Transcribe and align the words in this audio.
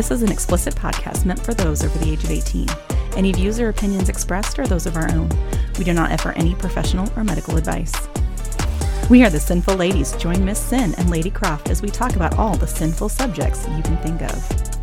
This 0.00 0.10
is 0.10 0.22
an 0.22 0.32
explicit 0.32 0.74
podcast 0.74 1.26
meant 1.26 1.44
for 1.44 1.52
those 1.52 1.84
over 1.84 1.98
the 1.98 2.10
age 2.10 2.24
of 2.24 2.30
18. 2.30 2.66
Any 3.18 3.32
views 3.32 3.60
or 3.60 3.68
opinions 3.68 4.08
expressed 4.08 4.58
are 4.58 4.66
those 4.66 4.86
of 4.86 4.96
our 4.96 5.12
own. 5.12 5.28
We 5.76 5.84
do 5.84 5.92
not 5.92 6.10
offer 6.10 6.32
any 6.36 6.54
professional 6.54 7.12
or 7.18 7.22
medical 7.22 7.58
advice. 7.58 7.92
We 9.10 9.22
are 9.24 9.28
the 9.28 9.38
Sinful 9.38 9.74
Ladies. 9.74 10.16
Join 10.16 10.42
Miss 10.42 10.58
Sin 10.58 10.94
and 10.94 11.10
Lady 11.10 11.30
Croft 11.30 11.68
as 11.68 11.82
we 11.82 11.90
talk 11.90 12.16
about 12.16 12.38
all 12.38 12.56
the 12.56 12.66
sinful 12.66 13.10
subjects 13.10 13.68
you 13.76 13.82
can 13.82 13.98
think 13.98 14.22
of. 14.22 14.80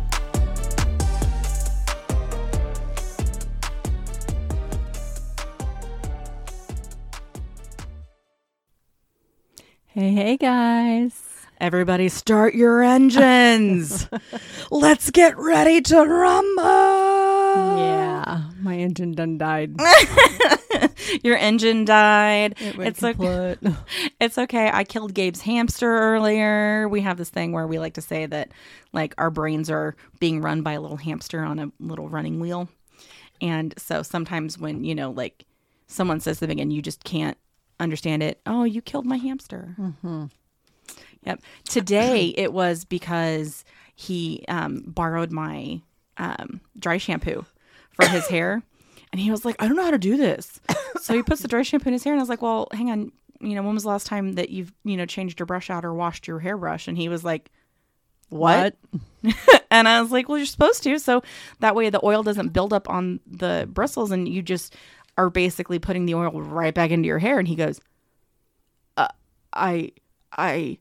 Hey, 9.88 10.12
hey, 10.12 10.36
guys. 10.36 11.27
Everybody, 11.60 12.08
start 12.08 12.54
your 12.54 12.82
engines. 12.82 14.08
Let's 14.70 15.10
get 15.10 15.36
ready 15.36 15.80
to 15.80 16.04
rumble. 16.04 16.62
Yeah, 17.78 18.42
my 18.60 18.76
engine 18.76 19.12
done 19.12 19.38
died. 19.38 19.74
Your 21.24 21.36
engine 21.36 21.84
died. 21.84 22.54
It 22.60 22.78
It's 22.78 23.02
okay. 23.02 23.56
It's 24.20 24.38
okay. 24.38 24.70
I 24.72 24.84
killed 24.84 25.14
Gabe's 25.14 25.40
hamster 25.40 25.98
earlier. 25.98 26.88
We 26.88 27.00
have 27.00 27.16
this 27.16 27.30
thing 27.30 27.52
where 27.52 27.66
we 27.66 27.78
like 27.78 27.94
to 27.94 28.02
say 28.02 28.26
that 28.26 28.50
like 28.92 29.14
our 29.18 29.30
brains 29.30 29.70
are 29.70 29.96
being 30.20 30.40
run 30.40 30.62
by 30.62 30.72
a 30.72 30.80
little 30.80 30.96
hamster 30.96 31.42
on 31.42 31.58
a 31.58 31.72
little 31.80 32.08
running 32.08 32.40
wheel. 32.40 32.68
And 33.40 33.74
so 33.78 34.02
sometimes 34.02 34.58
when, 34.58 34.84
you 34.84 34.94
know, 34.94 35.10
like 35.10 35.44
someone 35.86 36.20
says 36.20 36.38
something 36.38 36.60
and 36.60 36.72
you 36.72 36.82
just 36.82 37.04
can't 37.04 37.38
understand 37.80 38.22
it, 38.22 38.40
oh, 38.46 38.64
you 38.64 38.82
killed 38.82 39.06
my 39.06 39.16
hamster. 39.16 39.74
Mm-hmm. 39.78 40.26
Yep. 41.24 41.40
Today 41.64 42.34
it 42.36 42.52
was 42.52 42.84
because 42.84 43.64
he 43.94 44.44
um, 44.48 44.82
borrowed 44.86 45.32
my 45.32 45.82
um, 46.16 46.60
dry 46.78 46.98
shampoo 46.98 47.44
for 47.90 48.06
his 48.06 48.26
hair. 48.28 48.62
And 49.10 49.20
he 49.20 49.30
was 49.30 49.44
like, 49.44 49.56
I 49.58 49.66
don't 49.66 49.76
know 49.76 49.84
how 49.84 49.90
to 49.90 49.98
do 49.98 50.16
this. 50.16 50.60
So 51.00 51.14
he 51.14 51.22
puts 51.22 51.40
the 51.40 51.48
dry 51.48 51.62
shampoo 51.62 51.88
in 51.88 51.94
his 51.94 52.04
hair. 52.04 52.12
And 52.12 52.20
I 52.20 52.22
was 52.22 52.28
like, 52.28 52.42
well, 52.42 52.68
hang 52.72 52.90
on. 52.90 53.12
You 53.40 53.54
know, 53.54 53.62
when 53.62 53.74
was 53.74 53.84
the 53.84 53.88
last 53.88 54.06
time 54.06 54.34
that 54.34 54.50
you've, 54.50 54.72
you 54.84 54.96
know, 54.96 55.06
changed 55.06 55.38
your 55.38 55.46
brush 55.46 55.70
out 55.70 55.84
or 55.84 55.94
washed 55.94 56.26
your 56.26 56.38
hairbrush? 56.40 56.88
And 56.88 56.98
he 56.98 57.08
was 57.08 57.24
like, 57.24 57.50
what? 58.28 58.76
and 59.70 59.88
I 59.88 60.02
was 60.02 60.10
like, 60.10 60.28
well, 60.28 60.38
you're 60.38 60.46
supposed 60.46 60.82
to. 60.82 60.98
So 60.98 61.22
that 61.60 61.74
way 61.74 61.88
the 61.88 62.04
oil 62.04 62.22
doesn't 62.22 62.52
build 62.52 62.72
up 62.72 62.90
on 62.90 63.20
the 63.26 63.68
bristles 63.72 64.10
and 64.10 64.28
you 64.28 64.42
just 64.42 64.74
are 65.16 65.30
basically 65.30 65.78
putting 65.78 66.06
the 66.06 66.14
oil 66.14 66.40
right 66.42 66.74
back 66.74 66.90
into 66.90 67.06
your 67.06 67.18
hair. 67.18 67.38
And 67.38 67.48
he 67.48 67.54
goes, 67.54 67.80
uh, 68.96 69.08
I, 69.52 69.92
I, 70.36 70.78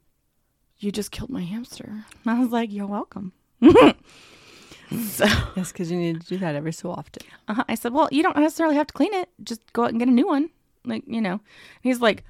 you 0.80 0.92
just 0.92 1.12
killed 1.12 1.30
my 1.30 1.44
hamster. 1.44 1.86
And 1.90 2.06
I 2.26 2.40
was 2.40 2.50
like, 2.52 2.72
you're 2.72 2.88
welcome. 2.88 3.34
so 3.62 5.26
Yes, 5.56 5.72
because 5.72 5.92
you 5.92 5.98
need 5.98 6.22
to 6.22 6.28
do 6.28 6.38
that 6.38 6.56
every 6.56 6.74
so 6.74 6.92
often. 6.92 7.24
uh 7.48 7.64
I 7.68 7.76
said, 7.76 7.94
well, 7.94 8.08
you 8.12 8.24
don't 8.24 8.38
necessarily 8.38 8.76
have 8.76 8.88
to 8.88 8.94
clean 8.94 9.14
it. 9.14 9.30
Just 9.44 9.62
go 9.74 9.84
out 9.84 9.90
and 9.90 10.00
get 10.00 10.08
a 10.08 10.12
new 10.12 10.28
one. 10.28 10.50
Like, 10.86 11.04
you 11.08 11.20
know, 11.22 11.34
And 11.34 11.42
he's 11.84 12.00
like, 12.00 12.24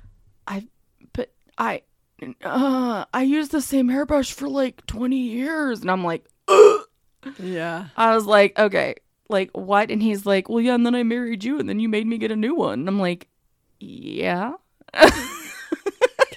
I, 0.47 0.67
but 1.13 1.31
I, 1.57 1.81
uh, 2.43 3.05
I 3.13 3.21
used 3.21 3.51
the 3.51 3.61
same 3.61 3.89
hairbrush 3.89 4.31
for 4.33 4.47
like 4.49 4.83
20 4.87 5.15
years. 5.17 5.81
And 5.81 5.91
I'm 5.91 6.03
like, 6.03 6.25
Yeah. 7.39 7.87
I 7.97 8.15
was 8.15 8.25
like, 8.25 8.57
okay, 8.57 8.95
like 9.29 9.51
what? 9.51 9.91
And 9.91 10.01
he's 10.01 10.25
like, 10.25 10.49
well, 10.49 10.61
yeah. 10.61 10.73
And 10.73 10.85
then 10.85 10.95
I 10.95 11.03
married 11.03 11.43
you 11.43 11.59
and 11.59 11.67
then 11.69 11.79
you 11.79 11.89
made 11.89 12.07
me 12.07 12.17
get 12.17 12.31
a 12.31 12.35
new 12.35 12.55
one. 12.55 12.79
And 12.79 12.87
I'm 12.87 12.99
like, 12.99 13.27
yeah. 13.79 14.53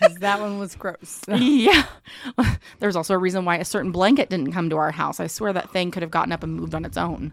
Because 0.01 0.17
that 0.17 0.41
one 0.41 0.59
was 0.59 0.75
gross. 0.75 1.21
yeah. 1.29 1.85
There's 2.79 2.97
also 2.97 3.15
a 3.15 3.19
reason 3.19 3.45
why 3.45 3.57
a 3.57 3.65
certain 3.65 3.93
blanket 3.93 4.31
didn't 4.31 4.53
come 4.53 4.71
to 4.71 4.77
our 4.77 4.91
house. 4.91 5.21
I 5.21 5.27
swear 5.27 5.53
that 5.53 5.71
thing 5.71 5.91
could 5.91 6.03
have 6.03 6.11
gotten 6.11 6.33
up 6.33 6.43
and 6.43 6.55
moved 6.55 6.75
on 6.75 6.85
its 6.85 6.97
own. 6.97 7.33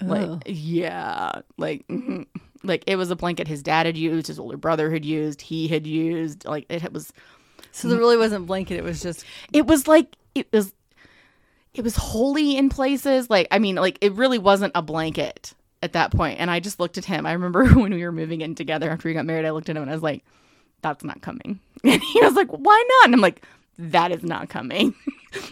Like, 0.00 0.28
Ugh. 0.28 0.42
yeah. 0.46 1.42
Like, 1.58 1.86
mhm. 1.88 2.26
like 2.62 2.84
it 2.86 2.96
was 2.96 3.10
a 3.10 3.16
blanket 3.16 3.48
his 3.48 3.62
dad 3.62 3.86
had 3.86 3.98
used, 3.98 4.28
his 4.28 4.38
older 4.38 4.56
brother 4.56 4.90
had 4.90 5.04
used, 5.04 5.42
he 5.42 5.68
had 5.68 5.86
used. 5.86 6.46
Like, 6.46 6.66
it 6.70 6.92
was, 6.92 7.12
So 7.72 7.88
there 7.88 7.98
really 7.98 8.16
wasn't 8.16 8.46
blanket. 8.46 8.76
It 8.78 8.84
was 8.84 9.02
just 9.02 9.24
it 9.52 9.66
was 9.66 9.86
like, 9.86 10.16
it 10.34 10.50
was, 10.52 10.72
it 11.74 11.84
was 11.84 11.96
holy 11.96 12.56
in 12.56 12.70
places. 12.70 13.28
Like, 13.28 13.46
I 13.50 13.58
mean, 13.58 13.76
like, 13.76 13.98
it 14.00 14.12
really 14.14 14.38
wasn't 14.38 14.72
a 14.74 14.82
blanket 14.82 15.52
at 15.82 15.92
that 15.92 16.12
point. 16.12 16.40
And 16.40 16.50
I 16.50 16.60
just 16.60 16.80
looked 16.80 16.98
at 16.98 17.04
him. 17.04 17.26
I 17.26 17.32
remember 17.32 17.64
when 17.74 17.92
we 17.92 18.04
were 18.04 18.12
moving 18.12 18.40
in 18.40 18.54
together 18.54 18.90
after 18.90 19.08
we 19.08 19.14
got 19.14 19.26
married, 19.26 19.44
I 19.44 19.50
looked 19.50 19.68
at 19.68 19.76
him 19.76 19.82
and 19.82 19.90
I 19.90 19.94
was 19.94 20.02
like, 20.02 20.24
that's 20.82 21.04
not 21.04 21.22
coming. 21.22 21.60
And 21.82 22.02
he 22.02 22.20
was 22.20 22.34
like, 22.34 22.48
why 22.48 22.84
not? 22.86 23.06
And 23.06 23.14
I'm 23.14 23.22
like, 23.22 23.42
that 23.78 24.12
is 24.12 24.22
not 24.22 24.50
coming. 24.50 24.94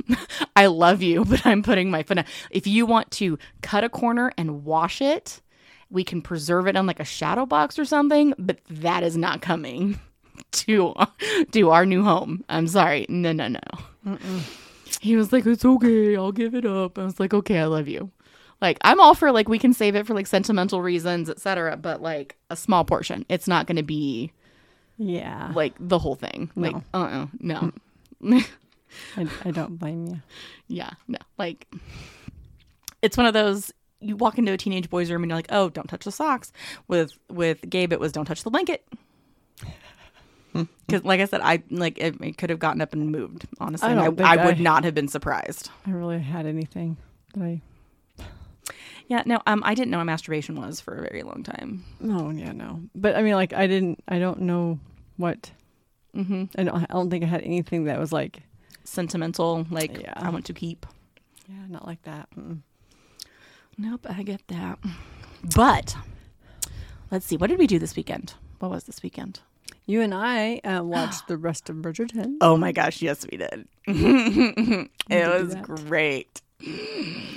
I 0.56 0.66
love 0.66 1.00
you, 1.00 1.24
but 1.24 1.46
I'm 1.46 1.62
putting 1.62 1.90
my 1.90 2.02
foot 2.02 2.16
down. 2.16 2.26
If 2.50 2.66
you 2.66 2.84
want 2.84 3.10
to 3.12 3.38
cut 3.62 3.82
a 3.82 3.88
corner 3.88 4.30
and 4.36 4.62
wash 4.64 5.00
it, 5.00 5.40
we 5.90 6.04
can 6.04 6.20
preserve 6.20 6.66
it 6.66 6.76
on 6.76 6.86
like 6.86 7.00
a 7.00 7.04
shadow 7.04 7.46
box 7.46 7.78
or 7.78 7.86
something, 7.86 8.34
but 8.38 8.58
that 8.68 9.02
is 9.02 9.16
not 9.16 9.40
coming 9.40 9.98
to 10.52 10.94
to 11.52 11.70
our 11.70 11.86
new 11.86 12.02
home. 12.02 12.44
I'm 12.50 12.66
sorry. 12.66 13.06
No, 13.08 13.32
no, 13.32 13.48
no. 13.48 14.18
He 15.00 15.16
was 15.16 15.32
like, 15.32 15.46
"It's 15.46 15.64
okay. 15.64 16.16
I'll 16.16 16.32
give 16.32 16.54
it 16.54 16.66
up." 16.66 16.98
I 16.98 17.04
was 17.04 17.18
like, 17.18 17.32
"Okay, 17.32 17.58
I 17.58 17.64
love 17.64 17.88
you." 17.88 18.10
Like 18.60 18.78
I'm 18.82 19.00
all 19.00 19.14
for 19.14 19.30
like 19.32 19.48
we 19.48 19.58
can 19.58 19.72
save 19.72 19.94
it 19.94 20.06
for 20.06 20.14
like 20.14 20.26
sentimental 20.26 20.82
reasons, 20.82 21.30
etc. 21.30 21.76
But 21.76 22.02
like 22.02 22.36
a 22.50 22.56
small 22.56 22.84
portion. 22.84 23.24
It's 23.28 23.48
not 23.48 23.66
going 23.66 23.76
to 23.76 23.82
be 23.82 24.32
yeah. 24.98 25.52
like 25.54 25.74
the 25.80 25.98
whole 25.98 26.14
thing. 26.16 26.50
Like, 26.56 26.74
No. 26.74 26.82
uh, 26.92 26.98
uh 26.98 27.26
no. 27.40 27.72
I, 29.16 29.26
I 29.44 29.50
don't 29.50 29.78
blame 29.78 30.06
you. 30.06 30.20
yeah, 30.68 30.90
no. 31.06 31.18
Like, 31.38 31.66
it's 33.02 33.16
one 33.16 33.26
of 33.26 33.32
those. 33.34 33.72
You 34.00 34.16
walk 34.16 34.38
into 34.38 34.52
a 34.52 34.56
teenage 34.56 34.88
boy's 34.90 35.10
room 35.10 35.22
and 35.22 35.30
you're 35.30 35.38
like, 35.38 35.48
"Oh, 35.50 35.68
don't 35.70 35.88
touch 35.88 36.04
the 36.04 36.12
socks." 36.12 36.52
With 36.86 37.12
with 37.28 37.68
Gabe, 37.68 37.92
it 37.92 38.00
was, 38.00 38.12
"Don't 38.12 38.24
touch 38.26 38.42
the 38.44 38.50
blanket." 38.50 38.86
Because, 40.86 41.04
like 41.04 41.20
I 41.20 41.26
said, 41.26 41.40
I 41.42 41.62
like 41.70 41.98
it, 41.98 42.16
it 42.20 42.38
could 42.38 42.50
have 42.50 42.58
gotten 42.58 42.80
up 42.80 42.92
and 42.92 43.12
moved. 43.12 43.46
Honestly, 43.60 43.86
I 43.88 43.92
and 43.92 44.00
I, 44.00 44.04
don't 44.04 44.16
think 44.16 44.28
I 44.28 44.44
would 44.46 44.58
I- 44.58 44.62
not 44.62 44.84
have 44.84 44.94
been 44.94 45.08
surprised. 45.08 45.70
I 45.86 45.90
really 45.90 46.18
had 46.18 46.46
anything 46.46 46.96
that 47.34 47.42
I. 47.44 47.60
Yeah, 49.08 49.22
no, 49.26 49.40
um, 49.46 49.62
I 49.64 49.74
didn't 49.74 49.90
know 49.90 49.98
what 49.98 50.04
masturbation 50.04 50.54
was 50.60 50.80
for 50.80 50.94
a 50.94 51.00
very 51.02 51.22
long 51.22 51.42
time. 51.42 51.82
Oh 52.04 52.30
yeah, 52.30 52.52
no. 52.52 52.82
But 52.94 53.16
I 53.16 53.22
mean, 53.22 53.34
like, 53.34 53.52
I 53.52 53.66
didn't. 53.66 54.02
I 54.06 54.18
don't 54.18 54.42
know 54.42 54.78
what. 55.16 55.50
hmm 56.14 56.44
I 56.56 56.62
don't. 56.64 56.74
I 56.76 56.86
don't 56.92 57.10
think 57.10 57.24
I 57.24 57.26
had 57.26 57.42
anything 57.42 57.84
that 57.84 57.98
was 57.98 58.12
like. 58.12 58.42
Sentimental, 58.84 59.66
like 59.70 60.00
Yeah. 60.00 60.14
I 60.16 60.30
want 60.30 60.46
to 60.46 60.54
keep. 60.54 60.86
Yeah, 61.46 61.66
not 61.68 61.86
like 61.86 62.00
that. 62.04 62.28
Mm. 62.38 62.60
Nope, 63.76 64.06
I 64.08 64.22
get 64.22 64.46
that. 64.48 64.78
But 65.54 65.94
let's 67.10 67.26
see, 67.26 67.36
what 67.36 67.48
did 67.50 67.58
we 67.58 67.66
do 67.66 67.78
this 67.78 67.94
weekend? 67.96 68.32
What 68.60 68.70
was 68.70 68.84
this 68.84 69.02
weekend? 69.02 69.40
You 69.84 70.00
and 70.00 70.14
I 70.14 70.58
uh, 70.64 70.82
watched 70.84 71.28
the 71.28 71.36
rest 71.36 71.68
of 71.68 71.76
Bridgerton. 71.76 72.36
Oh 72.40 72.56
my 72.56 72.72
gosh, 72.72 73.02
yes, 73.02 73.26
we 73.30 73.36
did. 73.38 73.68
did 73.86 73.96
it 73.96 74.88
do 75.10 75.44
was 75.44 75.54
great. 75.56 76.40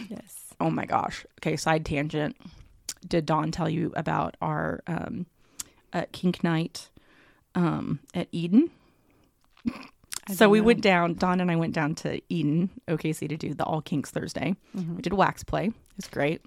Yes. 0.10 0.41
Oh 0.62 0.70
my 0.70 0.86
gosh. 0.86 1.26
Okay, 1.40 1.58
side 1.58 1.86
tangent. 1.86 2.38
Did 3.08 3.26
Don 3.26 3.52
tell 3.52 3.68
you 3.68 3.92
about 3.96 4.38
our 4.42 4.82
um, 4.86 5.26
uh, 5.92 6.06
kink 6.12 6.44
night 6.44 6.90
um, 7.56 8.00
at 8.14 8.28
Eden? 8.32 8.70
So 10.30 10.48
we 10.48 10.60
know. 10.60 10.68
went 10.68 10.82
down, 10.82 11.16
Don 11.16 11.42
and 11.42 11.50
I 11.50 11.56
went 11.56 11.74
down 11.74 11.96
to 11.96 12.22
Eden, 12.30 12.70
OKC, 12.88 13.28
to 13.28 13.38
do 13.38 13.56
the 13.56 13.64
All 13.64 13.82
Kinks 13.82 14.12
Thursday. 14.12 14.56
Mm-hmm. 14.78 14.96
We 14.98 15.02
did 15.02 15.14
wax 15.14 15.44
play. 15.44 15.66
It 15.66 15.74
was 15.98 16.08
great. 16.08 16.46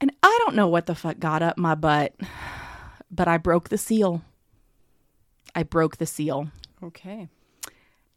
And 0.00 0.12
I 0.22 0.38
don't 0.44 0.54
know 0.54 0.68
what 0.68 0.86
the 0.86 0.94
fuck 0.94 1.18
got 1.18 1.42
up 1.42 1.58
my 1.58 1.74
butt, 1.74 2.14
but 3.10 3.26
I 3.26 3.36
broke 3.36 3.68
the 3.68 3.78
seal. 3.78 4.22
I 5.56 5.64
broke 5.64 5.96
the 5.96 6.06
seal. 6.06 6.48
Okay. 6.82 7.28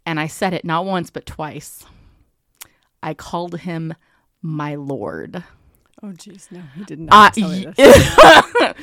And 0.05 0.19
I 0.19 0.27
said 0.27 0.53
it 0.53 0.63
not 0.63 0.85
once, 0.85 1.09
but 1.09 1.25
twice. 1.25 1.85
I 3.01 3.13
called 3.15 3.59
him 3.59 3.95
my 4.45 4.75
lord. 4.75 5.43
Oh, 6.03 6.07
jeez, 6.09 6.51
no, 6.51 6.61
he 6.75 6.83
did 6.83 6.99
Uh, 6.99 7.03
not 7.05 7.33
this. 7.33 8.75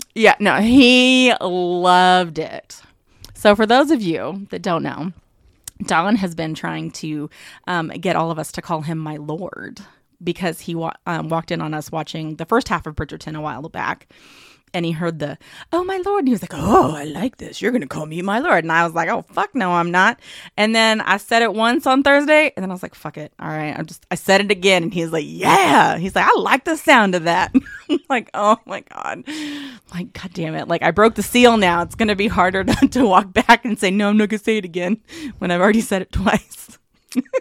yeah, 0.14 0.34
no, 0.40 0.56
he 0.56 1.32
loved 1.40 2.38
it. 2.38 2.82
So, 3.34 3.54
for 3.54 3.66
those 3.66 3.90
of 3.92 4.02
you 4.02 4.46
that 4.50 4.62
don't 4.62 4.82
know, 4.82 5.12
Don 5.84 6.16
has 6.16 6.34
been 6.34 6.54
trying 6.54 6.90
to 6.92 7.30
um, 7.68 7.88
get 7.88 8.16
all 8.16 8.30
of 8.32 8.38
us 8.38 8.50
to 8.52 8.62
call 8.62 8.80
him 8.80 8.98
my 8.98 9.16
lord 9.16 9.80
because 10.24 10.60
he 10.60 10.74
wa- 10.74 10.94
um, 11.06 11.28
walked 11.28 11.50
in 11.52 11.60
on 11.60 11.72
us 11.74 11.92
watching 11.92 12.36
the 12.36 12.46
first 12.46 12.68
half 12.68 12.86
of 12.86 12.96
Bridgerton 12.96 13.36
a 13.36 13.40
while 13.40 13.68
back. 13.68 14.08
And 14.76 14.84
he 14.84 14.92
heard 14.92 15.20
the, 15.20 15.38
oh, 15.72 15.84
my 15.84 15.96
lord. 16.04 16.20
And 16.20 16.28
he 16.28 16.32
was 16.34 16.42
like, 16.42 16.52
oh, 16.52 16.94
I 16.94 17.04
like 17.04 17.38
this. 17.38 17.62
You're 17.62 17.72
going 17.72 17.80
to 17.80 17.88
call 17.88 18.04
me 18.04 18.20
my 18.20 18.40
lord. 18.40 18.62
And 18.62 18.70
I 18.70 18.84
was 18.84 18.92
like, 18.92 19.08
oh, 19.08 19.22
fuck 19.22 19.54
no, 19.54 19.72
I'm 19.72 19.90
not. 19.90 20.20
And 20.58 20.74
then 20.74 21.00
I 21.00 21.16
said 21.16 21.40
it 21.40 21.54
once 21.54 21.86
on 21.86 22.02
Thursday. 22.02 22.52
And 22.54 22.62
then 22.62 22.70
I 22.70 22.74
was 22.74 22.82
like, 22.82 22.94
fuck 22.94 23.16
it. 23.16 23.32
All 23.40 23.48
right. 23.48 23.74
I'm 23.74 23.86
just, 23.86 24.04
I 24.10 24.16
said 24.16 24.42
it 24.42 24.50
again. 24.50 24.82
And 24.82 24.92
he's 24.92 25.12
like, 25.12 25.24
yeah. 25.26 25.96
He's 25.96 26.14
like, 26.14 26.26
I 26.28 26.38
like 26.38 26.64
the 26.64 26.76
sound 26.76 27.14
of 27.14 27.24
that. 27.24 27.54
Like, 28.08 28.30
oh 28.34 28.58
my 28.66 28.80
God. 28.82 29.24
Like, 29.94 30.12
God 30.12 30.30
damn 30.32 30.54
it. 30.56 30.68
Like, 30.68 30.82
I 30.82 30.90
broke 30.90 31.14
the 31.14 31.22
seal 31.22 31.56
now. 31.56 31.82
It's 31.82 31.94
going 31.94 32.08
to 32.08 32.16
be 32.16 32.28
harder 32.28 32.64
to, 32.64 32.88
to 32.88 33.06
walk 33.06 33.32
back 33.32 33.64
and 33.64 33.78
say, 33.78 33.90
no, 33.90 34.10
I'm 34.10 34.16
not 34.16 34.28
going 34.28 34.38
to 34.38 34.44
say 34.44 34.58
it 34.58 34.64
again 34.64 35.00
when 35.38 35.50
I've 35.50 35.60
already 35.60 35.80
said 35.80 36.02
it 36.02 36.12
twice. 36.12 36.78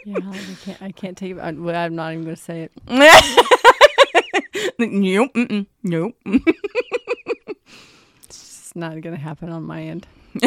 Yeah, 0.05 0.19
I 0.23 0.55
can't. 0.63 0.81
I 0.81 0.91
can't 0.91 1.17
take 1.17 1.31
it. 1.33 1.39
I, 1.39 1.49
I'm 1.49 1.95
not 1.95 2.13
even 2.13 2.23
going 2.23 2.35
to 2.35 2.41
say 2.41 2.69
it. 2.69 2.71
nope. 4.79 5.67
Nope. 5.83 6.15
Not 8.75 8.99
going 9.01 9.15
to 9.15 9.21
happen 9.21 9.49
on 9.49 9.63
my 9.63 9.81
end. 9.83 10.07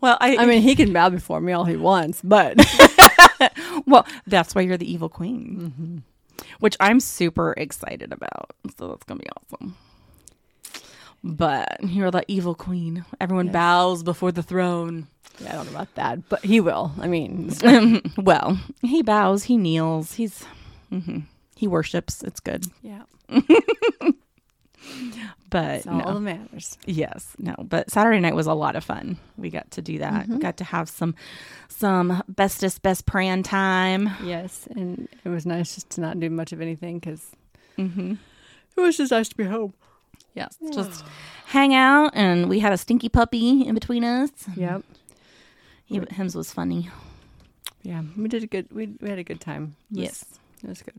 Well, 0.00 0.18
I, 0.20 0.36
I 0.36 0.46
mean, 0.46 0.62
he 0.62 0.74
can 0.74 0.92
bow 0.92 1.08
before 1.08 1.40
me 1.40 1.52
all 1.52 1.64
he 1.64 1.76
wants, 1.76 2.20
but 2.22 2.56
well, 3.86 4.06
that's 4.26 4.54
why 4.54 4.62
you're 4.62 4.76
the 4.76 4.90
evil 4.90 5.08
queen, 5.08 6.02
which 6.60 6.76
I'm 6.80 7.00
super 7.00 7.54
excited 7.56 8.12
about. 8.12 8.50
So 8.78 8.88
that's 8.88 9.04
gonna 9.04 9.20
be 9.20 9.28
awesome. 9.36 9.76
But 11.24 11.78
you're 11.82 12.10
the 12.10 12.24
evil 12.28 12.54
queen. 12.54 13.04
Everyone 13.20 13.46
Yes. 13.46 13.52
bows 13.54 14.02
before 14.02 14.32
the 14.32 14.42
throne. 14.42 15.08
yeah, 15.40 15.52
I 15.52 15.56
don't 15.56 15.66
know 15.66 15.72
about 15.72 15.94
that. 15.94 16.28
But 16.28 16.44
he 16.44 16.60
will. 16.60 16.92
I 17.00 17.08
mean, 17.08 17.50
well, 18.18 18.60
he 18.82 19.02
bows, 19.02 19.44
he 19.44 19.56
kneels, 19.56 20.14
he's 20.14 20.44
mhm. 20.92 21.24
he 21.56 21.66
worships. 21.66 22.22
It's 22.22 22.40
good, 22.40 22.66
yeah, 22.82 23.02
but 25.50 25.62
that's 25.84 25.86
all 25.86 25.98
no. 25.98 26.14
that 26.14 26.20
matters. 26.20 26.78
Yes, 26.86 27.34
no, 27.38 27.54
but 27.58 27.90
Saturday 27.90 28.20
night 28.20 28.34
was 28.34 28.46
a 28.46 28.54
lot 28.54 28.76
of 28.76 28.84
fun. 28.84 29.18
We 29.36 29.50
got 29.50 29.70
to 29.72 29.82
do 29.82 29.98
that. 29.98 30.24
Mm-hmm. 30.24 30.38
Got 30.38 30.56
to 30.58 30.64
have 30.64 30.88
some 30.88 31.14
some 31.68 32.22
bestest 32.28 32.82
best 32.82 33.06
praying 33.06 33.42
time. 33.44 34.10
Yes, 34.24 34.66
and 34.70 35.08
it 35.24 35.28
was 35.28 35.44
nice 35.46 35.74
just 35.74 35.90
to 35.90 36.00
not 36.00 36.18
do 36.20 36.30
much 36.30 36.52
of 36.52 36.60
anything 36.60 36.98
because 36.98 37.30
Mm-hmm. 37.78 38.12
it 38.76 38.80
was 38.80 38.96
just 38.96 39.12
nice 39.12 39.28
to 39.28 39.36
be 39.36 39.44
home. 39.44 39.74
Yes, 40.34 40.56
just 40.72 41.04
hang 41.46 41.74
out, 41.74 42.10
and 42.14 42.48
we 42.48 42.60
had 42.60 42.72
a 42.72 42.76
stinky 42.78 43.08
puppy 43.08 43.62
in 43.66 43.74
between 43.74 44.04
us. 44.04 44.30
Yep. 44.56 44.82
He, 45.86 46.00
him's 46.10 46.34
was 46.34 46.52
funny. 46.52 46.90
Yeah, 47.82 48.02
we 48.16 48.28
did 48.28 48.42
a 48.42 48.46
good. 48.46 48.66
We 48.72 48.88
we 49.00 49.08
had 49.08 49.18
a 49.18 49.24
good 49.24 49.40
time. 49.40 49.76
It 49.92 49.96
was- 49.98 50.04
Yes, 50.04 50.24
it 50.64 50.68
was 50.68 50.82
good. 50.82 50.94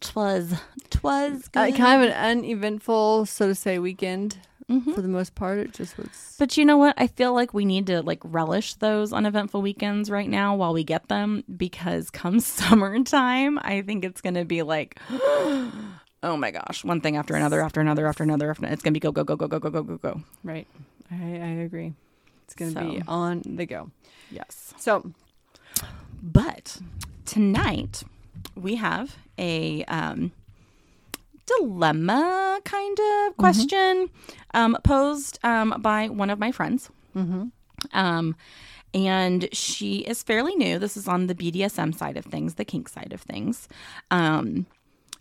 Twas 0.00 0.54
twas 0.90 1.48
Uh, 1.54 1.70
kind 1.72 2.02
of 2.02 2.10
an 2.10 2.12
uneventful, 2.12 3.26
so 3.26 3.48
to 3.48 3.54
say, 3.54 3.78
weekend 3.78 4.38
Mhm. 4.70 4.94
for 4.94 5.02
the 5.02 5.08
most 5.08 5.34
part. 5.34 5.58
It 5.58 5.72
just 5.74 5.98
was. 5.98 6.36
But 6.38 6.56
you 6.56 6.64
know 6.64 6.78
what? 6.78 6.94
I 6.96 7.06
feel 7.06 7.34
like 7.34 7.52
we 7.52 7.64
need 7.66 7.86
to 7.88 8.00
like 8.02 8.20
relish 8.24 8.74
those 8.74 9.12
uneventful 9.12 9.60
weekends 9.60 10.10
right 10.10 10.28
now 10.28 10.56
while 10.56 10.72
we 10.72 10.84
get 10.84 11.08
them 11.08 11.44
because 11.54 12.08
come 12.10 12.40
summertime, 12.58 13.58
I 13.62 13.82
think 13.82 14.04
it's 14.04 14.20
going 14.22 14.34
to 14.34 14.44
be 14.46 14.62
like 14.62 14.98
oh 15.10 16.36
my 16.38 16.50
gosh, 16.50 16.82
one 16.84 17.00
thing 17.02 17.16
after 17.16 17.34
another 17.34 17.60
after 17.60 17.80
another 17.82 18.06
after 18.06 18.22
another 18.24 18.50
after 18.50 18.64
it's 18.66 18.82
going 18.82 18.94
to 18.94 18.98
be 18.98 19.00
go 19.00 19.12
go 19.12 19.22
go 19.24 19.36
go 19.36 19.46
go 19.48 19.58
go 19.58 19.70
go 19.70 19.82
go 19.82 19.96
go. 19.98 20.20
Right. 20.42 20.66
I, 21.10 21.14
I 21.16 21.48
agree. 21.66 21.92
It's 22.44 22.54
going 22.54 22.72
to 22.74 22.80
be 22.80 23.02
on 23.06 23.42
the 23.44 23.66
go. 23.66 23.90
Yes. 24.30 24.72
So, 24.78 25.12
But 26.22 26.78
tonight 27.26 28.02
we 28.54 28.76
have 28.76 29.16
a 29.38 29.84
um, 29.84 30.32
dilemma 31.46 32.60
kind 32.64 32.98
of 32.98 33.36
question 33.36 34.08
um, 34.54 34.76
posed 34.84 35.38
um, 35.42 35.74
by 35.80 36.08
one 36.08 36.30
of 36.30 36.38
my 36.38 36.52
friends. 36.52 36.90
mm-hmm. 37.14 37.44
Um, 37.92 38.36
and 38.94 39.48
she 39.52 39.98
is 39.98 40.22
fairly 40.22 40.54
new. 40.54 40.78
This 40.78 40.96
is 40.96 41.08
on 41.08 41.26
the 41.26 41.34
BDSM 41.34 41.94
side 41.94 42.16
of 42.16 42.24
things, 42.24 42.54
the 42.54 42.64
kink 42.64 42.88
side 42.88 43.12
of 43.12 43.20
things. 43.20 43.68
Um, 44.12 44.66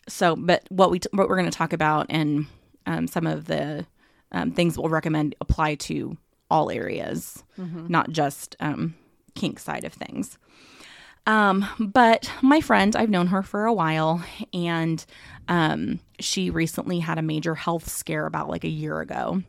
so, 0.07 0.36
but 0.36 0.63
what 0.69 0.92
we 0.92 1.00
what 1.12 1.27
we're 1.27 1.36
going 1.36 1.50
to 1.50 1.57
talk 1.57 1.74
about 1.74 2.06
and 2.09 2.45
um, 2.86 3.07
some 3.07 3.25
of 3.25 3.45
the 3.45 3.86
um, 4.31 4.51
things 4.51 4.77
we'll 4.77 4.89
recommend 4.89 5.36
apply 5.42 5.75
to 5.75 6.18
all 6.51 6.69
areas, 6.69 7.44
not 7.89 8.12
just 8.12 8.56
um, 8.59 8.95
kink 9.33 9.59
side 9.59 9.83
of 9.83 9.94
things. 9.94 10.38
Um, 11.25 11.65
but 11.79 12.29
my 12.41 12.59
friend, 12.61 12.95
I've 12.95 13.09
known 13.09 13.27
her 13.27 13.43
for 13.43 13.65
a 13.65 13.73
while, 13.73 14.23
and 14.53 15.03
um, 15.47 15.99
she 16.19 16.49
recently 16.49 16.99
had 16.99 17.17
a 17.17 17.21
major 17.21 17.55
health 17.55 17.89
scare 17.89 18.25
about 18.25 18.49
like 18.49 18.63
a 18.63 18.69
year 18.69 18.99
ago. 18.99 19.41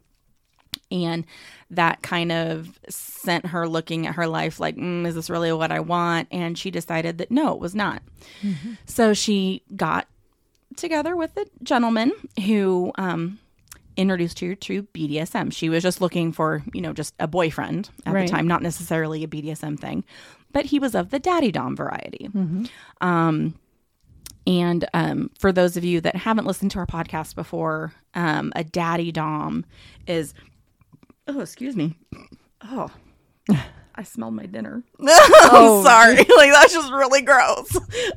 And 0.90 1.24
that 1.70 2.02
kind 2.02 2.30
of 2.30 2.78
sent 2.88 3.46
her 3.46 3.66
looking 3.68 4.06
at 4.06 4.14
her 4.16 4.26
life 4.28 4.60
like, 4.60 4.76
mm, 4.76 5.04
is 5.06 5.14
this 5.16 5.30
really 5.30 5.52
what 5.52 5.72
I 5.72 5.80
want? 5.80 6.28
And 6.30 6.56
she 6.56 6.70
decided 6.70 7.18
that 7.18 7.30
no, 7.32 7.52
it 7.54 7.58
was 7.58 7.74
not. 7.74 8.02
So 8.86 9.12
she 9.14 9.62
got 9.74 10.06
together 10.76 11.16
with 11.16 11.36
a 11.36 11.46
gentleman 11.62 12.12
who 12.44 12.92
um, 12.96 13.38
introduced 13.96 14.38
her 14.40 14.54
to 14.54 14.82
BDSM. 14.84 15.52
She 15.52 15.68
was 15.68 15.82
just 15.82 16.00
looking 16.00 16.32
for, 16.32 16.62
you 16.72 16.80
know, 16.80 16.92
just 16.92 17.14
a 17.18 17.26
boyfriend 17.26 17.90
at 18.06 18.12
Right. 18.12 18.26
the 18.26 18.30
time, 18.32 18.46
not 18.46 18.62
necessarily 18.62 19.24
a 19.24 19.28
BDSM 19.28 19.78
thing, 19.80 20.04
but 20.54 20.64
he 20.66 20.78
was 20.78 20.94
of 20.94 21.10
the 21.10 21.18
daddy 21.18 21.52
dom 21.52 21.76
variety. 21.76 22.30
Um, 23.02 23.54
and 24.46 24.86
um, 24.94 25.30
for 25.38 25.52
those 25.52 25.76
of 25.76 25.84
you 25.84 26.00
that 26.00 26.16
haven't 26.16 26.46
listened 26.46 26.70
to 26.70 26.78
our 26.78 26.86
podcast 26.86 27.34
before, 27.34 27.92
um, 28.14 28.50
a 28.56 28.64
daddy 28.64 29.12
dom 29.12 29.66
is, 30.06 30.32
oh, 31.28 31.40
excuse 31.40 31.76
me, 31.76 31.94
oh. 32.62 32.90
I 33.96 34.02
smelled 34.02 34.34
my 34.34 34.46
dinner. 34.46 34.82
Oh, 35.56 35.84
sorry. 35.84 36.16
like 36.16 36.50
that's 36.50 36.72
just 36.72 36.90
really 36.90 37.22
gross. 37.22 37.70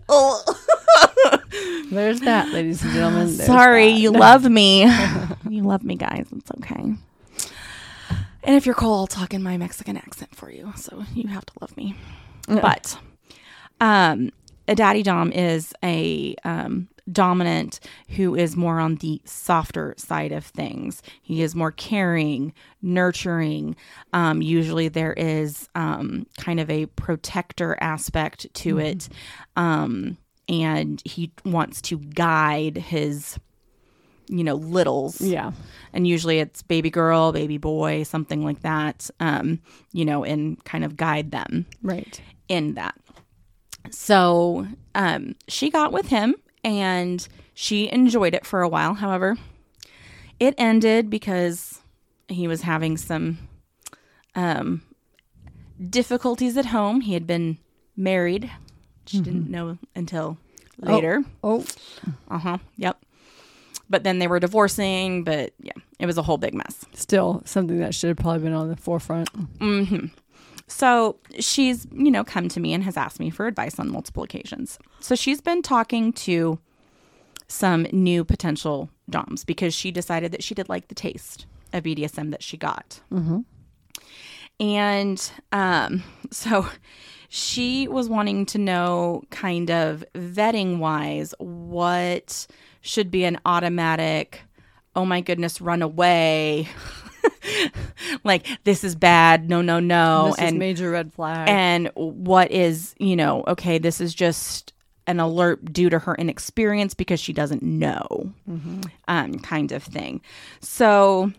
There's 1.91 2.21
that, 2.21 2.49
ladies 2.51 2.81
and 2.83 2.93
gentlemen. 2.93 3.35
There's 3.35 3.45
Sorry, 3.45 3.91
that. 3.91 3.99
you 3.99 4.11
love 4.11 4.49
me. 4.49 4.83
you 5.49 5.63
love 5.63 5.83
me, 5.83 5.95
guys. 5.95 6.27
It's 6.35 6.49
okay. 6.51 6.93
And 8.43 8.55
if 8.55 8.65
you're 8.65 8.75
cold, 8.75 8.99
I'll 8.99 9.07
talk 9.07 9.33
in 9.33 9.43
my 9.43 9.57
Mexican 9.57 9.97
accent 9.97 10.33
for 10.33 10.49
you. 10.49 10.71
So 10.77 11.03
you 11.13 11.27
have 11.27 11.45
to 11.45 11.53
love 11.59 11.75
me. 11.75 11.95
But 12.47 12.97
um, 13.79 14.31
a 14.67 14.75
daddy 14.75 15.03
dom 15.03 15.31
is 15.31 15.73
a 15.83 16.35
um, 16.43 16.87
dominant 17.11 17.79
who 18.09 18.35
is 18.35 18.55
more 18.55 18.79
on 18.79 18.95
the 18.95 19.21
softer 19.25 19.93
side 19.97 20.31
of 20.31 20.45
things. 20.45 21.01
He 21.21 21.41
is 21.41 21.55
more 21.55 21.71
caring, 21.71 22.53
nurturing. 22.81 23.75
Um, 24.13 24.41
usually 24.41 24.87
there 24.89 25.13
is 25.13 25.69
um, 25.75 26.25
kind 26.39 26.59
of 26.59 26.69
a 26.69 26.85
protector 26.87 27.77
aspect 27.81 28.53
to 28.55 28.79
it. 28.79 29.09
Um, 29.55 30.17
and 30.49 31.01
he 31.05 31.31
wants 31.45 31.81
to 31.83 31.97
guide 31.99 32.77
his, 32.77 33.37
you 34.29 34.43
know, 34.43 34.55
littles 34.55 35.19
Yeah. 35.21 35.51
and 35.93 36.07
usually 36.07 36.39
it's 36.39 36.61
baby 36.61 36.89
girl, 36.89 37.31
baby 37.31 37.57
boy, 37.57 38.03
something 38.03 38.43
like 38.43 38.61
that, 38.61 39.09
um, 39.19 39.59
you 39.93 40.05
know, 40.05 40.23
and 40.23 40.63
kind 40.65 40.83
of 40.85 40.95
guide 40.97 41.31
them 41.31 41.65
Right. 41.81 42.21
In 42.47 42.73
that. 42.75 42.95
So 43.91 44.67
um, 44.95 45.35
she 45.47 45.69
got 45.69 45.91
with 45.93 46.07
him 46.07 46.35
and 46.63 47.25
she 47.53 47.91
enjoyed 47.91 48.33
it 48.33 48.45
for 48.45 48.61
a 48.61 48.69
while. 48.69 48.95
However, 48.95 49.37
it 50.39 50.53
ended 50.57 51.09
because 51.09 51.79
he 52.27 52.47
was 52.47 52.61
having 52.61 52.97
some 52.97 53.37
um, 54.35 54.81
difficulties 55.89 56.57
at 56.57 56.67
home. 56.67 57.01
He 57.01 57.13
had 57.13 57.25
been 57.25 57.57
married. 57.95 58.51
She 59.05 59.21
didn't 59.21 59.49
know 59.49 59.77
until 59.95 60.37
later. 60.79 61.23
Oh, 61.43 61.65
Uh 62.29 62.37
huh. 62.39 62.57
Yep. 62.75 62.97
But 63.89 64.03
then 64.03 64.19
they 64.19 64.27
were 64.27 64.39
divorcing, 64.41 65.23
but 65.23 65.53
yeah, 65.61 65.71
it 65.97 66.05
was 66.05 66.17
a 66.17 66.21
whole 66.21 66.37
big 66.37 66.53
mess. 66.53 66.83
still 66.93 67.41
something 67.45 67.79
that 67.79 67.95
should 67.95 68.09
have 68.09 68.17
probably 68.17 68.43
been 68.43 68.53
on 68.53 68.67
the 68.67 68.75
forefront. 68.75 69.29
hmm 69.59 70.07
So 70.67 71.17
she's, 71.39 71.87
you 71.93 72.11
know, 72.11 72.23
come 72.23 72.49
to 72.49 72.59
me 72.59 72.73
and 72.73 72.83
has 72.83 72.97
asked 72.97 73.19
me 73.19 73.29
for 73.29 73.47
advice 73.47 73.79
on 73.79 73.89
multiple 73.89 74.23
occasions. 74.23 74.77
So 74.99 75.15
she's 75.15 75.41
been 75.41 75.61
talking 75.61 76.11
to 76.13 76.59
some 77.47 77.87
new 77.93 78.25
potential 78.25 78.89
DOMs 79.09 79.45
because 79.45 79.73
she 79.73 79.91
decided 79.91 80.31
that 80.33 80.43
she 80.43 80.53
did 80.53 80.67
like 80.67 80.89
the 80.89 80.95
taste 80.95 81.45
of 81.71 81.83
BDSM 81.83 82.31
that 82.31 82.43
she 82.43 82.57
got. 82.57 82.99
Mm-hmm. 83.11 83.39
And 84.59 85.31
um, 85.51 86.03
so 86.31 86.67
she 87.29 87.87
was 87.87 88.09
wanting 88.09 88.45
to 88.47 88.57
know, 88.57 89.23
kind 89.29 89.69
of 89.69 90.03
vetting 90.13 90.79
wise, 90.79 91.33
what 91.39 92.47
should 92.81 93.11
be 93.11 93.23
an 93.23 93.39
automatic, 93.45 94.41
oh 94.95 95.05
my 95.05 95.21
goodness, 95.21 95.61
run 95.61 95.81
away. 95.81 96.67
like, 98.23 98.45
this 98.63 98.83
is 98.83 98.95
bad. 98.95 99.49
No, 99.49 99.61
no, 99.61 99.79
no. 99.79 100.27
this 100.27 100.35
is 100.35 100.43
and 100.43 100.59
major 100.59 100.91
red 100.91 101.13
flag. 101.13 101.49
and 101.49 101.89
what 101.95 102.51
is 102.51 102.95
you 102.99 103.15
know 103.15 103.43
okay 103.47 103.77
this 103.77 103.99
is 104.01 104.13
just 104.13 104.73
an 105.07 105.19
alert 105.19 105.71
due 105.71 105.89
to 105.89 105.99
her 105.99 106.15
inexperience 106.15 106.93
because 106.93 107.19
she 107.19 107.31
doesn't 107.33 107.63
know 107.63 108.31
um 109.07 109.39
kind 109.39 109.71
of 109.71 109.81
thing 109.81 110.19
so 110.59 111.31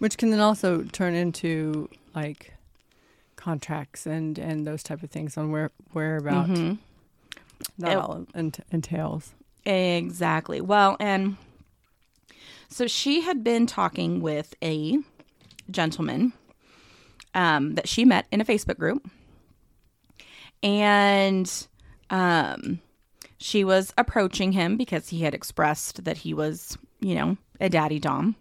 which 0.00 0.18
can 0.18 0.30
then 0.30 0.40
also 0.40 0.82
turn 0.92 1.14
into 1.14 1.88
like 2.14 2.52
contracts 3.36 4.04
and 4.06 4.38
and 4.38 4.66
those 4.66 4.82
type 4.82 5.02
of 5.02 5.10
things 5.10 5.36
on 5.38 5.50
where 5.50 5.70
whereabout 5.94 6.48
mhm. 6.48 6.78
that 7.78 7.92
It- 7.92 7.98
all 7.98 8.26
ent- 8.34 8.60
entails. 8.70 9.32
exactly 9.64 10.60
well 10.60 10.96
and 11.00 11.36
so 12.68 12.86
she 12.86 13.20
had 13.20 13.42
been 13.44 13.66
talking 13.66 14.20
with 14.20 14.54
a 14.62 14.98
gentleman 15.70 16.32
um, 17.34 17.74
that 17.74 17.88
she 17.88 18.04
met 18.04 18.26
in 18.30 18.40
a 18.40 18.44
facebook 18.44 18.78
group 18.78 19.08
and 20.62 21.68
um, 22.10 22.80
she 23.38 23.64
was 23.64 23.92
approaching 23.98 24.52
him 24.52 24.76
because 24.76 25.08
he 25.08 25.20
had 25.20 25.34
expressed 25.34 26.04
that 26.04 26.18
he 26.18 26.34
was, 26.34 26.76
you 27.00 27.14
know, 27.14 27.36
a 27.60 27.68
daddy 27.68 27.98
dom 27.98 28.36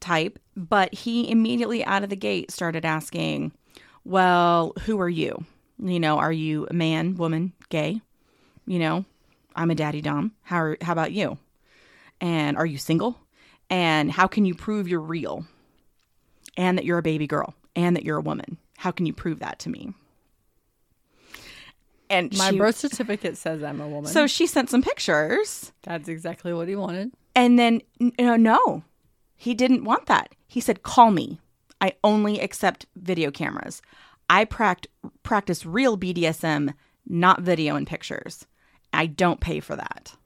type. 0.00 0.38
But 0.56 0.94
he 0.94 1.30
immediately 1.30 1.84
out 1.84 2.04
of 2.04 2.10
the 2.10 2.16
gate 2.16 2.50
started 2.50 2.84
asking, 2.84 3.52
Well, 4.04 4.72
who 4.84 5.00
are 5.00 5.08
you? 5.08 5.44
You 5.78 6.00
know, 6.00 6.18
are 6.18 6.32
you 6.32 6.66
a 6.70 6.74
man, 6.74 7.16
woman, 7.16 7.52
gay? 7.70 8.02
You 8.66 8.78
know, 8.78 9.04
I'm 9.56 9.70
a 9.70 9.74
daddy 9.74 10.02
dom. 10.02 10.32
How, 10.42 10.58
are, 10.58 10.76
how 10.82 10.92
about 10.92 11.12
you? 11.12 11.38
And 12.20 12.56
are 12.58 12.66
you 12.66 12.76
single? 12.76 13.16
And 13.70 14.10
how 14.10 14.26
can 14.26 14.44
you 14.44 14.54
prove 14.54 14.88
you're 14.88 15.00
real? 15.00 15.46
And 16.56 16.76
that 16.76 16.84
you're 16.84 16.98
a 16.98 17.02
baby 17.02 17.26
girl 17.26 17.54
and 17.76 17.94
that 17.96 18.04
you're 18.04 18.18
a 18.18 18.22
woman? 18.22 18.58
How 18.76 18.90
can 18.90 19.06
you 19.06 19.12
prove 19.12 19.38
that 19.38 19.58
to 19.60 19.70
me? 19.70 19.94
And 22.08 22.36
My 22.36 22.50
she, 22.50 22.58
birth 22.58 22.76
certificate 22.76 23.36
says 23.36 23.62
I'm 23.62 23.80
a 23.80 23.88
woman. 23.88 24.10
so 24.10 24.26
she 24.26 24.46
sent 24.46 24.68
some 24.68 24.82
pictures 24.82 25.72
that's 25.82 26.08
exactly 26.08 26.52
what 26.52 26.66
he 26.66 26.74
wanted. 26.74 27.12
and 27.36 27.56
then 27.58 27.80
no, 28.18 28.34
no, 28.36 28.82
he 29.36 29.54
didn't 29.54 29.84
want 29.84 30.06
that. 30.06 30.34
He 30.48 30.60
said, 30.60 30.82
"Call 30.82 31.12
me. 31.12 31.38
I 31.80 31.92
only 32.02 32.40
accept 32.40 32.86
video 32.96 33.30
cameras. 33.30 33.80
I 34.28 34.44
pract- 34.44 34.86
practice 35.22 35.64
real 35.64 35.96
BDSM, 35.96 36.74
not 37.06 37.42
video 37.42 37.76
and 37.76 37.86
pictures. 37.86 38.44
I 38.92 39.06
don't 39.06 39.40
pay 39.40 39.60
for 39.60 39.76
that." 39.76 40.16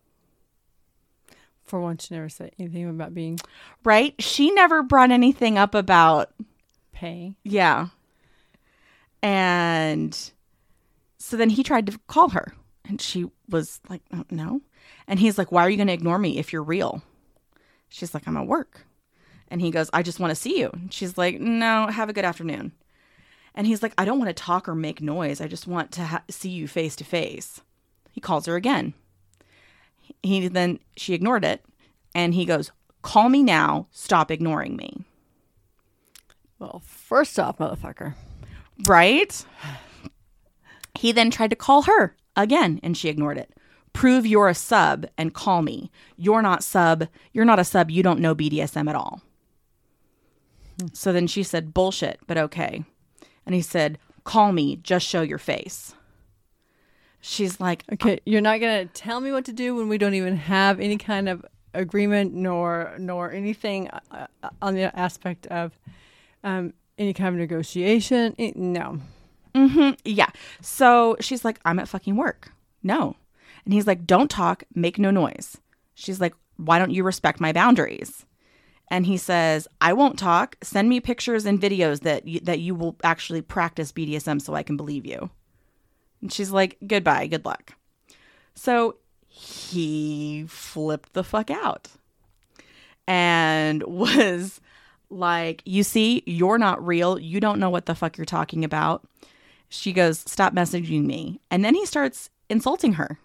For 1.65 1.81
once, 1.81 2.07
she 2.07 2.15
never 2.15 2.29
said 2.29 2.53
anything 2.59 2.89
about 2.89 3.15
being 3.15 3.39
Right? 3.85 4.15
She 4.19 4.51
never 4.53 4.83
brought 4.83 5.11
anything 5.11 5.57
up 5.59 5.75
about 5.75 6.33
pay. 6.93 7.35
yeah. 7.43 7.89
And 9.23 10.17
so 11.19 11.37
then 11.37 11.51
he 11.51 11.63
tried 11.63 11.87
to 11.87 11.99
call 12.07 12.31
her, 12.31 12.55
and 12.85 13.01
she 13.01 13.27
was 13.49 13.81
like, 13.89 14.03
"Oh, 14.13 14.25
"No." 14.31 14.61
And 15.07 15.19
he's 15.19 15.39
like, 15.39 15.51
"Why 15.51 15.63
are 15.65 15.71
you 15.71 15.77
going 15.79 15.87
to 15.87 15.93
ignore 15.95 16.19
me 16.19 16.39
if 16.39 16.53
you're 16.53 16.63
real?" 16.63 17.03
She's 17.89 18.13
like, 18.13 18.29
"I'm 18.29 18.37
at 18.37 18.47
work." 18.47 18.85
And 19.49 19.61
he 19.61 19.71
goes, 19.71 19.89
"I 19.93 20.03
just 20.03 20.21
want 20.21 20.31
to 20.31 20.35
see 20.35 20.59
you." 20.61 20.71
And 20.73 20.93
she's 20.93 21.17
like, 21.17 21.41
"No, 21.41 21.87
have 21.87 22.09
a 22.11 22.13
good 22.13 22.25
afternoon." 22.27 22.73
And 23.55 23.67
he's 23.67 23.83
like, 23.83 23.95
"I 23.97 24.05
don't 24.05 24.19
want 24.19 24.29
to 24.29 24.35
talk 24.43 24.69
or 24.69 24.75
make 24.75 25.01
noise. 25.01 25.41
I 25.41 25.47
just 25.47 25.67
want 25.67 25.93
to 25.93 26.05
ha- 26.05 26.25
see 26.29 26.51
you 26.51 26.69
face 26.69 26.97
to 26.97 27.05
face." 27.05 27.63
He 28.13 28.21
calls 28.21 28.45
her 28.47 28.57
again. 28.57 28.93
He 30.23 30.49
then 30.49 30.79
she 30.97 31.15
ignored 31.15 31.45
it, 31.45 31.65
and 32.15 32.35
he 32.35 32.45
goes, 32.45 32.71
"Call 33.03 33.29
me 33.29 33.43
now. 33.43 33.87
Stop 33.91 34.31
ignoring 34.31 34.77
me." 34.77 35.05
Well, 36.59 36.83
first 36.87 37.39
off, 37.39 37.59
motherfucker. 37.59 38.15
Right? 38.87 39.45
He 40.95 41.13
then 41.13 41.31
tried 41.31 41.51
to 41.51 41.57
call 41.57 41.83
her 41.83 42.17
again 42.37 42.81
and 42.83 42.97
she 42.97 43.09
ignored 43.09 43.39
it. 43.39 43.53
Prove 43.93 44.27
you're 44.27 44.49
a 44.49 44.55
sub 44.55 45.07
and 45.19 45.35
call 45.35 45.63
me. 45.63 45.91
You're 46.17 46.43
not 46.43 46.65
sub. 46.65 47.09
You're 47.33 47.45
not 47.45 47.59
a 47.59 47.65
sub. 47.65 47.91
You 47.91 48.03
don't 48.03 48.21
know 48.21 48.35
BDSM 48.35 48.89
at 48.89 48.97
all. 48.97 49.23
So 50.93 51.13
then 51.13 51.27
she 51.27 51.43
said, 51.43 51.75
bullshit, 51.75 52.19
but 52.27 52.37
okay. 52.37 52.85
And 53.47 53.55
he 53.55 53.61
said, 53.61 53.99
call 54.25 54.51
me. 54.51 54.77
Just 54.77 55.07
show 55.07 55.23
your 55.23 55.39
face. 55.39 55.95
She's 57.27 57.59
like, 57.59 57.85
Okay, 57.93 58.21
you're 58.27 58.41
not 58.41 58.61
gonna 58.61 58.87
tell 58.87 59.21
me 59.21 59.33
what 59.33 59.47
to 59.47 59.53
do 59.53 59.75
when 59.75 59.89
we 59.89 59.97
don't 59.99 60.15
even 60.15 60.37
have 60.37 60.79
any 60.79 60.99
kind 60.99 61.29
of 61.29 61.45
agreement 61.73 62.35
nor 62.35 62.95
nor 62.99 63.33
anything 63.33 63.89
uh, 63.89 64.27
uh, 64.43 64.51
on 64.61 64.75
the 64.75 64.97
aspect 64.99 65.47
of 65.47 65.79
um, 66.45 66.75
any 66.99 67.15
kind 67.15 67.35
of 67.35 67.41
negotiation. 67.41 68.35
Eh, 68.39 68.53
no, 68.55 69.01
Mm-hmm. 69.55 69.91
Yeah. 70.05 70.31
So 70.61 71.17
she's 71.21 71.45
like, 71.45 71.61
I'm 71.65 71.79
at 71.79 71.89
fucking 71.89 72.17
work. 72.17 72.53
No. 72.83 73.17
And 73.65 73.73
he's 73.73 73.87
like, 73.87 74.07
don't 74.07 74.31
talk, 74.31 74.65
make 74.75 74.99
no 74.99 75.11
noise. 75.11 75.57
She's 75.95 76.21
like, 76.21 76.35
why 76.57 76.79
don't 76.79 76.91
you 76.91 77.05
respect 77.05 77.41
my 77.41 77.53
boundaries? 77.53 78.27
And 78.91 79.07
he 79.07 79.17
says, 79.17 79.67
I 79.81 79.93
won't 79.93 80.19
talk. 80.19 80.57
Send 80.63 80.89
me 80.89 81.01
pictures 81.01 81.47
and 81.47 81.61
videos 81.61 82.01
that 82.01 82.27
you, 82.27 82.41
that 82.41 82.59
you 82.59 82.75
will 82.75 82.97
actually 83.03 83.43
practice 83.43 83.93
BDSM 83.93 84.43
so 84.43 84.55
I 84.55 84.63
can 84.63 84.77
believe 84.77 85.07
you. 85.07 85.31
And 86.25 86.33
she's 86.33 86.51
like, 86.51 86.79
goodbye, 86.87 87.27
good 87.27 87.45
luck. 87.45 87.75
So 88.55 88.97
he 89.29 90.47
flipped 90.49 91.13
the 91.13 91.23
fuck 91.23 91.51
out 91.51 91.91
and 93.07 93.83
was 93.87 94.59
like, 95.11 95.61
You 95.67 95.83
see, 95.83 96.23
you're 96.25 96.57
not 96.57 96.85
real. 96.85 97.19
You 97.19 97.41
don't 97.41 97.61
know 97.61 97.69
what 97.69 97.85
the 97.85 97.95
fuck 97.95 98.17
you're 98.17 98.25
talking 98.25 98.65
about. 98.65 99.07
She 99.69 99.93
goes, 99.93 100.21
Stop 100.21 100.55
messaging 100.55 101.05
me. 101.05 101.41
And 101.51 101.63
then 101.63 101.75
he 101.75 101.85
starts 101.85 102.31
insulting 102.49 102.95
her. 102.95 103.19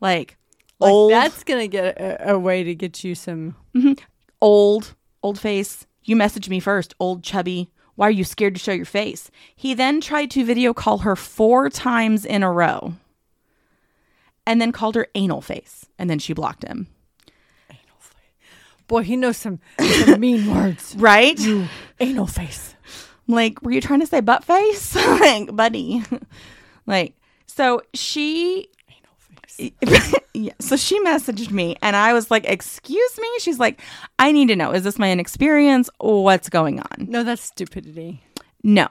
Like, 0.00 0.36
like 0.78 0.92
old, 0.92 1.10
that's 1.10 1.42
gonna 1.42 1.66
get 1.66 1.98
a, 1.98 2.34
a 2.34 2.38
way 2.38 2.62
to 2.62 2.76
get 2.76 3.02
you 3.02 3.16
some. 3.16 3.56
Mm-hmm. 3.74 3.94
old, 4.40 4.94
old 5.20 5.40
face. 5.40 5.84
You 6.04 6.14
message 6.14 6.48
me 6.48 6.60
first, 6.60 6.94
old 7.00 7.24
chubby. 7.24 7.72
Why 7.96 8.08
are 8.08 8.12
you 8.12 8.24
scared 8.24 8.54
to 8.54 8.60
show 8.60 8.72
your 8.72 8.84
face? 8.84 9.30
He 9.54 9.74
then 9.74 10.00
tried 10.00 10.30
to 10.32 10.44
video 10.44 10.72
call 10.72 10.98
her 10.98 11.16
four 11.16 11.68
times 11.68 12.24
in 12.24 12.42
a 12.42 12.52
row 12.52 12.94
and 14.46 14.60
then 14.60 14.70
called 14.70 14.94
her 14.94 15.08
anal 15.14 15.40
face. 15.40 15.86
And 15.98 16.08
then 16.08 16.18
she 16.18 16.32
blocked 16.32 16.62
him. 16.62 16.86
Boy, 18.86 19.02
he 19.02 19.16
knows 19.16 19.36
some, 19.36 19.58
some 19.80 20.20
mean 20.20 20.54
words. 20.54 20.94
Right? 20.96 21.40
Anal 21.98 22.28
face. 22.28 22.74
Like, 23.26 23.60
were 23.62 23.72
you 23.72 23.80
trying 23.80 24.00
to 24.00 24.06
say 24.06 24.20
butt 24.20 24.44
face? 24.44 24.94
like, 25.20 25.54
buddy. 25.56 26.04
like, 26.86 27.14
so 27.46 27.82
she 27.94 28.68
Anal 28.68 28.74
face. 28.74 28.75
yeah, 30.34 30.52
so 30.58 30.76
she 30.76 31.00
messaged 31.00 31.50
me 31.50 31.76
and 31.82 31.96
I 31.96 32.12
was 32.12 32.30
like, 32.30 32.44
"Excuse 32.46 33.18
me?" 33.18 33.28
She's 33.40 33.58
like, 33.58 33.80
"I 34.18 34.32
need 34.32 34.48
to 34.48 34.56
know. 34.56 34.72
Is 34.72 34.84
this 34.84 34.98
my 34.98 35.10
inexperience? 35.10 35.88
What's 35.98 36.48
going 36.48 36.80
on?" 36.80 37.06
No, 37.08 37.22
that's 37.24 37.42
stupidity. 37.42 38.22
No. 38.62 38.86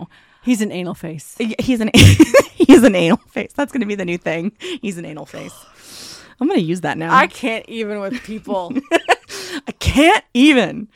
He's 0.46 0.62
an 0.62 0.72
anal 0.72 0.94
face. 0.94 1.36
He's 1.60 1.82
an 1.82 1.90
he's 1.96 2.84
an 2.84 2.94
anal 2.94 3.18
face. 3.18 3.52
That's 3.54 3.72
going 3.72 3.82
to 3.82 3.88
be 3.88 3.96
the 3.96 4.06
new 4.06 4.20
thing. 4.20 4.52
He's 4.60 5.00
an 5.00 5.06
anal 5.06 5.26
face. 5.26 6.22
I'm 6.40 6.48
going 6.48 6.60
to 6.60 6.66
use 6.66 6.82
that 6.82 7.00
now. 7.00 7.16
I 7.16 7.26
can't 7.26 7.68
even 7.68 8.00
with 8.00 8.22
people. 8.24 8.72
I 8.92 9.72
can't 9.80 10.24
even. 10.36 10.88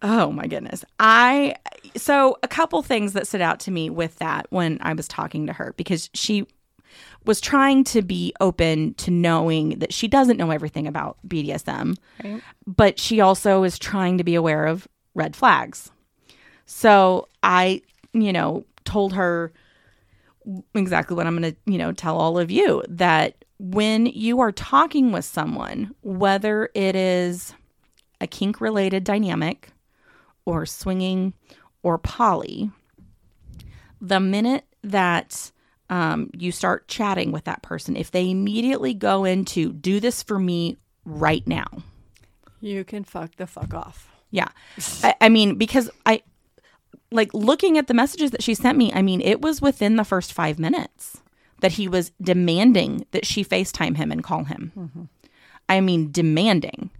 Oh 0.00 0.32
my 0.32 0.46
goodness. 0.46 0.86
I 0.98 1.56
so 1.96 2.38
a 2.42 2.48
couple 2.48 2.80
things 2.80 3.12
that 3.12 3.26
stood 3.26 3.42
out 3.42 3.60
to 3.60 3.70
me 3.70 3.90
with 3.90 4.16
that 4.20 4.46
when 4.48 4.78
I 4.80 4.94
was 4.94 5.06
talking 5.06 5.46
to 5.48 5.52
her 5.52 5.74
because 5.76 6.08
she 6.14 6.46
was 7.24 7.40
trying 7.40 7.84
to 7.84 8.02
be 8.02 8.32
open 8.40 8.94
to 8.94 9.10
knowing 9.10 9.78
that 9.78 9.92
she 9.92 10.08
doesn't 10.08 10.36
know 10.36 10.50
everything 10.50 10.86
about 10.86 11.16
BDSM, 11.26 11.96
Right. 12.22 12.42
but 12.66 12.98
she 12.98 13.20
also 13.20 13.62
is 13.62 13.78
trying 13.78 14.18
to 14.18 14.24
be 14.24 14.34
aware 14.34 14.66
of 14.66 14.88
red 15.14 15.36
flags. 15.36 15.90
So 16.66 17.28
I, 17.42 17.82
you 18.12 18.32
know, 18.32 18.64
told 18.84 19.12
her 19.14 19.52
exactly 20.74 21.16
what 21.16 21.26
I'm 21.26 21.38
going 21.38 21.52
to, 21.52 21.58
you 21.70 21.78
know, 21.78 21.92
tell 21.92 22.16
all 22.18 22.38
of 22.38 22.50
you 22.50 22.82
that 22.88 23.44
when 23.58 24.06
you 24.06 24.40
are 24.40 24.50
talking 24.50 25.12
with 25.12 25.24
someone, 25.24 25.94
whether 26.02 26.70
it 26.74 26.96
is 26.96 27.54
a 28.20 28.26
kink 28.26 28.60
related 28.60 29.04
dynamic 29.04 29.68
or 30.44 30.66
swinging 30.66 31.34
or 31.84 31.98
poly, 31.98 32.70
the 34.00 34.18
minute 34.18 34.64
that 34.82 35.52
um, 35.90 36.30
you 36.36 36.52
start 36.52 36.88
chatting 36.88 37.32
with 37.32 37.44
that 37.44 37.62
person, 37.62 37.96
if 37.96 38.10
they 38.10 38.30
immediately 38.30 38.94
go 38.94 39.24
into 39.24 39.72
do 39.72 40.00
this 40.00 40.22
for 40.22 40.38
me 40.38 40.78
right 41.04 41.46
now, 41.46 41.66
you 42.60 42.84
can 42.84 43.04
fuck 43.04 43.36
the 43.36 43.46
fuck 43.46 43.74
off. 43.74 44.08
yeah. 44.30 44.48
I, 45.02 45.14
I 45.22 45.28
mean, 45.28 45.56
because 45.56 45.90
I 46.06 46.22
like 47.10 47.32
looking 47.34 47.76
at 47.78 47.86
the 47.88 47.94
messages 47.94 48.30
that 48.30 48.42
she 48.42 48.54
sent 48.54 48.78
me, 48.78 48.92
I 48.92 49.02
mean, 49.02 49.20
it 49.20 49.42
was 49.42 49.60
within 49.60 49.96
the 49.96 50.04
first 50.04 50.32
five 50.32 50.58
minutes 50.58 51.20
that 51.60 51.72
he 51.72 51.88
was 51.88 52.10
demanding 52.20 53.06
that 53.12 53.26
she 53.26 53.44
FaceTime 53.44 53.96
him 53.96 54.10
and 54.10 54.22
call 54.24 54.44
him. 54.44 55.08
I 55.68 55.80
mean, 55.80 56.10
demanding. 56.10 56.90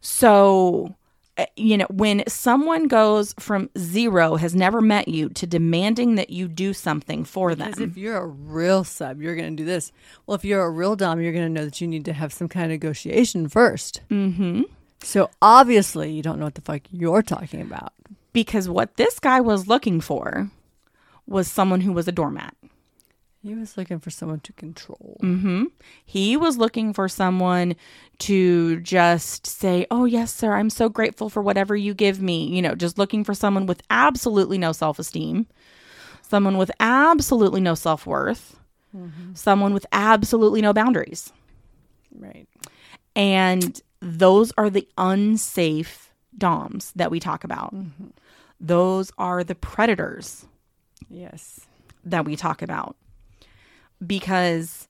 So, 0.00 0.94
you 1.56 1.76
know, 1.76 1.86
when 1.90 2.24
someone 2.26 2.88
goes 2.88 3.34
from 3.38 3.70
zero, 3.78 4.36
has 4.36 4.54
never 4.54 4.80
met 4.80 5.08
you, 5.08 5.28
to 5.30 5.46
demanding 5.46 6.16
that 6.16 6.30
you 6.30 6.48
do 6.48 6.72
something 6.72 7.24
for 7.24 7.54
them. 7.54 7.70
Because 7.70 7.82
if 7.82 7.96
you're 7.96 8.16
a 8.16 8.26
real 8.26 8.84
sub, 8.84 9.22
you're 9.22 9.36
going 9.36 9.56
to 9.56 9.62
do 9.62 9.64
this. 9.64 9.92
Well, 10.26 10.34
if 10.34 10.44
you're 10.44 10.64
a 10.64 10.70
real 10.70 10.96
dom, 10.96 11.20
you're 11.20 11.32
going 11.32 11.46
to 11.46 11.60
know 11.60 11.64
that 11.64 11.80
you 11.80 11.86
need 11.86 12.04
to 12.06 12.12
have 12.12 12.32
some 12.32 12.48
kind 12.48 12.64
of 12.66 12.70
negotiation 12.70 13.48
1st 13.48 14.00
Mm-hmm. 14.10 14.62
So 15.00 15.30
obviously, 15.40 16.10
you 16.10 16.22
don't 16.22 16.38
know 16.40 16.46
what 16.46 16.56
the 16.56 16.60
fuck 16.60 16.82
you're 16.90 17.22
talking 17.22 17.60
about. 17.60 17.92
because 18.32 18.68
what 18.68 18.96
this 18.96 19.18
guy 19.18 19.40
was 19.40 19.68
looking 19.68 20.00
for 20.00 20.50
was 21.26 21.50
someone 21.50 21.80
who 21.80 21.92
was 21.92 22.08
a 22.08 22.12
doormat. 22.12 22.54
He 23.40 23.54
was 23.54 23.76
looking 23.76 24.00
for 24.00 24.10
someone 24.10 24.40
to 24.40 24.52
control. 24.52 25.16
hmm 25.20 25.64
He 26.04 26.36
was 26.36 26.58
looking 26.58 26.92
for 26.92 27.08
someone 27.08 27.76
to 28.20 28.80
just 28.80 29.46
say, 29.46 29.86
Oh, 29.90 30.04
yes, 30.04 30.34
sir, 30.34 30.54
I'm 30.54 30.70
so 30.70 30.88
grateful 30.88 31.30
for 31.30 31.40
whatever 31.42 31.76
you 31.76 31.94
give 31.94 32.20
me. 32.20 32.46
You 32.48 32.62
know, 32.62 32.74
just 32.74 32.98
looking 32.98 33.22
for 33.24 33.34
someone 33.34 33.66
with 33.66 33.82
absolutely 33.90 34.58
no 34.58 34.72
self 34.72 34.98
esteem, 34.98 35.46
someone 36.22 36.58
with 36.58 36.70
absolutely 36.80 37.60
no 37.60 37.74
self 37.74 38.06
worth, 38.06 38.58
someone 39.34 39.72
with 39.72 39.86
absolutely 39.92 40.60
no 40.60 40.72
boundaries. 40.72 41.32
Right. 42.12 42.48
And 43.14 43.80
those 44.00 44.52
are 44.58 44.68
the 44.70 44.88
unsafe 44.98 46.10
DOMs 46.36 46.92
that 46.96 47.10
we 47.10 47.20
talk 47.20 47.44
about. 47.44 47.74
Those 48.60 49.12
are 49.18 49.44
the 49.44 49.54
predators 49.54 50.46
Yes. 51.08 51.60
that 52.04 52.24
we 52.24 52.34
talk 52.36 52.62
about. 52.62 52.96
Because 54.04 54.88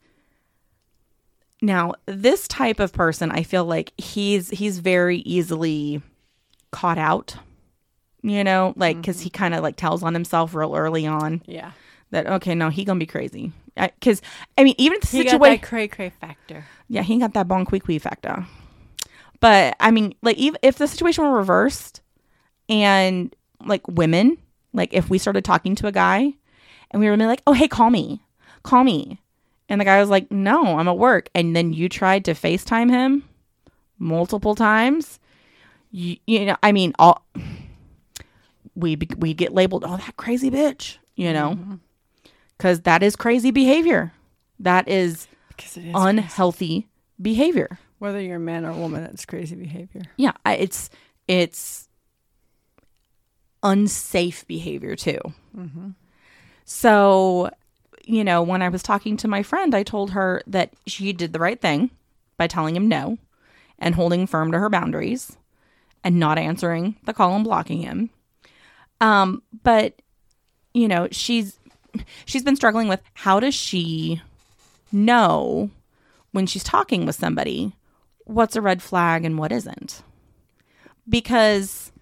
now 1.63 1.95
this 2.07 2.47
type 2.49 2.81
of 2.81 2.93
person, 2.93 3.31
I 3.31 3.43
feel 3.43 3.65
like 3.65 3.93
he's 3.99 4.51
he's 4.51 4.79
very 4.79 5.19
easily 5.19 6.03
caught 6.71 6.99
out. 6.99 7.37
You 8.23 8.45
know, 8.45 8.75
like 8.77 9.03
cuz 9.03 9.21
he 9.21 9.31
mm-hmm. 9.31 9.39
kind 9.39 9.55
of 9.55 9.63
like 9.63 9.77
tells 9.77 10.03
on 10.03 10.15
himself 10.15 10.55
real 10.55 10.75
early 10.75 11.07
on 11.07 11.43
Yeah. 11.47 11.73
that 12.11 12.27
okay, 12.27 12.55
no, 12.55 12.69
he 12.69 12.85
going 12.85 12.99
to 12.99 13.03
be 13.03 13.07
crazy. 13.07 13.53
Cuz 14.01 14.21
I 14.57 14.65
mean, 14.65 14.75
even 14.77 14.97
if 14.97 15.03
the 15.03 15.07
situation 15.07 15.41
that 15.41 15.63
cray 15.63 15.89
cray 15.89 16.11
factor. 16.11 16.67
yeah, 16.89 17.03
he 17.03 17.19
got 17.19 17.33
that 17.35 17.49
bon 17.49 17.65
qui 17.65 17.81
qui 17.81 17.99
factor. 17.99 18.47
But 19.41 19.77
I 19.81 19.91
mean, 19.91 20.15
like, 20.23 20.37
even 20.37 20.59
if 20.63 20.79
the 20.79 20.89
situation 20.89 21.25
were 21.25 21.37
reversed 21.37 22.01
and 22.69 23.35
like 23.65 23.87
women, 23.89 24.39
like 24.73 24.93
if 24.93 25.09
we 25.09 25.19
started 25.19 25.45
talking 25.45 25.75
to 25.77 25.87
a 25.87 25.93
guy 25.93 26.35
and 26.91 27.01
we 27.01 27.09
were 27.09 27.17
like, 27.17 27.43
oh, 27.47 27.53
hey, 27.53 27.69
call 27.69 27.91
me, 27.91 28.21
call 28.69 28.85
me. 28.85 29.21
And 29.69 29.81
the 29.81 29.85
guy 29.85 30.01
was 30.01 30.09
like, 30.09 30.31
no, 30.31 30.79
I'm 30.79 30.89
at 30.89 30.99
work. 30.99 31.29
And 31.35 31.55
then 31.55 31.73
you 31.73 31.89
tried 31.89 32.25
to 32.27 32.33
FaceTime 32.33 32.91
him 32.91 33.25
multiple 33.99 34.55
times. 34.55 35.21
You, 35.91 36.17
you 36.27 36.47
know, 36.47 36.57
I 36.63 36.73
mean, 36.73 36.93
all 36.99 37.25
we 38.75 38.97
we 39.17 39.35
get 39.35 39.53
labeled, 39.53 39.85
oh, 39.87 39.97
that 39.97 40.17
crazy 40.17 40.51
bitch, 40.51 40.99
you 41.17 41.33
know, 41.33 41.51
mm-hmm. 41.51 41.75
because 42.57 42.81
that 42.83 43.03
is 43.03 43.17
crazy 43.17 43.51
behavior. 43.51 44.13
That 44.61 44.89
is 44.89 45.27
is 45.59 45.95
unhealthy 45.95 46.89
behavior. 47.21 47.79
whether 47.99 48.21
you're 48.21 48.37
a 48.37 48.41
man 48.41 48.65
or 48.65 48.71
a 48.71 48.77
woman, 48.77 49.03
that's 49.03 49.25
crazy 49.25 49.57
behavior. 49.57 50.03
Yeah, 50.17 50.33
it's 50.47 50.91
it's 51.27 51.89
unsafe 53.63 54.47
behavior 54.47 54.97
too. 54.97 55.21
Mm-hmm. 55.57 55.91
So, 56.65 57.51
you 58.09 58.25
know, 58.25 58.43
when 58.43 58.63
I 58.63 58.71
was 58.71 58.83
talking 58.83 59.19
to 59.19 59.29
my 59.29 59.43
friend, 59.43 59.75
I 59.75 59.83
told 59.83 60.13
her 60.13 60.43
that 60.47 60.73
she 60.87 61.13
did 61.13 61.35
the 61.35 61.39
right 61.39 61.61
thing 61.61 61.91
by 62.39 62.47
telling 62.47 62.75
him 62.75 62.89
no 62.89 63.19
and 63.79 63.95
holding 63.95 64.27
firm 64.27 64.51
to 64.51 64.59
her 64.59 64.71
boundaries 64.71 65.37
and 66.03 66.19
not 66.19 66.39
answering 66.39 66.97
the 67.05 67.13
call 67.13 67.35
and 67.35 67.45
blocking 67.45 67.83
him. 67.83 68.09
Um, 69.03 69.43
but 69.63 70.01
you 70.73 70.89
know, 70.89 71.09
she's 71.11 71.59
she's 72.25 72.43
been 72.43 72.57
struggling 72.57 72.89
with 72.89 73.03
how 73.13 73.41
does 73.41 73.55
she 73.55 74.23
know 74.91 75.71
when 76.33 76.47
she's 76.47 76.65
talking 76.65 77.05
with 77.05 77.15
somebody 77.17 77.75
what's 78.25 78.57
a 78.57 78.63
red 78.63 78.83
flag 78.83 79.27
and 79.27 79.39
what 79.39 79.53
isn't. 79.53 80.03
Because 81.07 81.93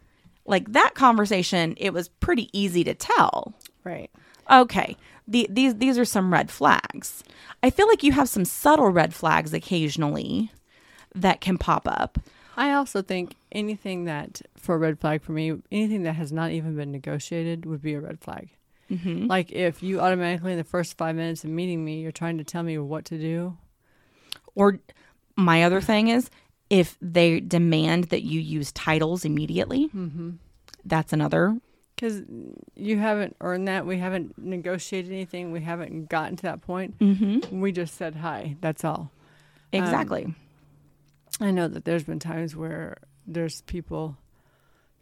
like 0.45 0.71
that 0.73 0.95
conversation, 0.95 1.75
it 1.79 1.93
was 1.93 2.09
pretty 2.09 2.49
easy 2.53 2.85
to 2.85 2.95
tell. 2.95 3.55
Right. 3.83 4.11
Okay, 4.49 4.97
the, 5.29 5.47
these 5.51 5.75
these 5.77 5.99
are 5.99 6.05
some 6.05 6.33
red 6.33 6.51
flags. 6.51 7.25
I 7.63 7.71
feel 7.71 7.89
like 7.89 8.03
you 8.03 8.13
have 8.13 8.29
some 8.29 8.45
subtle 8.45 8.91
red 8.91 9.13
flags 9.15 9.53
occasionally 9.53 10.51
that 11.15 11.41
can 11.41 11.59
pop 11.59 11.87
up. 11.87 12.19
I 12.57 12.73
also 12.73 13.03
think 13.03 13.35
anything 13.53 14.05
that, 14.05 14.41
for 14.57 14.77
a 14.77 14.79
red 14.79 14.99
flag 14.99 15.23
for 15.23 15.33
me, 15.33 15.53
anything 15.71 16.05
that 16.05 16.15
has 16.15 16.33
not 16.33 16.53
even 16.53 16.75
been 16.77 16.91
negotiated 16.93 17.67
would 17.67 17.83
be 17.83 17.95
a 17.95 18.01
red 18.01 18.21
flag. 18.21 18.49
Mm-hmm. 18.91 19.27
Like 19.27 19.53
if 19.53 19.83
you 19.83 20.01
automatically, 20.01 20.53
in 20.53 20.59
the 20.59 20.65
first 20.65 20.97
five 20.97 21.17
minutes 21.17 21.45
of 21.45 21.51
meeting 21.51 21.85
me, 21.85 22.01
you're 22.01 22.13
trying 22.13 22.39
to 22.39 22.45
tell 22.45 22.63
me 22.63 22.79
what 22.79 23.05
to 23.07 23.19
do. 23.19 23.57
Or 24.55 24.79
my 25.37 25.65
other 25.65 25.81
thing 25.81 26.09
is 26.09 26.31
if 26.71 26.97
they 27.03 27.41
demand 27.41 28.05
that 28.05 28.23
you 28.23 28.41
use 28.41 28.73
titles 28.73 29.25
immediately, 29.25 29.89
Mm-hmm. 29.89 30.31
that's 30.85 31.13
another. 31.13 31.59
Because 31.97 32.23
you 32.75 32.99
haven't 32.99 33.37
earned 33.41 33.67
that. 33.69 33.87
We 33.87 33.97
haven't 33.99 34.37
negotiated 34.37 35.11
anything. 35.11 35.51
We 35.51 35.63
haven't 35.63 36.11
gotten 36.11 36.37
to 36.37 36.43
that 36.43 36.61
point. 36.61 36.99
Mm-hmm. 36.99 37.59
We 37.59 37.73
just 37.73 37.95
said 37.95 38.17
hi. 38.17 38.57
That's 38.61 38.85
all. 38.85 39.11
Exactly. 39.73 40.35
I 41.41 41.51
know 41.51 41.69
that 41.69 41.87
there's 41.87 42.05
been 42.05 42.19
times 42.19 42.55
where 42.55 42.99
there's 43.27 43.63
people 43.63 44.17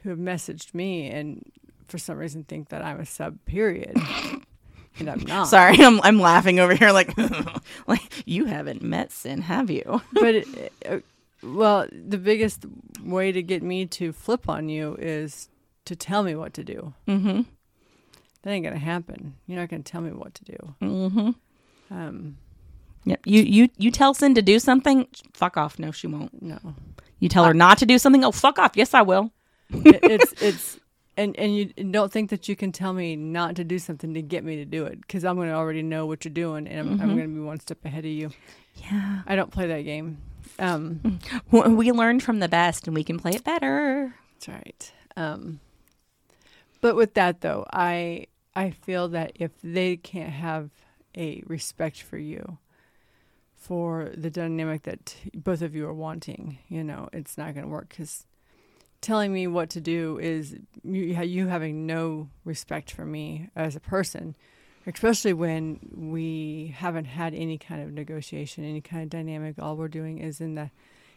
who 0.03 0.11
have 0.11 0.19
messaged 0.19 0.73
me 0.73 1.11
and 1.11 1.45
for 1.89 1.99
some 1.99 2.17
reason 2.17 2.45
think 2.45 2.69
that 2.69 2.83
I'm 2.83 3.01
a 3.01 3.07
sub 3.07 3.45
period. 3.45 3.97
and 4.99 5.11
I'm 5.11 5.21
not. 5.21 5.49
Sorry, 5.49 5.77
I'm 5.79 6.01
I'm 6.03 6.21
laughing 6.21 6.61
over 6.61 6.75
here 6.75 6.93
like 6.93 7.17
like 7.87 8.03
you 8.27 8.47
haven't 8.47 8.83
met 8.83 9.13
Sin, 9.13 9.43
have 9.43 9.71
you? 9.71 10.03
but 10.13 10.35
it, 10.35 10.73
uh, 10.89 10.99
well, 11.43 11.87
the 11.91 12.19
biggest 12.19 12.65
way 13.03 13.33
to 13.33 13.43
get 13.43 13.63
me 13.63 13.87
to 13.87 14.13
flip 14.13 14.49
on 14.49 14.69
you 14.69 14.97
is 14.99 15.49
to 15.87 15.97
tell 15.97 16.23
me 16.23 16.35
what 16.35 16.55
to 16.55 16.65
do. 16.65 16.95
Mm-hmm. 17.09 17.43
That 18.43 18.51
ain't 18.51 18.65
gonna 18.65 18.79
happen. 18.79 19.35
You're 19.47 19.59
not 19.61 19.69
gonna 19.69 19.83
tell 19.83 20.01
me 20.01 20.11
what 20.11 20.35
to 20.35 20.45
do. 20.45 20.75
Mm-hmm. 20.83 21.31
Um, 21.95 22.37
Yep. 23.07 23.21
You 23.27 23.43
you 23.43 23.69
you 23.77 23.91
tell 23.91 24.15
Sin 24.15 24.35
to 24.35 24.41
do 24.43 24.59
something, 24.59 25.07
fuck 25.35 25.59
off. 25.59 25.79
No, 25.79 25.91
she 25.91 26.07
won't. 26.07 26.43
no, 26.43 26.59
You 27.19 27.29
tell 27.29 27.45
her 27.45 27.53
not 27.53 27.77
to 27.79 27.87
do 27.87 27.99
something. 27.99 28.25
Oh, 28.25 28.33
fuck 28.33 28.59
off. 28.59 28.73
Yes, 28.77 28.95
I 28.95 29.03
will. 29.03 29.31
It- 29.71 30.01
it's 30.03 30.43
it's 30.43 30.81
and 31.17 31.37
and 31.39 31.55
you 31.55 31.67
don't 31.67 32.11
think 32.11 32.31
that 32.31 32.49
you 32.49 32.57
can 32.57 32.73
tell 32.73 32.95
me 32.95 33.15
not 33.15 33.57
to 33.57 33.65
do 33.65 33.79
something 33.79 34.15
to 34.15 34.23
get 34.23 34.43
me 34.43 34.57
to 34.57 34.65
do 34.65 34.87
it 34.87 35.01
because 35.03 35.23
I'm 35.25 35.37
gonna 35.37 35.53
already 35.53 35.83
know 35.83 36.07
what 36.07 36.25
you're 36.25 36.33
doing 36.33 36.67
and 36.67 36.81
I'm, 36.81 37.01
I'm 37.01 37.11
Mhm. 37.11 37.17
gonna 37.17 37.29
be 37.29 37.41
one 37.41 37.61
step 37.61 37.85
ahead 37.85 38.07
of 38.07 38.11
you. 38.11 38.31
Yeah. 38.77 39.21
I 39.27 39.37
don't 39.37 39.51
play 39.51 39.67
that 39.67 39.83
game. 39.83 40.17
Um, 40.59 41.21
We 41.51 41.93
learn 41.93 42.21
from 42.21 42.41
the 42.41 42.49
best, 42.49 42.87
and 42.87 42.95
we 42.97 43.05
can 43.05 43.19
play 43.19 43.33
it 43.33 43.45
better. 43.45 44.15
That's 44.35 44.49
right. 44.49 44.93
Um, 45.17 45.61
but 46.85 46.97
with 46.97 47.15
that 47.15 47.41
though, 47.41 47.65
I 47.73 48.27
I 48.55 48.69
feel 48.69 49.09
that 49.09 49.33
if 49.37 49.53
they 49.63 49.97
can't 49.97 50.35
have 50.35 50.69
a 51.17 51.43
respect 51.47 52.03
for 52.03 52.19
you, 52.19 52.59
for 53.55 54.11
the 54.15 54.29
dynamic 54.29 54.83
that 54.83 55.17
both 55.33 55.63
of 55.63 55.75
you 55.75 55.87
are 55.87 55.95
wanting, 55.95 56.59
you 56.69 56.85
know, 56.85 57.09
it's 57.11 57.39
not 57.39 57.55
going 57.55 57.65
to 57.65 57.73
work 57.73 57.89
because 57.89 58.27
telling 59.01 59.33
me 59.33 59.47
what 59.47 59.71
to 59.71 59.81
do 59.81 60.19
is 60.19 60.57
you, 60.83 61.05
you 61.23 61.47
having 61.47 61.87
no 61.87 62.29
respect 62.45 62.91
for 62.91 63.07
me 63.07 63.49
as 63.57 63.75
a 63.75 63.81
person, 63.81 64.37
especially 64.87 65.33
when 65.33 65.81
we 65.91 66.75
haven't 66.77 67.07
had 67.07 67.33
any 67.33 67.57
kind 67.57 67.81
of 67.81 67.93
negotiation, 67.93 68.63
any 68.63 68.83
kind 68.83 69.05
of 69.05 69.09
dynamic. 69.09 69.55
All 69.59 69.79
we're 69.79 69.89
doing 69.89 70.19
is 70.19 70.39
in 70.39 70.55
the 70.55 70.71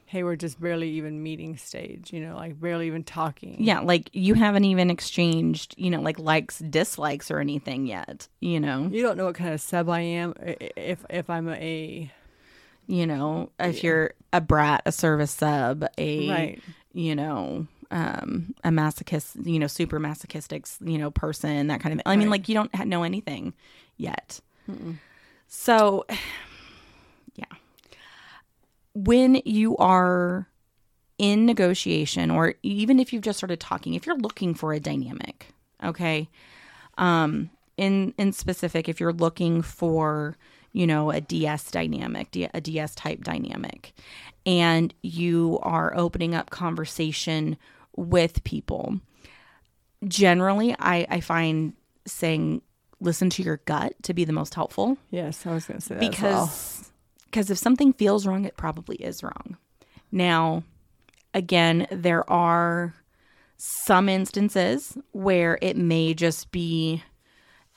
hey, 0.09 0.23
we're 0.23 0.37
just 0.37 0.59
barely 0.59 0.89
even 0.91 1.21
meeting 1.21 1.57
stage, 1.57 2.13
you 2.13 2.21
know, 2.21 2.35
like 2.37 2.59
barely 2.59 2.87
even 2.87 3.03
talking. 3.03 3.57
Yeah, 3.59 3.81
like 3.81 4.09
you 4.13 4.35
haven't 4.35 4.63
even 4.63 4.89
exchanged, 4.89 5.75
you 5.77 5.89
know, 5.89 5.99
like 6.01 6.17
likes, 6.17 6.59
dislikes, 6.59 7.29
or 7.29 7.39
anything 7.39 7.85
yet. 7.85 8.27
You 8.39 8.59
know, 8.61 8.87
You 8.91 9.01
don't 9.03 9.17
know 9.17 9.25
what 9.25 9.35
kind 9.35 9.53
of 9.53 9.59
sub 9.61 9.89
I 9.89 9.99
am. 9.99 10.33
If 10.37 11.05
if 11.09 11.29
I'm 11.29 11.49
a 11.49 12.11
you 12.87 13.05
know, 13.05 13.49
if 13.59 13.83
you're 13.83 14.13
a 14.31 14.39
brat, 14.39 14.81
a 14.85 14.91
service 14.93 15.31
sub, 15.31 15.85
a 15.97 16.29
right, 16.29 16.59
you 16.93 17.15
know, 17.15 17.67
um, 17.91 18.55
a 18.63 18.69
masochist, 18.69 19.45
you 19.45 19.59
know, 19.59 19.67
super 19.67 19.99
masochistic, 19.99 20.65
you 20.79 20.97
know, 20.97 21.11
person, 21.11 21.67
that 21.67 21.81
kind 21.81 21.93
of. 21.93 22.01
I 22.05 22.15
mean, 22.15 22.27
Right. 22.29 22.39
like 22.39 22.49
you 22.49 22.55
don't 22.55 22.73
ha- 22.73 22.85
know 22.85 23.03
anything 23.03 23.53
yet. 23.97 24.39
Mm-mm. 24.71 24.95
So, 25.49 26.05
yeah. 26.09 26.15
When 29.03 29.41
you 29.45 29.77
are 29.77 30.47
in 31.19 31.45
negotiation, 31.45 32.31
or 32.31 32.55
even 32.63 32.99
if 32.99 33.13
you've 33.13 33.23
just 33.23 33.37
started 33.37 33.59
talking, 33.59 33.93
if 33.93 34.05
you're 34.05 34.17
looking 34.17 34.53
for 34.53 34.73
a 34.73 34.79
dynamic, 34.79 35.47
okay, 35.83 36.29
um, 36.97 37.49
in 37.75 38.13
in 38.17 38.33
specific, 38.33 38.89
if 38.89 38.99
you're 38.99 39.13
looking 39.13 39.61
for, 39.61 40.35
you 40.73 40.87
know, 40.87 41.11
a 41.11 41.21
DS 41.21 41.69
dynamic, 41.69 42.35
a 42.53 42.61
DS 42.61 42.95
type 42.95 43.23
dynamic, 43.23 43.93
and 44.45 44.93
you 45.03 45.59
are 45.61 45.95
opening 45.95 46.33
up 46.33 46.49
conversation 46.49 47.57
with 47.95 48.43
people, 48.43 48.99
generally, 50.07 50.75
I 50.79 51.05
I 51.09 51.19
find 51.19 51.73
saying 52.07 52.61
listen 52.99 53.29
to 53.29 53.43
your 53.43 53.57
gut 53.65 53.93
to 54.01 54.13
be 54.13 54.25
the 54.25 54.33
most 54.33 54.55
helpful. 54.55 54.97
Yes, 55.11 55.45
I 55.45 55.53
was 55.53 55.65
going 55.65 55.79
to 55.79 55.85
say 55.85 55.95
that 55.95 55.99
because 55.99 56.86
because 57.29 57.49
if 57.51 57.57
something 57.57 57.93
feels 57.93 58.25
wrong 58.25 58.45
it 58.45 58.57
probably 58.57 58.95
is 58.97 59.21
wrong 59.23 59.57
now 60.11 60.63
again 61.33 61.85
there 61.91 62.27
are 62.29 62.93
some 63.57 64.07
instances 64.09 64.97
where 65.11 65.57
it 65.61 65.75
may 65.77 66.13
just 66.13 66.51
be 66.51 67.03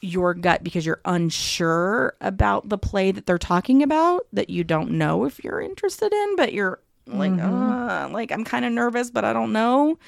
your 0.03 0.33
gut 0.35 0.63
because 0.65 0.85
you're 0.87 1.01
unsure 1.05 2.15
about 2.21 2.69
the 2.69 2.79
play 2.79 3.13
that 3.13 3.27
they're 3.27 3.39
talking 3.39 3.83
about 3.83 4.27
that 4.33 4.49
you 4.51 4.65
don't 4.65 4.91
know 4.91 5.25
if 5.25 5.43
you're 5.45 5.61
interested 5.61 6.13
in 6.13 6.37
but 6.37 6.53
you're 6.53 6.81
like 7.07 7.33
uh, 7.41 8.09
like 8.13 8.31
i'm 8.31 8.45
kind 8.45 8.65
of 8.65 8.73
nervous 8.73 9.11
but 9.11 9.25
i 9.25 9.33
don't 9.33 9.53
know 9.53 9.99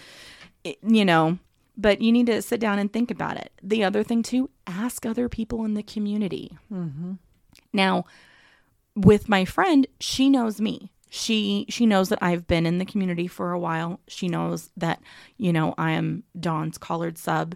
It- 0.65 0.79
you 0.83 1.05
know 1.05 1.39
But 1.77 2.01
you 2.03 2.13
need 2.13 2.27
to 2.27 2.43
sit 2.43 2.61
down 2.61 2.79
and 2.79 2.93
think 2.93 3.11
about 3.11 3.39
it. 3.39 3.51
The 3.63 3.83
other 3.83 4.03
thing, 4.05 4.23
too, 4.23 4.51
ask 4.67 5.07
other 5.07 5.29
people 5.31 5.65
in 5.65 5.73
the 5.73 5.83
community. 5.83 6.59
Now, 7.73 8.05
with 8.95 9.29
my 9.29 9.45
friend, 9.45 9.87
she 10.01 10.29
knows 10.31 10.61
me. 10.61 10.91
She 11.11 11.67
she 11.69 11.85
knows 11.85 12.09
that 12.09 12.23
I've 12.23 12.47
been 12.47 12.65
in 12.65 12.79
the 12.79 12.87
community 12.87 13.27
for 13.27 13.53
a 13.53 13.59
while. 13.59 14.01
She 14.09 14.29
knows 14.29 14.71
that, 14.79 15.03
you 15.37 15.53
know, 15.53 15.75
I 15.77 15.93
am 15.93 16.23
Don's 16.39 16.79
collared 16.79 17.19
sub. 17.19 17.55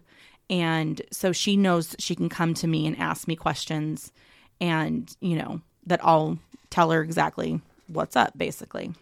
And 0.51 1.01
so 1.11 1.33
she 1.33 1.57
knows 1.57 1.96
she 1.99 2.14
can 2.14 2.29
come 2.29 2.55
to 2.55 2.66
me 2.66 2.87
and 2.87 2.99
ask 2.99 3.27
me 3.27 3.35
questions 3.35 4.12
and, 4.61 5.14
you 5.20 5.37
know, 5.37 5.61
that 5.87 6.05
I'll 6.05 6.38
tell 6.70 6.90
her 6.90 7.03
exactly 7.03 7.61
what's 7.88 8.14
up, 8.14 8.37
basically. 8.37 8.92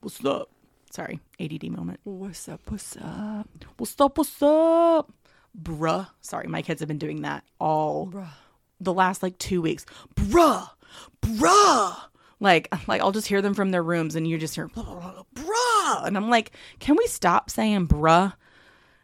What's 0.00 0.24
up? 0.24 0.50
Sorry, 0.90 1.20
ADD 1.40 1.64
moment. 1.64 2.00
What's 2.04 2.48
up? 2.48 2.60
What's 2.68 2.96
up? 2.96 3.48
What's 3.76 4.00
up? 4.00 4.16
What's 4.16 4.42
up? 4.42 5.12
Bruh. 5.60 6.06
Sorry, 6.20 6.46
my 6.46 6.62
kids 6.62 6.80
have 6.80 6.88
been 6.88 6.98
doing 6.98 7.22
that 7.22 7.44
all 7.58 8.06
Bruh. 8.06 8.28
the 8.80 8.94
last 8.94 9.22
like 9.22 9.36
two 9.38 9.60
weeks. 9.60 9.84
Bruh. 10.14 10.68
Bruh. 11.22 11.96
Like, 12.40 12.68
like 12.88 13.00
I'll 13.00 13.12
just 13.12 13.26
hear 13.28 13.42
them 13.42 13.54
from 13.54 13.70
their 13.70 13.82
rooms 13.82 14.14
and 14.14 14.26
you 14.26 14.38
just 14.38 14.54
hear 14.54 14.68
bruh. 14.68 16.06
And 16.06 16.16
I'm 16.16 16.30
like, 16.30 16.52
can 16.80 16.96
we 16.96 17.06
stop 17.06 17.50
saying 17.50 17.88
bruh? 17.88 18.32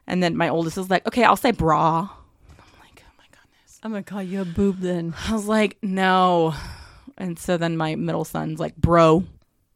And 0.07 0.23
then 0.23 0.37
my 0.37 0.49
oldest 0.49 0.79
is 0.79 0.91
like, 0.91 1.07
okay, 1.07 1.25
I'll 1.25 1.37
say 1.37 1.53
bra. 1.53 2.01
I'm 2.01 2.81
like, 2.81 3.03
oh 3.07 3.13
my 3.19 3.25
goodness. 3.31 3.81
I'm 3.83 3.93
gonna 3.93 4.03
call 4.03 4.23
you 4.23 4.43
a 4.43 4.45
boob 4.45 4.81
then. 4.81 5.15
I 5.29 5.33
was 5.33 5.47
like, 5.47 5.79
no. 5.83 6.55
And 7.17 7.39
so 7.39 7.57
then 7.57 7.77
my 7.77 7.95
middle 7.95 8.25
son's 8.25 8.59
like, 8.59 8.77
bro, 8.77 9.25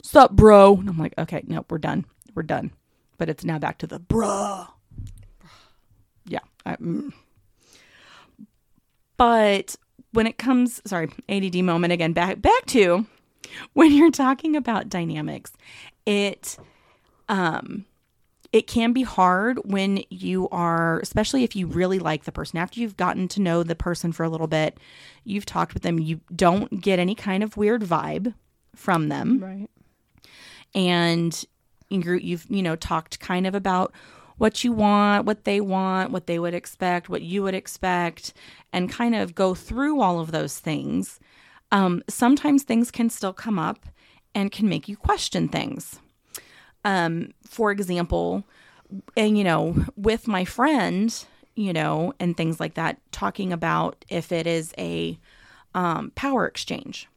sup, 0.02 0.32
bro? 0.32 0.76
And 0.76 0.88
I'm 0.88 0.98
like, 0.98 1.14
okay, 1.18 1.42
nope, 1.46 1.66
we're 1.70 1.78
done. 1.78 2.04
We're 2.34 2.42
done. 2.42 2.72
But 3.18 3.28
it's 3.28 3.44
now 3.44 3.58
back 3.58 3.78
to 3.78 3.86
the 3.86 4.00
bruh. 4.00 4.68
Yeah. 6.26 6.40
I, 6.64 6.76
mm. 6.76 7.12
But 9.16 9.76
when 10.16 10.26
it 10.26 10.38
comes, 10.38 10.80
sorry, 10.86 11.08
ADD 11.28 11.56
moment 11.62 11.92
again, 11.92 12.12
back 12.12 12.40
back 12.42 12.66
to 12.66 13.06
when 13.74 13.92
you're 13.92 14.10
talking 14.10 14.56
about 14.56 14.88
dynamics, 14.88 15.52
it 16.04 16.56
um 17.28 17.84
it 18.52 18.66
can 18.68 18.92
be 18.92 19.02
hard 19.02 19.58
when 19.64 20.02
you 20.08 20.48
are 20.50 21.00
especially 21.00 21.42
if 21.44 21.54
you 21.56 21.66
really 21.66 21.98
like 21.98 22.24
the 22.24 22.32
person 22.32 22.58
after 22.58 22.80
you've 22.80 22.96
gotten 22.96 23.26
to 23.28 23.40
know 23.40 23.62
the 23.62 23.74
person 23.74 24.12
for 24.12 24.22
a 24.22 24.28
little 24.28 24.46
bit 24.46 24.78
you've 25.24 25.44
talked 25.44 25.74
with 25.74 25.82
them 25.82 25.98
you 25.98 26.20
don't 26.34 26.80
get 26.80 27.00
any 27.00 27.14
kind 27.16 27.42
of 27.42 27.56
weird 27.56 27.82
vibe 27.82 28.32
from 28.76 29.08
them 29.08 29.40
Right. 29.40 29.68
and 30.74 31.44
you've 31.90 32.46
you 32.48 32.62
know 32.62 32.76
talked 32.76 33.18
kind 33.18 33.46
of 33.46 33.54
about 33.54 33.92
what 34.38 34.62
you 34.64 34.72
want 34.72 35.24
what 35.24 35.44
they 35.44 35.60
want 35.60 36.10
what 36.10 36.26
they 36.26 36.38
would 36.38 36.54
expect 36.54 37.08
what 37.08 37.22
you 37.22 37.42
would 37.42 37.54
expect 37.54 38.32
and 38.72 38.90
kind 38.90 39.14
of 39.14 39.34
go 39.34 39.54
through 39.54 40.00
all 40.00 40.20
of 40.20 40.32
those 40.32 40.58
things. 40.58 41.18
Um, 41.72 42.02
sometimes 42.08 42.62
things 42.62 42.90
can 42.90 43.10
still 43.10 43.32
come 43.32 43.58
up 43.58 43.86
and 44.34 44.52
can 44.52 44.68
make 44.68 44.88
you 44.88 44.96
question 44.96 45.48
things. 45.48 45.98
Um, 46.84 47.32
for 47.44 47.70
example 47.70 48.44
and 49.16 49.36
you 49.36 49.42
know 49.42 49.74
with 49.96 50.28
my 50.28 50.44
friend 50.44 51.24
you 51.56 51.72
know 51.72 52.12
and 52.20 52.36
things 52.36 52.60
like 52.60 52.74
that 52.74 53.00
talking 53.10 53.52
about 53.52 54.04
if 54.08 54.30
it 54.30 54.46
is 54.46 54.72
a 54.78 55.18
um, 55.76 56.10
power 56.14 56.46
exchange. 56.46 57.08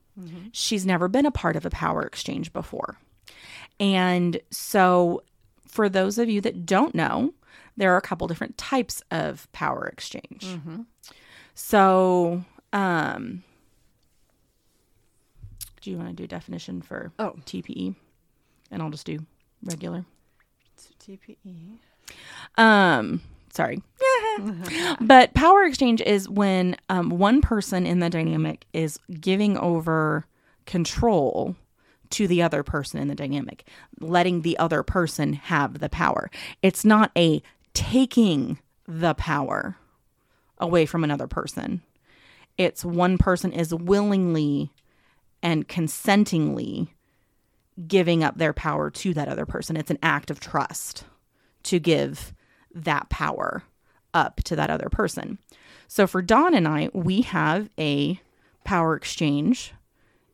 She's 0.52 0.86
never 0.86 1.08
been 1.08 1.26
a 1.26 1.32
part 1.32 1.56
of 1.56 1.66
a 1.66 1.70
power 1.70 2.04
exchange 2.04 2.52
before. 2.52 2.98
And 3.80 4.40
so, 4.52 5.24
for 5.70 5.88
those 5.88 6.18
of 6.18 6.28
you 6.30 6.42
that 6.42 6.66
don't 6.66 6.94
know, 6.94 7.34
there 7.78 7.94
are 7.94 7.98
a 7.98 8.02
couple 8.02 8.28
different 8.28 8.58
types 8.58 9.02
of 9.12 9.50
power 9.54 9.86
exchange. 9.88 10.46
So, 11.56 12.44
um, 12.74 13.44
do 15.82 15.92
you 15.92 15.98
want 15.98 16.10
to 16.10 16.16
do 16.16 16.28
definition 16.28 16.82
for 16.82 17.12
Oh. 17.20 17.36
TPE? 17.46 17.96
And 18.72 18.82
I'll 18.82 18.90
just 18.90 19.06
do 19.06 19.20
regular. 19.64 20.06
So 20.76 20.90
TPE. 21.00 21.78
Um, 22.58 23.22
sorry. 23.52 23.82
but 25.02 25.34
power 25.34 25.64
exchange 25.64 26.02
is 26.02 26.28
when 26.30 26.76
um, 26.90 27.10
one 27.10 27.42
person 27.42 27.86
in 27.86 28.00
the 28.00 28.10
dynamic 28.10 28.66
is 28.74 29.00
giving 29.20 29.58
over 29.58 30.26
control 30.66 31.56
to 32.12 32.28
the 32.28 32.42
other 32.42 32.64
person 32.64 33.00
in 33.00 33.08
the 33.08 33.16
dynamic, 33.16 33.68
letting 34.00 34.42
the 34.42 34.58
other 34.58 34.84
person 34.84 35.34
have 35.34 35.80
the 35.80 35.90
power. 35.90 36.30
It's 36.62 36.84
not 36.84 37.12
a 37.18 37.42
taking 37.74 38.60
the 38.88 39.14
power 39.14 39.78
away 40.58 40.86
from 40.86 41.04
another 41.04 41.28
person. 41.28 41.82
It's 42.58 42.84
one 42.84 43.18
person 43.18 43.54
is 43.54 43.74
willingly 43.74 44.72
and 45.42 45.68
consentingly 45.68 46.94
giving 47.88 48.24
up 48.24 48.38
their 48.38 48.54
power 48.54 48.90
to 48.90 49.14
that 49.14 49.30
other 49.30 49.46
person. 49.46 49.78
It's 49.78 49.92
an 49.92 50.00
act 50.04 50.30
of 50.30 50.40
trust 50.40 51.06
to 51.64 51.80
give 51.80 52.34
that 52.74 53.10
power 53.10 53.64
up 54.14 54.38
to 54.44 54.56
that 54.56 54.70
other 54.70 54.90
person. 54.90 55.38
So 55.88 56.08
for 56.08 56.22
Don 56.22 56.54
and 56.54 56.68
I, 56.68 56.90
we 56.94 57.22
have 57.22 57.70
a 57.80 58.20
power 58.64 58.96
exchange 58.96 59.74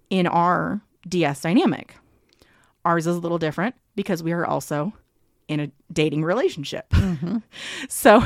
in 0.10 0.28
our 0.28 0.82
DS 1.08 1.42
dynamic. 1.42 1.96
Ours 2.84 3.08
is 3.08 3.16
a 3.16 3.20
little 3.20 3.38
different 3.38 3.76
because 3.96 4.22
we 4.22 4.32
are 4.32 4.46
also 4.46 4.94
in 5.48 5.60
a 5.60 5.72
dating 5.92 6.24
relationship. 6.24 6.90
Mm-hmm. 6.90 7.38
so 7.90 8.24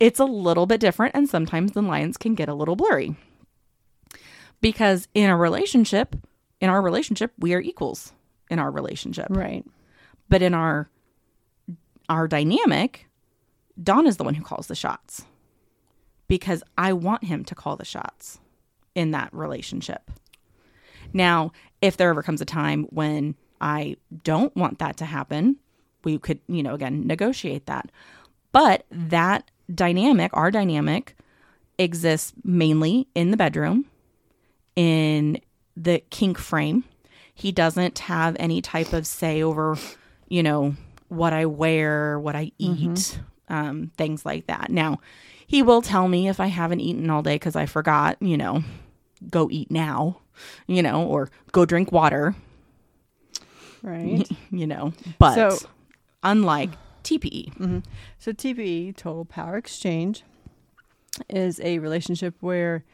it's 0.00 0.20
a 0.20 0.24
little 0.24 0.66
bit 0.66 0.80
different, 0.80 1.14
and 1.14 1.28
sometimes 1.28 1.72
the 1.72 1.82
lines 1.82 2.16
can 2.16 2.34
get 2.34 2.48
a 2.48 2.54
little 2.54 2.76
blurry. 2.76 3.16
Because 4.60 5.08
in 5.14 5.28
a 5.28 5.36
relationship, 5.36 6.16
in 6.60 6.70
our 6.70 6.80
relationship, 6.80 7.32
we 7.38 7.52
are 7.54 7.60
equals 7.60 8.12
in 8.50 8.58
our 8.58 8.70
relationship. 8.70 9.26
Right. 9.30 9.64
But 10.28 10.42
in 10.42 10.54
our 10.54 10.88
our 12.08 12.28
dynamic, 12.28 13.08
Don 13.82 14.06
is 14.06 14.16
the 14.16 14.24
one 14.24 14.34
who 14.34 14.44
calls 14.44 14.66
the 14.66 14.74
shots. 14.74 15.24
Because 16.28 16.62
I 16.78 16.92
want 16.92 17.24
him 17.24 17.44
to 17.44 17.54
call 17.54 17.76
the 17.76 17.84
shots 17.84 18.38
in 18.94 19.10
that 19.10 19.32
relationship. 19.32 20.10
Now, 21.12 21.52
if 21.82 21.96
there 21.98 22.08
ever 22.08 22.22
comes 22.22 22.40
a 22.40 22.46
time 22.46 22.84
when 22.84 23.34
I 23.60 23.96
don't 24.24 24.54
want 24.56 24.78
that 24.78 24.96
to 24.98 25.04
happen, 25.04 25.56
we 26.04 26.18
could, 26.18 26.40
you 26.48 26.62
know, 26.62 26.74
again, 26.74 27.06
negotiate 27.06 27.66
that. 27.66 27.90
But 28.52 28.86
that 28.90 29.50
dynamic, 29.72 30.30
our 30.34 30.50
dynamic, 30.50 31.16
exists 31.78 32.32
mainly 32.44 33.08
in 33.14 33.30
the 33.30 33.36
bedroom, 33.36 33.86
in 34.76 35.40
the 35.76 36.02
kink 36.10 36.38
frame. 36.38 36.84
He 37.34 37.50
doesn't 37.52 37.98
have 38.00 38.36
any 38.38 38.60
type 38.60 38.92
of 38.92 39.06
say 39.06 39.42
over, 39.42 39.76
you 40.28 40.42
know, 40.42 40.76
what 41.08 41.32
I 41.32 41.46
wear, 41.46 42.18
what 42.18 42.36
I 42.36 42.52
eat, 42.58 43.20
um, 43.48 43.90
things 43.96 44.24
like 44.24 44.46
that. 44.46 44.70
Now, 44.70 45.00
he 45.46 45.62
will 45.62 45.82
tell 45.82 46.08
me 46.08 46.28
if 46.28 46.40
I 46.40 46.46
haven't 46.46 46.80
eaten 46.80 47.10
all 47.10 47.22
day 47.22 47.34
because 47.36 47.56
I 47.56 47.66
forgot, 47.66 48.16
you 48.20 48.36
know, 48.36 48.62
go 49.30 49.48
eat 49.50 49.70
now, 49.70 50.18
you 50.66 50.82
know, 50.82 51.06
or 51.06 51.30
go 51.52 51.64
drink 51.64 51.92
water, 51.92 52.34
Right. 53.82 54.28
you 54.50 54.66
know. 54.66 54.92
But 55.18 55.34
So- 55.34 55.68
unlike 56.22 56.70
TPE, 57.04 57.52
mm-hmm. 57.54 57.78
So 58.18 58.32
TPE, 58.32 58.96
total 58.96 59.24
power 59.24 59.56
exchange, 59.56 60.22
is 61.28 61.60
a 61.60 61.78
relationship 61.80 62.34
where 62.40 62.84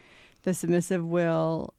the 0.43 0.55
submissive 0.55 1.05
will 1.05 1.75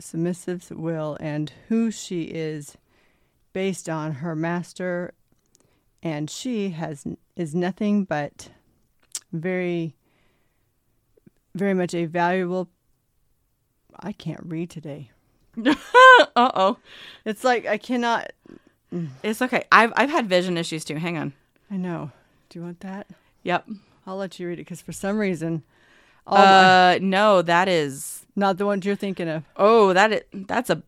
submissive's 0.00 0.70
will 0.70 1.16
and 1.20 1.52
who 1.68 1.90
she 1.90 2.24
is 2.24 2.76
based 3.54 3.88
on 3.88 4.12
her 4.14 4.36
master 4.36 5.14
and 6.02 6.28
she 6.28 6.70
has 6.70 7.04
is 7.34 7.54
nothing 7.54 8.04
but 8.04 8.50
very 9.32 9.94
very 11.54 11.72
much 11.72 11.94
a 11.94 12.04
valuable 12.04 12.68
I 14.00 14.12
can't 14.12 14.40
read 14.44 14.70
today. 14.70 15.10
uh 15.66 15.74
oh, 16.36 16.76
It's 17.24 17.44
like 17.44 17.66
I 17.66 17.78
cannot 17.78 18.30
it's 19.22 19.42
okay. 19.42 19.64
I've 19.72 19.92
I've 19.96 20.10
had 20.10 20.26
vision 20.28 20.56
issues 20.56 20.84
too. 20.84 20.96
Hang 20.96 21.16
on. 21.18 21.32
I 21.70 21.76
know. 21.76 22.10
Do 22.48 22.58
you 22.58 22.64
want 22.64 22.80
that? 22.80 23.08
Yep. 23.42 23.68
I'll 24.06 24.16
let 24.16 24.38
you 24.38 24.46
read 24.48 24.54
it 24.58 24.62
because 24.64 24.80
for 24.80 24.92
some 24.92 25.18
reason 25.18 25.62
all 26.26 26.38
my- 26.38 26.94
Uh, 26.94 26.98
no, 27.02 27.42
that 27.42 27.68
is. 27.68 28.24
Not 28.36 28.58
the 28.58 28.66
ones 28.66 28.84
you're 28.84 28.96
thinking 28.96 29.28
of. 29.28 29.44
Oh, 29.56 29.92
that 29.92 30.12
is. 30.12 30.22
That's 30.32 30.70
a. 30.70 30.82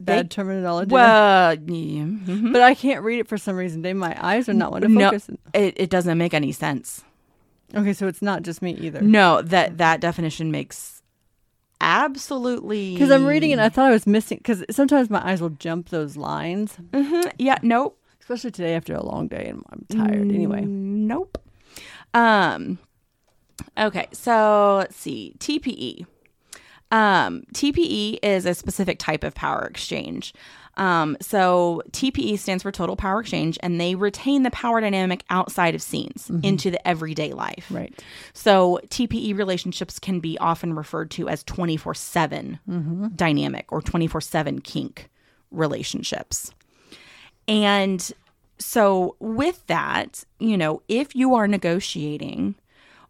Bad 0.00 0.24
They- 0.26 0.28
terminology. 0.34 0.90
Well, 0.92 1.54
yeah, 1.54 2.02
mhm. 2.04 2.52
but 2.52 2.60
I 2.60 2.74
can't 2.74 3.04
read 3.04 3.20
it 3.20 3.28
for 3.28 3.38
some 3.38 3.54
reason. 3.54 3.82
They 3.82 3.92
my 3.92 4.16
eyes 4.20 4.48
are 4.48 4.54
not 4.54 4.72
want 4.72 4.82
to 4.82 4.88
No. 4.88 5.06
focus. 5.10 5.30
it 5.54 5.74
it 5.76 5.90
doesn't 5.90 6.18
make 6.18 6.34
any 6.34 6.50
sense. 6.50 7.04
Okay, 7.74 7.92
so 7.92 8.08
it's 8.08 8.20
not 8.22 8.42
just 8.42 8.62
me 8.62 8.72
either. 8.74 9.00
No, 9.00 9.42
that 9.42 9.78
that 9.78 10.00
definition 10.00 10.50
makes 10.50 11.01
absolutely 11.82 12.94
Because 12.94 13.10
I'm 13.10 13.26
reading 13.26 13.50
it, 13.50 13.58
I 13.58 13.68
thought 13.68 13.88
I 13.88 13.92
was 13.92 14.06
missing. 14.06 14.38
Because 14.38 14.64
sometimes 14.70 15.10
my 15.10 15.22
eyes 15.28 15.40
will 15.42 15.50
jump 15.50 15.88
those 15.90 16.16
lines, 16.16 16.76
Mhm. 16.92 17.30
Yeah, 17.38 17.58
nope. 17.62 17.98
especially 18.20 18.52
today 18.52 18.74
after 18.74 18.94
a 18.94 19.04
long 19.04 19.28
day 19.28 19.46
and 19.48 19.62
I'm 19.70 19.84
tired. 19.90 20.30
Anyway, 20.32 20.62
Nope. 20.64 21.38
Um, 22.14 22.78
okay, 23.78 24.06
so 24.12 24.76
let's 24.78 24.96
see. 24.96 25.34
TPE. 25.38 26.06
Um, 26.90 27.42
TPE 27.54 28.18
is 28.22 28.44
a 28.46 28.54
specific 28.54 28.98
type 28.98 29.24
of 29.24 29.34
power 29.34 29.62
exchange. 29.64 30.32
Um, 30.76 31.16
so 31.20 31.82
TPE 31.90 32.38
stands 32.38 32.62
for 32.62 32.72
total 32.72 32.96
power 32.96 33.20
exchange, 33.20 33.58
and 33.62 33.80
they 33.80 33.94
retain 33.94 34.42
the 34.42 34.50
power 34.50 34.80
dynamic 34.80 35.22
outside 35.30 35.74
of 35.74 35.82
scenes 35.82 36.30
into 36.42 36.70
the 36.70 36.86
everyday 36.88 37.32
life. 37.32 37.66
Right. 37.70 38.02
So 38.32 38.80
TPE 38.88 39.36
relationships 39.36 39.98
can 39.98 40.20
be 40.20 40.38
often 40.38 40.74
referred 40.74 41.10
to 41.12 41.28
as 41.28 41.44
24 41.44 41.94
7 41.94 43.12
dynamic 43.16 43.70
or 43.70 43.82
24 43.82 44.20
7 44.20 44.60
kink 44.60 45.10
relationships. 45.50 46.52
And 47.48 48.10
so, 48.58 49.16
with 49.18 49.66
that, 49.66 50.24
you 50.38 50.56
know, 50.56 50.82
if 50.88 51.16
you 51.16 51.34
are 51.34 51.48
negotiating 51.48 52.54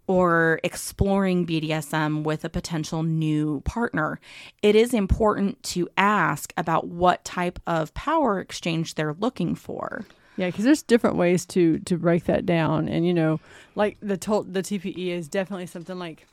or 0.06 0.60
exploring 0.64 1.46
BDSM 1.46 2.22
with 2.24 2.44
a 2.44 2.48
potential 2.48 3.02
new 3.02 3.60
partner, 3.60 4.20
it 4.62 4.74
is 4.74 4.92
important 4.92 5.62
to 5.62 5.88
ask 5.96 6.52
about 6.56 6.88
what 6.88 7.24
type 7.24 7.58
of 7.66 7.94
power 7.94 8.40
exchange 8.40 8.94
they're 8.94 9.14
looking 9.14 9.54
for. 9.54 10.04
Yeah, 10.36 10.46
because 10.46 10.64
there's 10.64 10.82
different 10.82 11.16
ways 11.16 11.44
to 11.46 11.78
to 11.80 11.96
break 11.98 12.24
that 12.24 12.46
down, 12.46 12.88
and 12.88 13.06
you 13.06 13.12
know, 13.12 13.38
like 13.74 13.98
the 14.00 14.16
to- 14.16 14.46
the 14.48 14.62
TPE 14.62 15.08
is 15.10 15.28
definitely 15.28 15.66
something 15.66 15.98
like, 15.98 16.26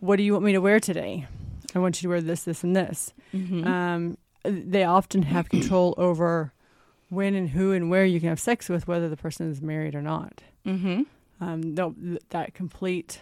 "What 0.00 0.16
do 0.16 0.22
you 0.22 0.32
want 0.32 0.44
me 0.46 0.52
to 0.52 0.60
wear 0.60 0.80
today? 0.80 1.26
I 1.74 1.80
want 1.80 2.00
you 2.00 2.06
to 2.06 2.08
wear 2.08 2.22
this, 2.22 2.44
this, 2.44 2.64
and 2.64 2.74
this." 2.74 3.12
Um, 3.34 4.16
they 4.42 4.84
often 4.84 5.22
have 5.22 5.48
control 5.50 5.94
over 5.98 6.52
when 7.10 7.34
and 7.34 7.50
who 7.50 7.72
and 7.72 7.90
where 7.90 8.06
you 8.06 8.20
can 8.20 8.30
have 8.30 8.40
sex 8.40 8.68
with, 8.70 8.88
whether 8.88 9.08
the 9.08 9.16
person 9.18 9.50
is 9.50 9.60
married 9.60 9.94
or 9.94 10.02
not. 10.02 10.42
Mm-hmm. 10.66 11.02
Um, 11.40 11.74
they'll- 11.74 11.94
that 12.30 12.54
complete 12.54 13.20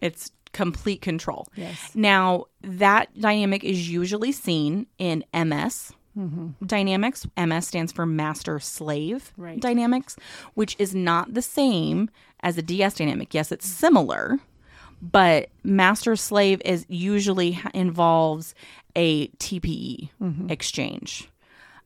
It's 0.00 0.32
complete 0.52 1.00
control. 1.00 1.46
yes, 1.56 1.92
Now, 1.94 2.46
that 2.62 3.08
dynamic 3.18 3.62
is 3.64 3.88
usually 3.88 4.32
seen 4.32 4.86
in 4.98 5.24
MS 5.32 5.92
dynamics. 6.66 7.26
MS 7.38 7.66
stands 7.68 7.90
for 7.92 8.04
master 8.04 8.58
slave 8.60 9.32
Right. 9.38 9.58
dynamics, 9.60 10.16
which 10.54 10.76
is 10.78 10.94
not 10.94 11.32
the 11.34 11.40
same 11.40 12.10
as 12.40 12.58
a 12.58 12.62
DS 12.62 12.94
dynamic. 12.96 13.32
Yes, 13.32 13.50
it's 13.52 13.66
similar, 13.66 14.40
but 15.00 15.48
master 15.64 16.16
slave 16.16 16.60
is 16.64 16.84
usually 16.88 17.58
involves 17.72 18.54
a 18.94 19.28
TPE 19.38 20.10
exchange. 20.50 21.28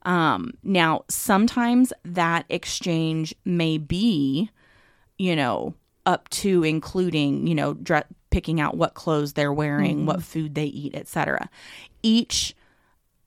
Um, 0.03 0.55
now, 0.65 1.03
sometimes 1.09 1.93
that 2.05 2.47
exchange 2.49 3.35
may 3.45 3.77
be 3.79 4.51
you 5.19 5.37
know, 5.37 5.75
up 6.05 6.29
to 6.31 6.63
including, 6.63 7.47
you 7.47 7.55
know, 7.55 7.75
dre- 7.75 8.05
picking 8.31 8.61
out 8.61 8.77
what 8.77 8.95
clothes 8.95 9.33
they're 9.33 9.53
wearing, 9.53 10.07
what 10.07 10.17
mm-hmm. 10.17 10.23
food 10.23 10.55
they 10.55 10.67
eat, 10.67 10.95
etc. 10.95 11.49
Each 12.03 12.55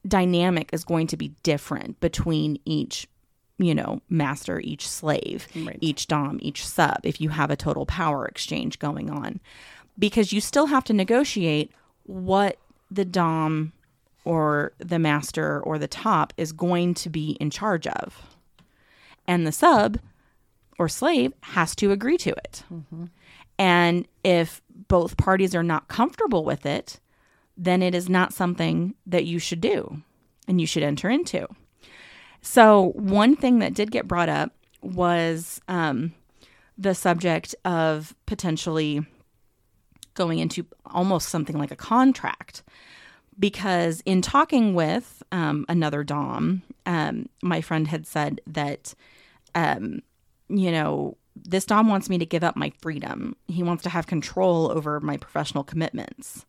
dynamic 0.08 0.70
is 0.72 0.84
going 0.84 1.08
to 1.08 1.18
be 1.18 1.34
different 1.44 2.00
between 2.00 2.60
each, 2.66 3.08
you 3.58 3.76
know, 3.76 4.02
master, 4.10 4.60
each 4.62 4.88
slave, 4.88 5.48
Right. 5.56 5.78
each 5.82 6.08
dom, 6.08 6.40
each 6.42 6.66
sub 6.66 7.00
if 7.04 7.20
you 7.20 7.30
have 7.30 7.52
a 7.52 7.56
total 7.56 7.86
power 7.86 8.26
exchange 8.26 8.80
going 8.80 9.10
on. 9.10 9.40
Because 9.98 10.32
you 10.32 10.40
still 10.40 10.68
have 10.68 10.86
to 10.86 10.94
negotiate 10.94 11.72
what 12.04 12.58
the 12.90 13.04
dom 13.04 13.74
or 14.24 14.72
the 14.78 15.00
master 15.00 15.60
or 15.62 15.78
the 15.78 15.88
top 15.88 16.34
is 16.38 16.52
going 16.52 16.94
to 16.94 17.10
be 17.10 17.32
in 17.40 17.50
charge 17.50 17.88
of. 17.88 18.22
And 19.28 19.46
the 19.46 19.52
sub 19.52 20.00
or 20.80 20.88
slave 20.88 21.34
has 21.42 21.76
to 21.76 21.92
agree 21.92 22.18
to 22.18 22.32
it. 22.32 22.64
And 23.60 24.08
if 24.24 24.62
both 24.88 25.18
parties 25.18 25.54
are 25.54 25.64
not 25.64 25.90
comfortable 25.90 26.46
with 26.46 26.66
it, 26.66 27.00
then 27.58 27.84
it 27.84 27.94
is 27.94 28.10
not 28.10 28.34
something 28.34 28.96
that 29.06 29.26
you 29.26 29.38
should 29.38 29.60
do 29.60 30.02
and 30.48 30.60
you 30.60 30.66
should 30.66 30.82
enter 30.82 31.10
into. 31.10 31.46
So, 32.42 32.94
one 32.96 33.36
thing 33.36 33.60
that 33.60 33.74
did 33.74 33.92
get 33.92 34.08
brought 34.08 34.30
up 34.30 34.54
was 34.82 35.60
um, 35.68 36.14
the 36.78 36.96
subject 36.96 37.54
of 37.66 38.16
potentially 38.26 39.06
going 40.14 40.40
into 40.40 40.66
almost 40.86 41.28
something 41.28 41.58
like 41.58 41.72
a 41.72 41.76
contract. 41.76 42.64
Because 43.38 44.02
in 44.06 44.22
talking 44.22 44.74
with 44.74 45.22
um, 45.32 45.66
another 45.70 46.04
Dom, 46.04 46.62
um, 46.86 47.28
my 47.42 47.62
friend 47.62 47.88
had 47.88 48.08
said 48.08 48.42
that 48.48 48.94
um, 49.56 50.02
you 50.50 50.72
know, 50.72 51.18
this 51.36 51.66
Dom 51.66 51.88
wants 51.88 52.10
me 52.10 52.18
to 52.18 52.26
give 52.26 52.44
up 52.44 52.56
my 52.56 52.72
freedom. 52.82 53.36
He 53.48 53.64
wants 53.64 53.84
to 53.84 53.90
have 53.90 54.08
control 54.08 54.72
over 54.72 55.00
my 55.00 55.18
professional 55.18 55.64
commitments. 55.64 56.46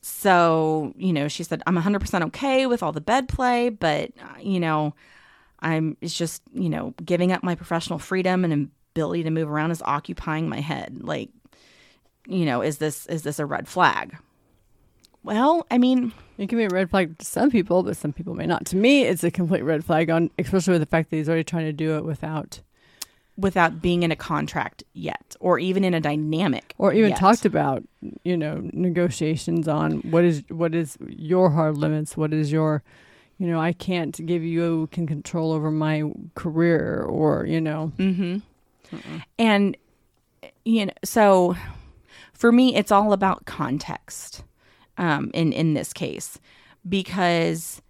So, 0.00 0.92
you 0.96 1.12
know, 1.12 1.28
she 1.28 1.42
said, 1.42 1.62
I'm 1.66 1.76
100% 1.76 2.26
okay 2.26 2.66
with 2.66 2.82
all 2.82 2.92
the 2.92 3.00
bed 3.00 3.28
play, 3.28 3.68
but, 3.68 4.12
you 4.40 4.60
know, 4.60 4.94
I'm, 5.60 5.96
it's 6.00 6.16
just, 6.16 6.42
you 6.52 6.68
know, 6.68 6.94
giving 7.04 7.32
up 7.32 7.42
my 7.42 7.54
professional 7.54 7.98
freedom 7.98 8.44
and 8.44 8.70
ability 8.94 9.24
to 9.24 9.30
move 9.30 9.50
around 9.50 9.72
is 9.72 9.82
occupying 9.82 10.48
my 10.48 10.60
head. 10.60 11.00
Like, 11.02 11.30
you 12.26 12.44
know, 12.44 12.62
is 12.62 12.78
this, 12.78 13.06
is 13.06 13.22
this 13.22 13.38
a 13.38 13.46
red 13.46 13.66
flag? 13.66 14.16
Well, 15.22 15.66
I 15.70 15.78
mean, 15.78 16.12
it 16.38 16.48
can 16.48 16.58
be 16.58 16.64
a 16.64 16.68
red 16.68 16.90
flag 16.90 17.18
to 17.18 17.24
some 17.24 17.50
people, 17.50 17.82
but 17.82 17.96
some 17.96 18.12
people 18.12 18.34
may 18.34 18.46
not. 18.46 18.64
To 18.66 18.76
me, 18.76 19.02
it's 19.02 19.24
a 19.24 19.30
complete 19.30 19.62
red 19.62 19.84
flag 19.84 20.10
on, 20.10 20.30
especially 20.38 20.72
with 20.72 20.82
the 20.82 20.86
fact 20.86 21.10
that 21.10 21.16
he's 21.16 21.28
already 21.28 21.44
trying 21.44 21.66
to 21.66 21.72
do 21.72 21.96
it 21.96 22.04
without, 22.04 22.60
without 23.36 23.82
being 23.82 24.02
in 24.02 24.12
a 24.12 24.16
contract 24.16 24.84
yet, 24.94 25.36
or 25.40 25.58
even 25.58 25.84
in 25.84 25.92
a 25.94 26.00
dynamic, 26.00 26.74
or 26.78 26.92
even 26.92 27.10
yet. 27.10 27.18
talked 27.18 27.44
about, 27.44 27.82
you 28.22 28.36
know, 28.36 28.68
negotiations 28.72 29.68
on 29.68 29.98
what 30.10 30.24
is 30.24 30.42
what 30.48 30.74
is 30.74 30.96
your 31.08 31.50
hard 31.50 31.76
limits, 31.76 32.16
what 32.16 32.32
is 32.32 32.50
your, 32.52 32.82
you 33.38 33.46
know, 33.46 33.60
I 33.60 33.72
can't 33.72 34.24
give 34.24 34.42
you 34.42 34.88
can 34.92 35.06
control 35.06 35.52
over 35.52 35.70
my 35.70 36.04
career, 36.34 37.02
or 37.02 37.44
you 37.44 37.60
know, 37.60 37.92
Mm-hmm. 37.98 39.18
And 39.38 39.76
you 40.64 40.86
know, 40.86 40.92
so 41.04 41.56
for 42.32 42.52
me, 42.52 42.74
it's 42.74 42.92
all 42.92 43.12
about 43.12 43.44
context. 43.46 44.44
Um, 44.98 45.30
in 45.32 45.52
in 45.52 45.74
this 45.74 45.92
case, 45.92 46.38
because 46.88 47.80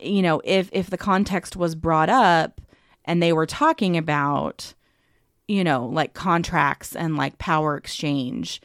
you 0.00 0.22
know, 0.22 0.40
if 0.44 0.68
if 0.72 0.90
the 0.90 0.98
context 0.98 1.56
was 1.56 1.74
brought 1.74 2.10
up 2.10 2.60
and 3.04 3.22
they 3.22 3.32
were 3.32 3.46
talking 3.46 3.96
about, 3.96 4.74
you 5.48 5.64
know, 5.64 5.86
like 5.86 6.14
contracts 6.14 6.94
and 6.94 7.16
like 7.16 7.38
power 7.38 7.76
exchange, 7.76 8.60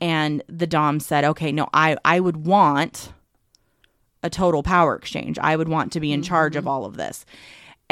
and 0.00 0.42
the 0.46 0.66
dom 0.66 1.00
said, 1.00 1.24
"Okay, 1.24 1.52
no, 1.52 1.68
I 1.72 1.96
I 2.04 2.20
would 2.20 2.46
want." 2.46 3.12
a 4.22 4.30
total 4.30 4.62
power 4.62 4.94
exchange. 4.94 5.38
I 5.40 5.56
would 5.56 5.68
want 5.68 5.90
to 5.92 6.00
be 6.00 6.12
in 6.12 6.22
charge 6.22 6.54
of 6.54 6.68
all 6.68 6.84
of 6.84 6.96
this. 6.96 7.26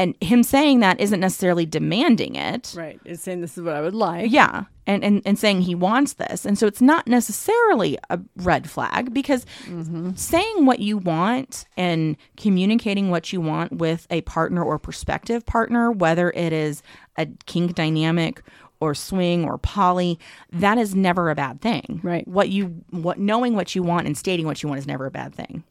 And 0.01 0.17
him 0.23 0.43
saying 0.43 0.81
that 0.81 0.99
isn't 0.99 1.21
necessarily 1.21 1.67
demanding 1.67 2.35
it. 2.35 2.73
right? 2.75 2.99
It's 3.05 3.23
saying 3.23 3.43
this 3.43 3.59
is 3.59 3.63
what 3.63 3.77
I 3.77 3.83
would 3.83 3.95
like. 3.95 4.31
Yeah. 4.31 4.65
And, 4.87 5.05
and 5.05 5.21
and 5.27 5.39
saying 5.39 5.61
he 5.61 5.75
wants 5.75 6.15
this. 6.15 6.47
And 6.47 6.59
so 6.59 6.67
it's 6.67 6.81
not 6.81 7.07
necessarily 7.07 7.99
a 8.09 8.19
red 8.37 8.69
flag 8.71 9.13
because 9.13 9.45
mm-hmm. 9.67 10.15
saying 10.15 10.65
what 10.65 10.79
you 10.79 10.97
want 10.97 11.67
and 11.77 12.17
communicating 12.39 13.11
what 13.11 13.31
you 13.31 13.43
want 13.43 13.73
with 13.75 14.07
a 14.09 14.23
partner 14.23 14.65
or 14.65 14.79
prospective 14.79 15.45
partner, 15.45 15.93
whether 15.93 16.31
it 16.31 16.55
is 16.55 16.83
a 17.19 17.27
kink 17.45 17.75
dynamic 17.75 18.43
or 18.81 18.95
swing 18.95 19.45
or 19.45 19.59
poly, 19.59 20.19
that 20.51 20.79
is 20.79 20.95
never 20.95 21.29
a 21.29 21.35
bad 21.35 21.61
thing. 21.61 22.01
Right. 22.03 22.27
What 22.27 22.49
you 22.49 22.83
what 22.89 23.19
knowing 23.19 23.55
what 23.55 23.75
you 23.75 23.83
want 23.83 24.07
and 24.07 24.17
stating 24.17 24.47
what 24.47 24.63
you 24.63 24.69
want 24.71 24.79
is 24.79 24.87
never 24.87 25.05
a 25.05 25.11
bad 25.11 25.35
thing. 25.35 25.63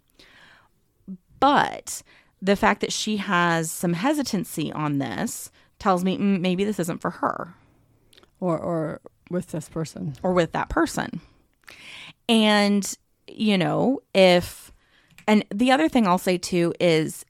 But 1.40 2.04
the 2.42 2.56
fact 2.56 2.82
that 2.82 2.92
she 2.94 3.18
has 3.18 3.72
some 3.72 3.94
hesitancy 3.94 4.72
on 4.72 4.98
this 5.00 5.52
tells 5.80 6.04
me 6.04 6.18
mm, 6.18 6.40
maybe 6.40 6.64
this 6.64 6.80
isn't 6.80 7.02
for 7.02 7.12
her 7.12 7.54
Or 8.40 8.58
or 8.58 9.02
with 9.30 9.48
this 9.52 9.70
person. 9.70 10.14
or 10.24 10.34
with 10.34 10.52
that 10.54 10.70
person. 10.70 11.22
And, 12.28 12.92
you 13.28 13.58
know, 13.58 14.00
if, 14.14 14.72
and 15.28 15.46
the 15.54 15.72
other 15.72 15.88
thing 15.90 16.08
I'll 16.08 16.18
say 16.18 16.38
too 16.38 16.74
is 16.80 17.26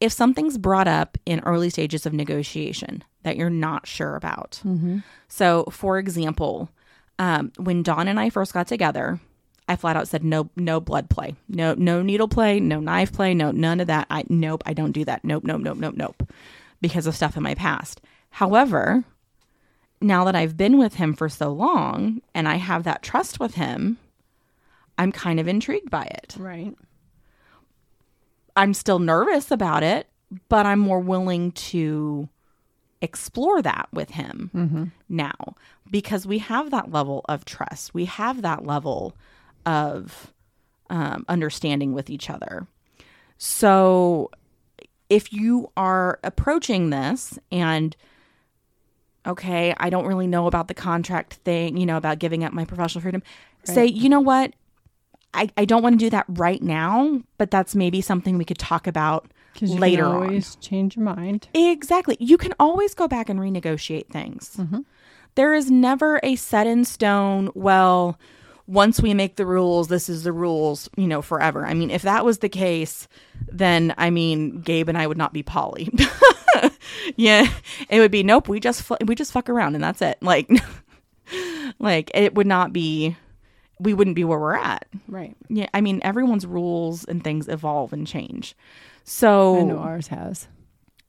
if 0.00 0.12
something's 0.12 0.58
brought 0.58 0.88
up 0.88 1.16
in 1.26 1.40
early 1.40 1.70
stages 1.70 2.06
of 2.06 2.12
negotiation 2.12 3.04
that 3.22 3.36
you're 3.36 3.50
not 3.50 3.86
sure 3.86 4.16
about. 4.16 4.60
So, 5.28 5.64
for 5.70 5.98
example, 5.98 6.70
um, 7.20 7.52
when 7.56 7.82
Don 7.84 8.08
and 8.08 8.18
I 8.18 8.30
first 8.30 8.52
got 8.52 8.66
together, 8.66 9.20
I 9.68 9.76
flat 9.76 9.96
out 9.96 10.08
said 10.08 10.24
no, 10.24 10.50
no 10.56 10.80
blood 10.80 11.08
play, 11.08 11.36
no, 11.48 11.74
no 11.74 12.02
needle 12.02 12.28
play, 12.28 12.60
no 12.60 12.80
knife 12.80 13.12
play, 13.12 13.32
no 13.34 13.50
none 13.50 13.80
of 13.80 13.86
that. 13.86 14.06
I 14.10 14.24
nope, 14.28 14.62
I 14.66 14.72
don't 14.72 14.92
do 14.92 15.04
that. 15.04 15.24
Nope, 15.24 15.44
nope, 15.44 15.60
nope, 15.60 15.78
nope, 15.78 15.94
nope, 15.96 16.28
because 16.80 17.06
of 17.06 17.14
stuff 17.14 17.36
in 17.36 17.42
my 17.42 17.54
past. 17.54 18.00
However, 18.30 19.04
now 20.00 20.24
that 20.24 20.34
I've 20.34 20.56
been 20.56 20.78
with 20.78 20.94
him 20.94 21.14
for 21.14 21.28
so 21.28 21.52
long 21.52 22.22
and 22.34 22.48
I 22.48 22.56
have 22.56 22.84
that 22.84 23.02
trust 23.02 23.38
with 23.38 23.54
him, 23.54 23.98
I'm 24.98 25.12
kind 25.12 25.38
of 25.40 25.48
intrigued 25.48 25.90
by 25.90 26.04
it. 26.04 26.34
Right. 26.38 26.74
I'm 28.56 28.74
still 28.74 28.98
nervous 28.98 29.50
about 29.50 29.82
it, 29.82 30.08
but 30.48 30.66
I'm 30.66 30.78
more 30.78 31.00
willing 31.00 31.52
to 31.52 32.28
explore 33.00 33.62
that 33.62 33.88
with 33.92 34.10
him 34.10 34.50
mm-hmm. 34.54 34.84
now 35.08 35.56
because 35.90 36.26
we 36.26 36.38
have 36.38 36.70
that 36.70 36.92
level 36.92 37.24
of 37.28 37.44
trust. 37.44 37.94
We 37.94 38.04
have 38.04 38.42
that 38.42 38.66
level 38.66 39.16
of 39.66 40.32
um, 40.90 41.24
understanding 41.28 41.92
with 41.92 42.10
each 42.10 42.28
other. 42.30 42.66
So 43.38 44.30
if 45.08 45.32
you 45.32 45.70
are 45.76 46.18
approaching 46.22 46.90
this 46.90 47.38
and 47.50 47.96
okay, 49.26 49.74
I 49.76 49.90
don't 49.90 50.06
really 50.06 50.26
know 50.26 50.46
about 50.46 50.68
the 50.68 50.74
contract 50.74 51.34
thing, 51.34 51.76
you 51.76 51.86
know, 51.86 51.96
about 51.96 52.18
giving 52.18 52.44
up 52.44 52.52
my 52.52 52.64
professional 52.64 53.02
freedom, 53.02 53.22
say, 53.64 53.86
you 53.86 54.08
know 54.08 54.20
what? 54.20 54.52
I, 55.34 55.48
I 55.56 55.64
don't 55.64 55.82
want 55.82 55.94
to 55.94 56.04
do 56.04 56.10
that 56.10 56.26
right 56.28 56.62
now, 56.62 57.22
but 57.38 57.50
that's 57.50 57.74
maybe 57.74 58.00
something 58.00 58.36
we 58.36 58.44
could 58.44 58.58
talk 58.58 58.86
about 58.86 59.30
later 59.60 60.02
can 60.02 60.12
on. 60.12 60.22
always 60.22 60.56
change 60.56 60.96
your 60.96 61.04
mind. 61.04 61.48
Exactly. 61.54 62.16
You 62.20 62.36
can 62.36 62.52
always 62.58 62.94
go 62.94 63.08
back 63.08 63.28
and 63.28 63.38
renegotiate 63.38 64.08
things. 64.08 64.60
There 65.34 65.54
is 65.54 65.70
never 65.70 66.20
a 66.22 66.36
set 66.36 66.66
in 66.66 66.84
stone, 66.84 67.50
well, 67.54 68.18
once 68.72 69.02
we 69.02 69.12
make 69.12 69.36
the 69.36 69.44
rules, 69.44 69.88
this 69.88 70.08
is 70.08 70.24
the 70.24 70.32
rules, 70.32 70.88
you 70.96 71.06
know, 71.06 71.20
forever. 71.20 71.66
I 71.66 71.74
mean, 71.74 71.90
if 71.90 72.02
that 72.02 72.24
was 72.24 72.38
the 72.38 72.48
case, 72.48 73.06
then 73.46 73.94
I 73.98 74.08
mean, 74.08 74.62
Gabe 74.62 74.88
and 74.88 74.96
I 74.96 75.06
would 75.06 75.18
not 75.18 75.34
be 75.34 75.42
poly. 75.42 75.90
yeah, 77.16 77.52
it 77.90 78.00
would 78.00 78.10
be 78.10 78.22
nope, 78.22 78.48
we 78.48 78.60
just 78.60 78.82
fu- 78.82 78.96
we 79.04 79.14
just 79.14 79.30
fuck 79.30 79.50
around 79.50 79.74
and 79.74 79.84
that's 79.84 80.00
it. 80.00 80.18
Like 80.32 80.48
like 81.78 82.10
it 82.14 82.34
would 82.34 82.46
not 82.46 82.72
be 82.72 83.16
we 83.78 83.92
wouldn't 83.92 84.16
be 84.16 84.24
where 84.24 84.38
we're 84.38 84.54
at. 84.54 84.86
Right. 85.06 85.36
Yeah, 85.48 85.66
I 85.74 85.82
mean, 85.82 86.00
everyone's 86.02 86.46
rules 86.46 87.04
and 87.04 87.22
things 87.22 87.48
evolve 87.48 87.92
and 87.92 88.06
change. 88.06 88.56
So 89.04 89.58
I 89.58 89.62
know 89.64 89.78
ours 89.78 90.06
has. 90.06 90.48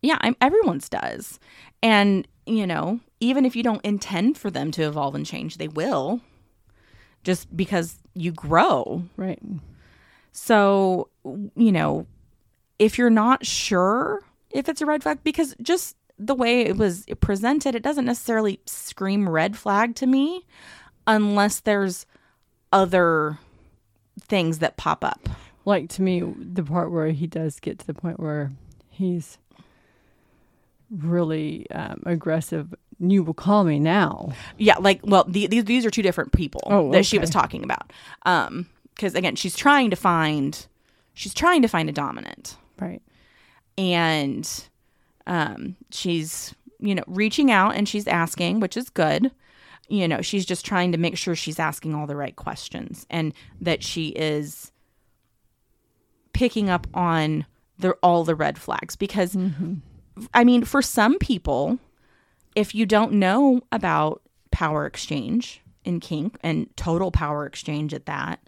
yeah, 0.01 0.17
I'm, 0.19 0.35
everyone's 0.41 0.89
does. 0.89 1.39
And, 1.81 2.27
you 2.45 2.65
know, 2.67 2.99
even 3.19 3.45
if 3.45 3.55
you 3.55 3.63
don't 3.63 3.85
intend 3.85 4.37
for 4.37 4.49
them 4.49 4.71
to 4.71 4.83
evolve 4.83 5.15
and 5.15 5.25
change, 5.25 5.57
they 5.57 5.67
will 5.67 6.19
just 7.23 7.55
because 7.55 7.99
you 8.13 8.31
grow. 8.31 9.03
Right. 9.17 9.41
So, 10.31 11.09
you 11.55 11.71
know, 11.71 12.07
if 12.79 12.97
you're 12.97 13.09
not 13.09 13.45
sure 13.45 14.23
if 14.51 14.69
it's 14.69 14.81
a 14.81 14.85
red 14.85 15.03
flag, 15.03 15.19
because 15.23 15.55
just 15.61 15.95
the 16.19 16.35
way 16.35 16.61
it 16.61 16.77
was 16.77 17.05
presented, 17.19 17.75
it 17.75 17.83
doesn't 17.83 18.05
necessarily 18.05 18.59
scream 18.65 19.27
red 19.27 19.57
flag 19.57 19.95
to 19.95 20.07
me 20.07 20.45
unless 21.07 21.59
there's 21.59 22.05
other 22.71 23.39
things 24.21 24.59
that 24.59 24.77
pop 24.77 25.03
up. 25.03 25.29
Like 25.65 25.89
to 25.89 26.01
me, 26.01 26.21
the 26.21 26.63
part 26.63 26.91
where 26.91 27.07
he 27.07 27.27
does 27.27 27.59
get 27.59 27.79
to 27.79 27.87
the 27.87 27.93
point 27.93 28.19
where 28.19 28.51
he's 28.89 29.37
really 30.89 31.69
um, 31.71 32.03
aggressive. 32.05 32.73
You 32.99 33.23
will 33.23 33.33
call 33.33 33.63
me 33.63 33.79
now. 33.79 34.31
Yeah, 34.57 34.77
like 34.79 35.01
well, 35.03 35.23
the, 35.27 35.47
these 35.47 35.65
these 35.65 35.85
are 35.85 35.89
two 35.91 36.01
different 36.01 36.31
people 36.31 36.61
Oh, 36.67 36.91
that 36.91 37.05
she 37.05 37.17
okay. 37.17 37.21
was 37.21 37.29
talking 37.29 37.63
about. 37.63 37.91
Um, 38.25 38.67
because 38.93 39.15
again, 39.15 39.35
she's 39.35 39.55
trying 39.55 39.89
to 39.89 39.95
find, 39.95 40.67
she's 41.15 41.33
trying 41.33 41.61
to 41.63 41.67
find 41.67 41.89
a 41.89 41.91
dominant, 41.91 42.55
Right. 42.79 43.01
and 43.77 44.47
um, 45.25 45.75
she's 45.91 46.53
you 46.79 46.93
know 46.95 47.03
reaching 47.07 47.49
out 47.51 47.75
and 47.75 47.87
she's 47.89 48.07
asking, 48.07 48.59
which 48.59 48.77
is 48.77 48.89
good. 48.89 49.31
You 49.89 50.07
know, 50.07 50.21
she's 50.21 50.45
just 50.45 50.65
trying 50.65 50.91
to 50.93 50.97
make 50.97 51.17
sure 51.17 51.35
she's 51.35 51.59
asking 51.59 51.93
all 51.95 52.07
the 52.07 52.15
right 52.15 52.35
questions 52.35 53.05
and 53.09 53.33
that 53.61 53.83
she 53.83 54.09
is 54.09 54.71
picking 56.33 56.69
up 56.69 56.87
on 56.93 57.45
the 57.79 57.91
all 58.03 58.23
the 58.23 58.35
red 58.35 58.57
flags 58.57 58.95
because 58.95 59.35
I 60.33 60.43
mean, 60.43 60.63
for 60.63 60.81
some 60.81 61.17
people, 61.19 61.79
if 62.55 62.75
you 62.75 62.85
don't 62.85 63.13
know 63.13 63.61
about 63.71 64.21
power 64.51 64.85
exchange 64.85 65.61
in 65.83 65.99
kink 65.99 66.37
and 66.41 66.75
total 66.75 67.11
power 67.11 67.45
exchange 67.45 67.93
at 67.93 68.05
that, 68.05 68.39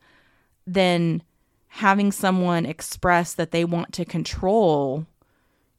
then 0.65 1.21
having 1.67 2.11
someone 2.11 2.65
express 2.65 3.33
that 3.33 3.51
they 3.51 3.65
want 3.65 3.91
to 3.93 4.05
control 4.05 5.05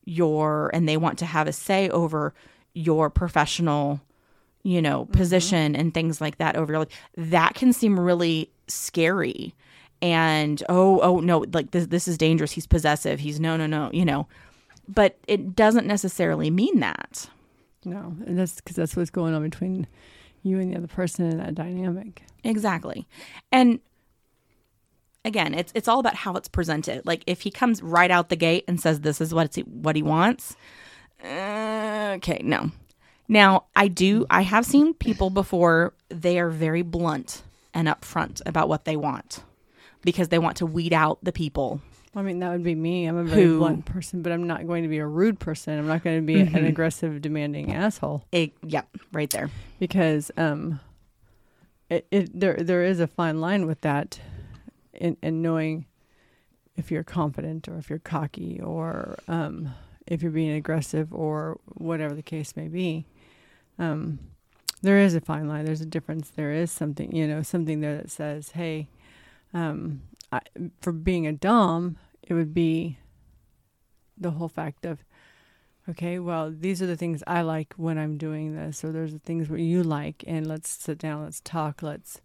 your 0.05 0.71
and 0.75 0.89
they 0.89 0.97
want 0.97 1.19
to 1.19 1.27
have 1.27 1.49
a 1.49 1.53
say 1.53 1.89
over 1.89 2.35
your 2.75 3.09
professional, 3.09 4.01
you 4.62 4.81
know, 4.83 5.05
mm-hmm. 5.05 5.12
position 5.12 5.75
and 5.75 5.95
things 5.95 6.21
like 6.21 6.39
that 6.39 6.57
over 6.57 6.73
your 6.73 6.81
life, 6.81 7.01
that 7.17 7.55
can 7.55 7.73
seem 7.73 7.99
really 7.99 8.51
scary. 8.69 9.55
And 10.03 10.62
oh, 10.69 11.01
oh 11.01 11.21
no, 11.21 11.45
like 11.53 11.71
this 11.71 11.87
this 11.87 12.07
is 12.07 12.19
dangerous. 12.19 12.53
He's 12.53 12.67
possessive. 12.67 13.19
He's 13.19 13.41
no, 13.41 13.57
no, 13.57 13.67
no, 13.67 13.91
you 13.93 14.05
know. 14.05 14.29
But 14.89 15.19
it 15.27 15.57
doesn't 15.57 15.87
necessarily 15.87 16.51
mean 16.51 16.81
that. 16.81 17.29
No, 17.87 18.16
and 18.27 18.37
that's 18.37 18.57
because 18.57 18.75
that's 18.75 18.96
what's 18.96 19.11
going 19.11 19.33
on 19.33 19.42
between 19.44 19.87
you 20.42 20.59
and 20.59 20.72
the 20.72 20.77
other 20.77 20.88
person 20.88 21.31
in 21.31 21.38
that 21.38 21.55
dynamic. 21.55 22.25
Exactly. 22.42 23.07
And 23.53 23.79
again, 25.25 25.55
it's 25.55 25.70
it's 25.72 25.87
all 25.87 26.01
about 26.01 26.16
how 26.16 26.35
it's 26.35 26.49
presented. 26.49 27.07
Like 27.07 27.22
if 27.29 27.42
he 27.42 27.51
comes 27.53 27.81
right 27.81 28.11
out 28.11 28.29
the 28.29 28.35
gate 28.35 28.64
and 28.66 28.81
says 28.81 29.03
this 29.03 29.20
is 29.20 29.33
what 29.33 29.57
it's, 29.57 29.68
what 29.68 29.94
he 29.94 30.03
wants, 30.03 30.57
uh, 31.25 32.14
okay, 32.16 32.40
no. 32.42 32.72
Now, 33.29 33.66
I 33.77 33.87
do 33.87 34.27
I 34.31 34.42
have 34.42 34.66
seen 34.66 34.92
people 34.92 35.31
before 35.31 35.94
they 36.09 36.40
are 36.40 36.51
very 36.51 36.83
blunt 36.83 37.44
and 37.72 37.87
upfront 37.87 38.42
about 38.46 38.68
what 38.68 38.85
they 38.85 38.96
want 38.96 39.44
because 40.03 40.29
they 40.29 40.40
want 40.40 40.57
to 40.57 40.66
weed 40.66 40.92
out 40.92 41.20
the 41.22 41.33
people. 41.33 41.81
I 42.16 42.22
mean, 42.22 42.38
that 42.40 42.50
would 42.50 42.62
be 42.64 42.74
me. 42.74 43.07
I'm 43.07 43.16
a 43.18 43.24
very 43.24 43.42
Who- 43.44 43.59
blunt 43.59 43.85
person, 43.85 44.22
but 44.22 44.33
I'm 44.33 44.46
not 44.46 44.66
going 44.66 44.83
to 44.83 44.88
be 44.88 44.98
a 44.98 45.07
rude 45.07 45.38
person. 45.38 45.79
I'm 45.79 45.87
not 45.87 46.02
going 46.02 46.16
to 46.18 46.26
be 46.26 46.40
an 46.40 46.64
aggressive, 46.64 47.20
demanding 47.20 47.72
asshole 47.72 48.24
It, 48.33 48.52
yep, 48.64 48.88
right 49.12 49.29
there. 49.31 49.50
because 49.79 50.31
um, 50.38 50.81
it, 51.90 52.07
it 52.11 52.38
there 52.40 52.57
there 52.57 52.83
is 52.83 52.98
a 53.00 53.07
fine 53.07 53.40
line 53.40 53.66
with 53.66 53.83
that, 53.83 54.18
in, 54.94 55.16
in 55.22 55.42
knowing 55.42 55.85
if 56.74 56.90
you're 56.90 57.05
confident 57.05 57.68
or 57.68 57.76
if 57.79 57.88
you're 57.90 57.98
cocky 57.98 58.61
or 58.61 59.16
um, 59.29 59.74
if 60.07 60.22
you're 60.22 60.33
being 60.33 60.52
aggressive 60.52 61.12
or 61.12 61.59
whatever 61.74 62.14
the 62.14 62.22
case 62.22 62.57
may 62.57 62.68
be. 62.68 63.07
Um, 63.79 64.18
there 64.83 64.98
is 64.98 65.14
a 65.14 65.20
fine 65.20 65.48
line. 65.48 65.64
There's 65.64 65.81
a 65.81 65.87
difference. 65.87 66.31
There 66.31 66.52
is 66.52 66.70
something, 66.70 67.14
you 67.14 67.26
know, 67.26 67.42
something 67.42 67.81
there 67.81 67.96
that 67.96 68.11
says, 68.11 68.50
"Hey, 68.52 68.88
um, 69.55 70.02
I, 70.33 70.40
for 70.81 70.92
being 70.92 71.26
a 71.26 71.33
dom, 71.33 71.96
it 72.27 72.35
would 72.35 72.53
be 72.53 72.99
the 74.19 74.33
whole 74.33 74.49
fact 74.49 74.85
of, 74.85 75.05
okay, 75.89 76.19
well, 76.19 76.51
these 76.51 76.83
are 76.83 76.87
the 76.87 76.97
things 76.97 77.23
I 77.27 77.43
like 77.43 77.75
when 77.77 77.99
I'm 77.99 78.19
doing 78.19 78.55
this, 78.55 78.85
or 78.85 78.93
there's 78.93 79.12
the 79.12 79.19
things 79.19 79.49
where 79.49 79.59
you 79.59 79.83
like, 79.83 80.25
and 80.27 80.47
let's 80.47 80.69
sit 80.71 80.99
down, 80.99 81.23
let's 81.23 81.41
talk, 81.41 81.83
let's 81.83 82.21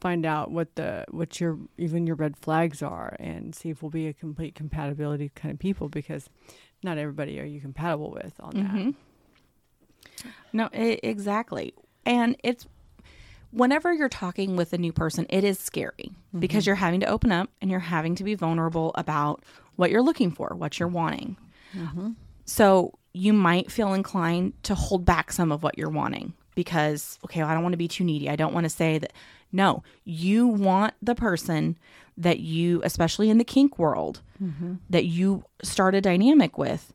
find 0.00 0.24
out 0.24 0.50
what 0.50 0.76
the 0.76 1.04
what 1.10 1.40
your 1.40 1.58
even 1.76 2.06
your 2.06 2.16
red 2.16 2.36
flags 2.36 2.82
are, 2.82 3.16
and 3.18 3.54
see 3.54 3.70
if 3.70 3.82
we'll 3.82 3.90
be 3.90 4.06
a 4.06 4.12
complete 4.12 4.54
compatibility 4.54 5.30
kind 5.34 5.52
of 5.52 5.58
people 5.58 5.88
because 5.88 6.28
not 6.82 6.98
everybody 6.98 7.40
are 7.40 7.44
you 7.44 7.60
compatible 7.60 8.10
with 8.12 8.34
on 8.40 8.54
that. 8.54 8.74
Mhm. 8.74 8.94
No, 10.52 10.68
exactly. 10.72 11.74
And 12.06 12.36
it's 12.42 12.66
whenever 13.50 13.92
you're 13.92 14.08
talking 14.08 14.56
with 14.56 14.72
a 14.72 14.78
new 14.78 14.92
person, 14.92 15.26
it 15.28 15.44
is 15.44 15.58
scary 15.58 16.12
because 16.38 16.64
mm-hmm. 16.64 16.68
you're 16.68 16.76
having 16.76 17.00
to 17.00 17.06
open 17.06 17.32
up 17.32 17.50
and 17.60 17.70
you're 17.70 17.80
having 17.80 18.14
to 18.16 18.24
be 18.24 18.34
vulnerable 18.34 18.92
about 18.94 19.42
what 19.76 19.90
you're 19.90 20.02
looking 20.02 20.30
for, 20.30 20.54
what 20.54 20.78
you're 20.78 20.88
wanting. 20.88 21.36
Mm-hmm. 21.76 22.10
So 22.44 22.98
you 23.12 23.32
might 23.32 23.70
feel 23.70 23.94
inclined 23.94 24.52
to 24.64 24.74
hold 24.74 25.04
back 25.04 25.32
some 25.32 25.52
of 25.52 25.62
what 25.62 25.78
you're 25.78 25.88
wanting 25.88 26.34
because, 26.54 27.18
okay, 27.24 27.40
well, 27.40 27.48
I 27.48 27.54
don't 27.54 27.62
want 27.62 27.72
to 27.72 27.78
be 27.78 27.88
too 27.88 28.04
needy. 28.04 28.28
I 28.28 28.36
don't 28.36 28.54
want 28.54 28.64
to 28.64 28.70
say 28.70 28.98
that. 28.98 29.12
No, 29.50 29.82
you 30.04 30.46
want 30.46 30.94
the 31.00 31.14
person 31.14 31.78
that 32.18 32.40
you, 32.40 32.82
especially 32.84 33.30
in 33.30 33.38
the 33.38 33.44
kink 33.44 33.78
world, 33.78 34.20
mm-hmm. 34.42 34.74
that 34.90 35.06
you 35.06 35.44
start 35.62 35.94
a 35.94 36.00
dynamic 36.00 36.58
with 36.58 36.92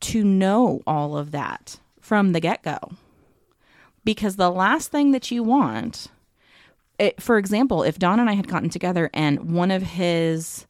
to 0.00 0.22
know 0.22 0.82
all 0.86 1.16
of 1.16 1.30
that 1.32 1.80
from 2.00 2.32
the 2.32 2.40
get 2.40 2.62
go. 2.62 2.78
Because 4.06 4.36
the 4.36 4.50
last 4.52 4.92
thing 4.92 5.10
that 5.10 5.32
you 5.32 5.42
want, 5.42 6.06
it, 6.96 7.20
for 7.20 7.38
example, 7.38 7.82
if 7.82 7.98
Don 7.98 8.20
and 8.20 8.30
I 8.30 8.34
had 8.34 8.46
gotten 8.46 8.70
together 8.70 9.10
and 9.12 9.52
one 9.52 9.72
of 9.72 9.82
his 9.82 10.64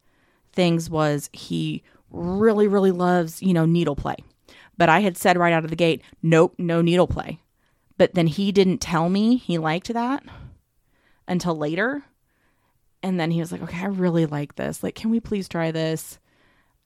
things 0.55 0.89
was 0.89 1.28
he 1.34 1.82
really, 2.11 2.66
really 2.66 2.93
loves, 2.93 3.43
you 3.43 3.53
know, 3.53 3.66
needle 3.66 3.95
play. 3.95 4.16
But 4.78 4.89
I 4.89 5.01
had 5.01 5.18
said 5.18 5.37
right 5.37 5.53
out 5.53 5.64
of 5.64 5.70
the 5.70 5.76
gate, 5.76 6.01
nope, 6.22 6.55
no 6.57 6.80
needle 6.80 7.07
play. 7.07 7.39
But 7.99 8.14
then 8.14 8.26
he 8.26 8.53
didn't 8.53 8.78
tell 8.78 9.11
me 9.11 9.37
he 9.37 9.59
liked 9.59 9.93
that 9.93 10.22
until 11.28 11.59
later. 11.59 12.05
And 13.03 13.20
then 13.20 13.30
he 13.30 13.41
was 13.41 13.53
like, 13.53 13.62
okay, 13.62 13.80
I 13.82 13.87
really 13.87 14.24
like 14.24 14.57
this. 14.57 14.82
Like, 14.82 14.95
can 14.95 15.11
we 15.11 15.20
please 15.20 15.47
try 15.47 15.70
this? 15.72 16.18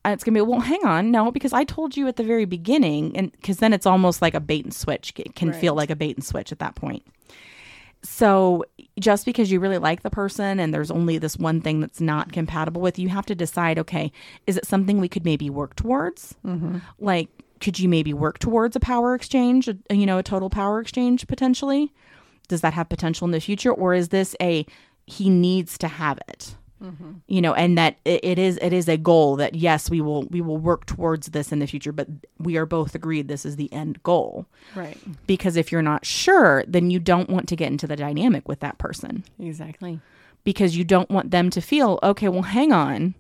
And 0.05 0.15
it's 0.15 0.25
gonna 0.25 0.37
be 0.37 0.41
well 0.41 0.61
hang 0.61 0.85
on 0.85 1.11
no 1.11 1.31
because 1.31 1.53
i 1.53 1.65
told 1.65 1.97
you 1.97 2.09
at 2.09 2.17
the 2.17 2.23
very 2.23 2.47
beginning 2.47 3.17
and 3.17 3.33
because 3.33 3.59
then 3.59 3.73
it's 3.73 3.87
almost 3.87 4.23
like 4.23 4.35
a 4.35 4.41
bait 4.41 4.65
and 4.65 4.75
switch 4.75 5.13
it 5.17 5.35
can 5.35 5.53
feel 5.53 5.75
like 5.75 5.91
a 5.91 5.97
bait 5.97 6.17
and 6.17 6.25
switch 6.25 6.53
at 6.53 6.59
that 6.59 6.75
point 6.75 7.05
so 8.03 8.65
just 8.99 9.27
because 9.27 9.53
you 9.53 9.61
really 9.61 9.77
like 9.77 10.03
the 10.03 10.09
person 10.09 10.59
and 10.59 10.73
there's 10.73 10.91
only 10.91 11.19
this 11.19 11.37
one 11.37 11.61
thing 11.61 11.81
that's 11.81 12.01
not 12.01 12.33
compatible 12.33 12.81
with 12.81 12.99
you 12.99 13.11
have 13.11 13.27
to 13.27 13.35
decide 13.35 13.79
okay 13.79 14.11
is 14.47 14.57
it 14.57 14.67
something 14.67 15.01
we 15.01 15.09
could 15.09 15.25
maybe 15.25 15.51
work 15.51 15.77
towards 15.77 16.35
mm-hmm. 16.47 16.79
like 16.99 17.29
could 17.61 17.79
you 17.79 17.89
maybe 17.89 18.13
work 18.13 18.39
towards 18.39 18.75
a 18.75 18.81
power 18.81 19.15
exchange, 19.15 19.69
a, 19.69 19.77
you 19.91 20.07
know, 20.07 20.19
a 20.19 20.23
total 20.23 20.51
power 20.51 20.81
exchange 20.81 21.27
potentially? 21.27 21.93
Does 22.49 22.63
that 22.63 22.75
have 22.75 22.89
potential 22.89 23.27
in 23.27 23.31
the 23.31 23.41
future 23.41 23.73
or 23.73 23.95
is 23.95 24.09
this 24.09 24.35
a 24.41 24.67
he 25.07 25.29
needs 25.29 25.79
to 25.79 25.89
have 25.89 26.19
it? 26.29 26.57
Mm-hmm. 26.83 27.12
You 27.26 27.43
know, 27.43 27.55
and 27.55 27.76
that 27.76 27.99
it, 28.05 28.24
it 28.24 28.39
is 28.39 28.59
it 28.62 28.72
is 28.72 28.89
a 28.89 28.97
goal 28.97 29.37
that 29.37 29.55
yes, 29.55 29.91
we 29.91 30.01
will 30.01 30.22
we 30.31 30.41
will 30.41 30.57
work 30.57 30.87
towards 30.87 31.28
this 31.28 31.53
in 31.53 31.59
the 31.59 31.66
future, 31.66 31.93
but 31.93 32.09
we 32.39 32.57
are 32.57 32.66
both 32.66 32.95
agreed 32.95 33.28
this 33.28 33.45
is 33.45 33.57
the 33.57 33.72
end 33.72 34.03
goal. 34.03 34.47
Right. 34.74 34.99
Because 35.26 35.57
if 35.57 35.70
you're 35.70 35.83
not 35.83 36.07
sure, 36.07 36.64
then 36.66 36.91
you 36.91 36.99
don't 36.99 37.28
want 37.28 37.49
to 37.49 37.57
get 37.57 37.70
into 37.70 37.87
the 37.87 37.97
dynamic 37.97 38.49
with 38.49 38.61
that 38.61 38.78
person 38.78 39.24
Exactly. 39.39 40.01
because 40.45 40.76
you 40.76 40.85
don't 40.85 41.11
want 41.11 41.31
them 41.31 41.51
to 41.51 41.61
feel 41.61 41.99
okay 42.03 42.28
well 42.28 42.43
hang 42.43 42.72
on 42.72 43.14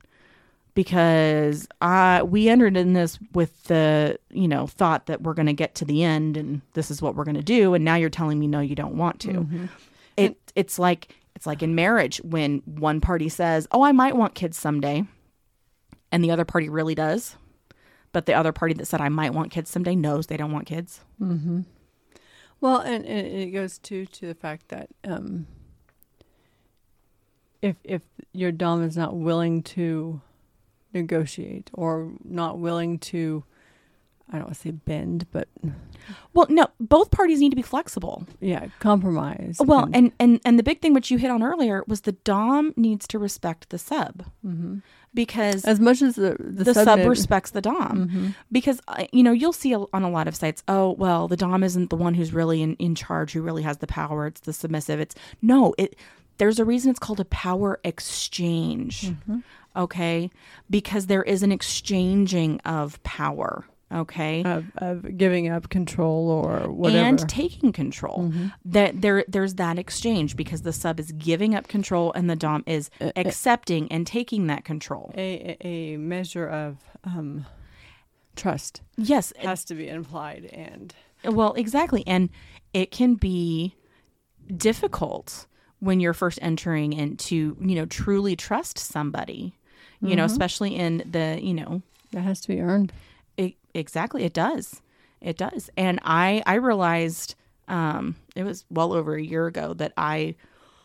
because 0.74 1.68
I 1.80 2.22
we 2.22 2.48
entered 2.48 2.76
in 2.76 2.92
this 2.92 3.18
with 3.34 3.64
the 3.64 4.18
you 4.30 4.48
know 4.48 4.66
thought 4.66 5.06
that 5.06 5.22
we're 5.22 5.34
going 5.34 5.46
to 5.46 5.52
get 5.52 5.74
to 5.76 5.84
the 5.84 6.02
end 6.02 6.36
and 6.36 6.62
this 6.74 6.90
is 6.90 7.02
what 7.02 7.14
we're 7.14 7.24
going 7.24 7.36
to 7.36 7.42
do 7.42 7.74
and 7.74 7.84
now 7.84 7.96
you're 7.96 8.10
telling 8.10 8.38
me 8.38 8.46
no 8.46 8.60
you 8.60 8.74
don't 8.74 8.96
want 8.96 9.20
to 9.20 9.32
mm-hmm. 9.32 9.66
it 10.16 10.36
it's 10.54 10.78
like 10.78 11.14
it's 11.40 11.46
like 11.46 11.62
in 11.62 11.74
marriage 11.74 12.18
when 12.18 12.58
one 12.66 13.00
party 13.00 13.30
says 13.30 13.66
oh 13.72 13.82
I 13.82 13.92
might 13.92 14.14
want 14.14 14.34
kids 14.34 14.58
someday 14.58 15.04
and 16.12 16.22
the 16.22 16.30
other 16.30 16.44
party 16.44 16.68
really 16.68 16.94
does 16.94 17.36
but 18.12 18.26
the 18.26 18.34
other 18.34 18.52
party 18.52 18.74
that 18.74 18.86
said 18.86 19.00
I 19.00 19.08
might 19.08 19.32
want 19.32 19.50
kids 19.50 19.70
someday 19.70 19.94
knows 19.94 20.26
they 20.26 20.36
don't 20.36 20.52
want 20.52 20.66
kids. 20.66 21.00
Well, 22.60 22.80
and, 22.80 23.06
and 23.06 23.26
it 23.26 23.52
goes 23.52 23.78
to 23.78 24.04
to 24.04 24.26
the 24.26 24.34
fact 24.34 24.68
that 24.68 24.90
um, 25.04 25.46
if 27.62 27.76
if 27.84 28.02
your 28.32 28.52
dom 28.52 28.82
is 28.82 28.96
not 28.96 29.16
willing 29.16 29.62
to 29.62 30.20
negotiate 30.92 31.70
or 31.72 32.10
not 32.24 32.58
willing 32.58 32.98
to, 32.98 33.44
I 34.30 34.36
don't 34.36 34.44
want 34.44 34.54
to 34.54 34.60
say 34.60 34.70
bend, 34.70 35.26
but 35.32 35.48
well 36.32 36.46
no 36.48 36.68
both 36.78 37.10
parties 37.10 37.40
need 37.40 37.50
to 37.50 37.56
be 37.56 37.62
flexible. 37.62 38.26
Yeah, 38.40 38.68
compromise. 38.78 39.56
Well, 39.60 39.88
and 39.92 40.12
and 40.18 40.40
and 40.44 40.58
the 40.58 40.62
big 40.62 40.80
thing 40.80 40.94
which 40.94 41.10
you 41.10 41.18
hit 41.18 41.30
on 41.30 41.42
earlier 41.42 41.84
was 41.86 42.02
the 42.02 42.12
dom 42.12 42.72
needs 42.76 43.06
to 43.08 43.18
respect 43.18 43.70
the 43.70 43.78
sub. 43.78 44.24
Mm-hmm. 44.44 44.78
Because 45.12 45.64
as 45.64 45.80
much 45.80 46.02
as 46.02 46.14
the 46.14 46.36
the, 46.38 46.64
the, 46.64 46.74
sub 46.74 47.00
subnet- 47.00 47.08
respects 47.08 47.50
the 47.50 47.60
dom. 47.60 48.08
Mm-hmm. 48.08 48.28
Because 48.52 48.80
uh, 48.88 49.06
you 49.12 49.22
know 49.22 49.32
you'll 49.32 49.52
see 49.52 49.74
on 49.74 50.02
a 50.02 50.10
lot 50.10 50.28
of 50.28 50.36
sites 50.36 50.62
oh 50.68 50.92
well 50.92 51.28
the 51.28 51.36
dom 51.36 51.62
isn't 51.64 51.90
the 51.90 51.96
one 51.96 52.14
who's 52.14 52.32
really 52.32 52.62
in, 52.62 52.76
in 52.76 52.94
charge 52.94 53.32
who 53.32 53.42
really 53.42 53.62
has 53.62 53.78
the 53.78 53.86
power 53.86 54.26
it's 54.26 54.40
the 54.42 54.52
submissive 54.52 55.00
it's 55.00 55.14
no 55.42 55.74
it 55.78 55.96
there's 56.40 56.58
a 56.58 56.64
reason 56.64 56.90
it's 56.90 56.98
called 56.98 57.20
a 57.20 57.24
power 57.26 57.78
exchange 57.84 59.02
mm-hmm. 59.02 59.38
okay? 59.76 60.30
Because 60.70 61.06
there 61.06 61.22
is 61.22 61.42
an 61.42 61.52
exchanging 61.52 62.60
of 62.60 63.00
power 63.02 63.64
okay 63.92 64.42
of, 64.44 64.66
of 64.76 65.16
giving 65.16 65.48
up 65.48 65.68
control 65.68 66.28
or 66.30 66.70
whatever. 66.70 67.04
and 67.04 67.28
taking 67.28 67.72
control. 67.72 68.32
That 68.64 69.00
there 69.00 69.24
there's 69.28 69.54
that 69.54 69.78
exchange 69.78 70.36
because 70.36 70.62
the 70.62 70.72
sub 70.72 71.00
is 71.00 71.12
giving 71.12 71.54
up 71.54 71.68
control 71.68 72.12
and 72.12 72.28
the 72.30 72.36
dom 72.36 72.62
is 72.66 72.90
accepting 73.16 73.90
and 73.90 74.06
taking 74.06 74.46
that 74.48 74.64
control. 74.64 75.12
a, 75.16 75.56
a 75.60 75.96
measure 75.96 76.46
of 76.48 76.78
um, 77.04 77.46
trust 78.36 78.82
Yes, 78.96 79.32
has 79.38 79.64
to 79.66 79.74
be 79.74 79.88
implied 79.88 80.44
and 80.52 80.94
well, 81.24 81.52
exactly. 81.54 82.02
And 82.06 82.30
it 82.72 82.90
can 82.90 83.14
be 83.14 83.74
difficult 84.56 85.46
when 85.80 86.00
you're 86.00 86.14
first 86.14 86.38
entering 86.42 86.92
into, 86.92 87.56
you 87.60 87.74
know, 87.74 87.86
truly 87.86 88.36
trust 88.36 88.78
somebody. 88.78 89.54
You 90.02 90.16
know, 90.16 90.24
especially 90.24 90.76
in 90.76 91.02
the, 91.10 91.38
you 91.42 91.52
know, 91.52 91.82
that 92.12 92.22
has 92.22 92.40
to 92.40 92.48
be 92.48 92.58
earned. 92.58 92.90
Exactly 93.74 94.24
it 94.24 94.32
does. 94.32 94.82
It 95.20 95.36
does. 95.36 95.70
And 95.76 96.00
i 96.04 96.42
i 96.46 96.54
realized 96.54 97.34
um 97.68 98.16
it 98.34 98.42
was 98.44 98.64
well 98.70 98.92
over 98.92 99.14
a 99.14 99.22
year 99.22 99.46
ago 99.46 99.74
that 99.74 99.92
i 99.96 100.34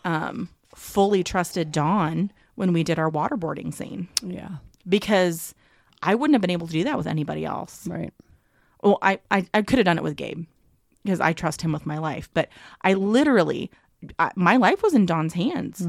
um 0.03 0.49
fully 0.75 1.23
trusted 1.23 1.71
Don 1.71 2.31
when 2.55 2.73
we 2.73 2.83
did 2.83 2.99
our 2.99 3.09
waterboarding 3.09 3.73
scene. 3.73 4.07
Yeah, 4.21 4.57
because 4.87 5.55
i 6.03 6.13
wouldn't 6.15 6.35
have 6.35 6.41
been 6.41 6.51
able 6.51 6.67
to 6.67 6.73
do 6.73 6.83
that 6.83 6.97
with 6.97 7.07
anybody 7.07 7.45
else. 7.45 7.87
Right. 7.87 8.13
well 8.83 8.97
i 9.01 9.19
i, 9.31 9.45
I 9.53 9.61
could 9.61 9.79
have 9.79 9.85
done 9.85 9.97
it 9.97 10.03
with 10.03 10.15
gabe 10.17 10.45
because 11.03 11.19
i 11.21 11.33
trust 11.33 11.61
him 11.61 11.71
with 11.71 11.85
my 11.85 11.97
life. 11.97 12.29
But 12.33 12.49
i 12.81 12.93
literally 12.93 13.71
I, 14.19 14.31
my 14.35 14.57
life 14.57 14.83
was 14.83 14.93
in 14.93 15.05
Don's 15.07 15.33
hands. 15.33 15.87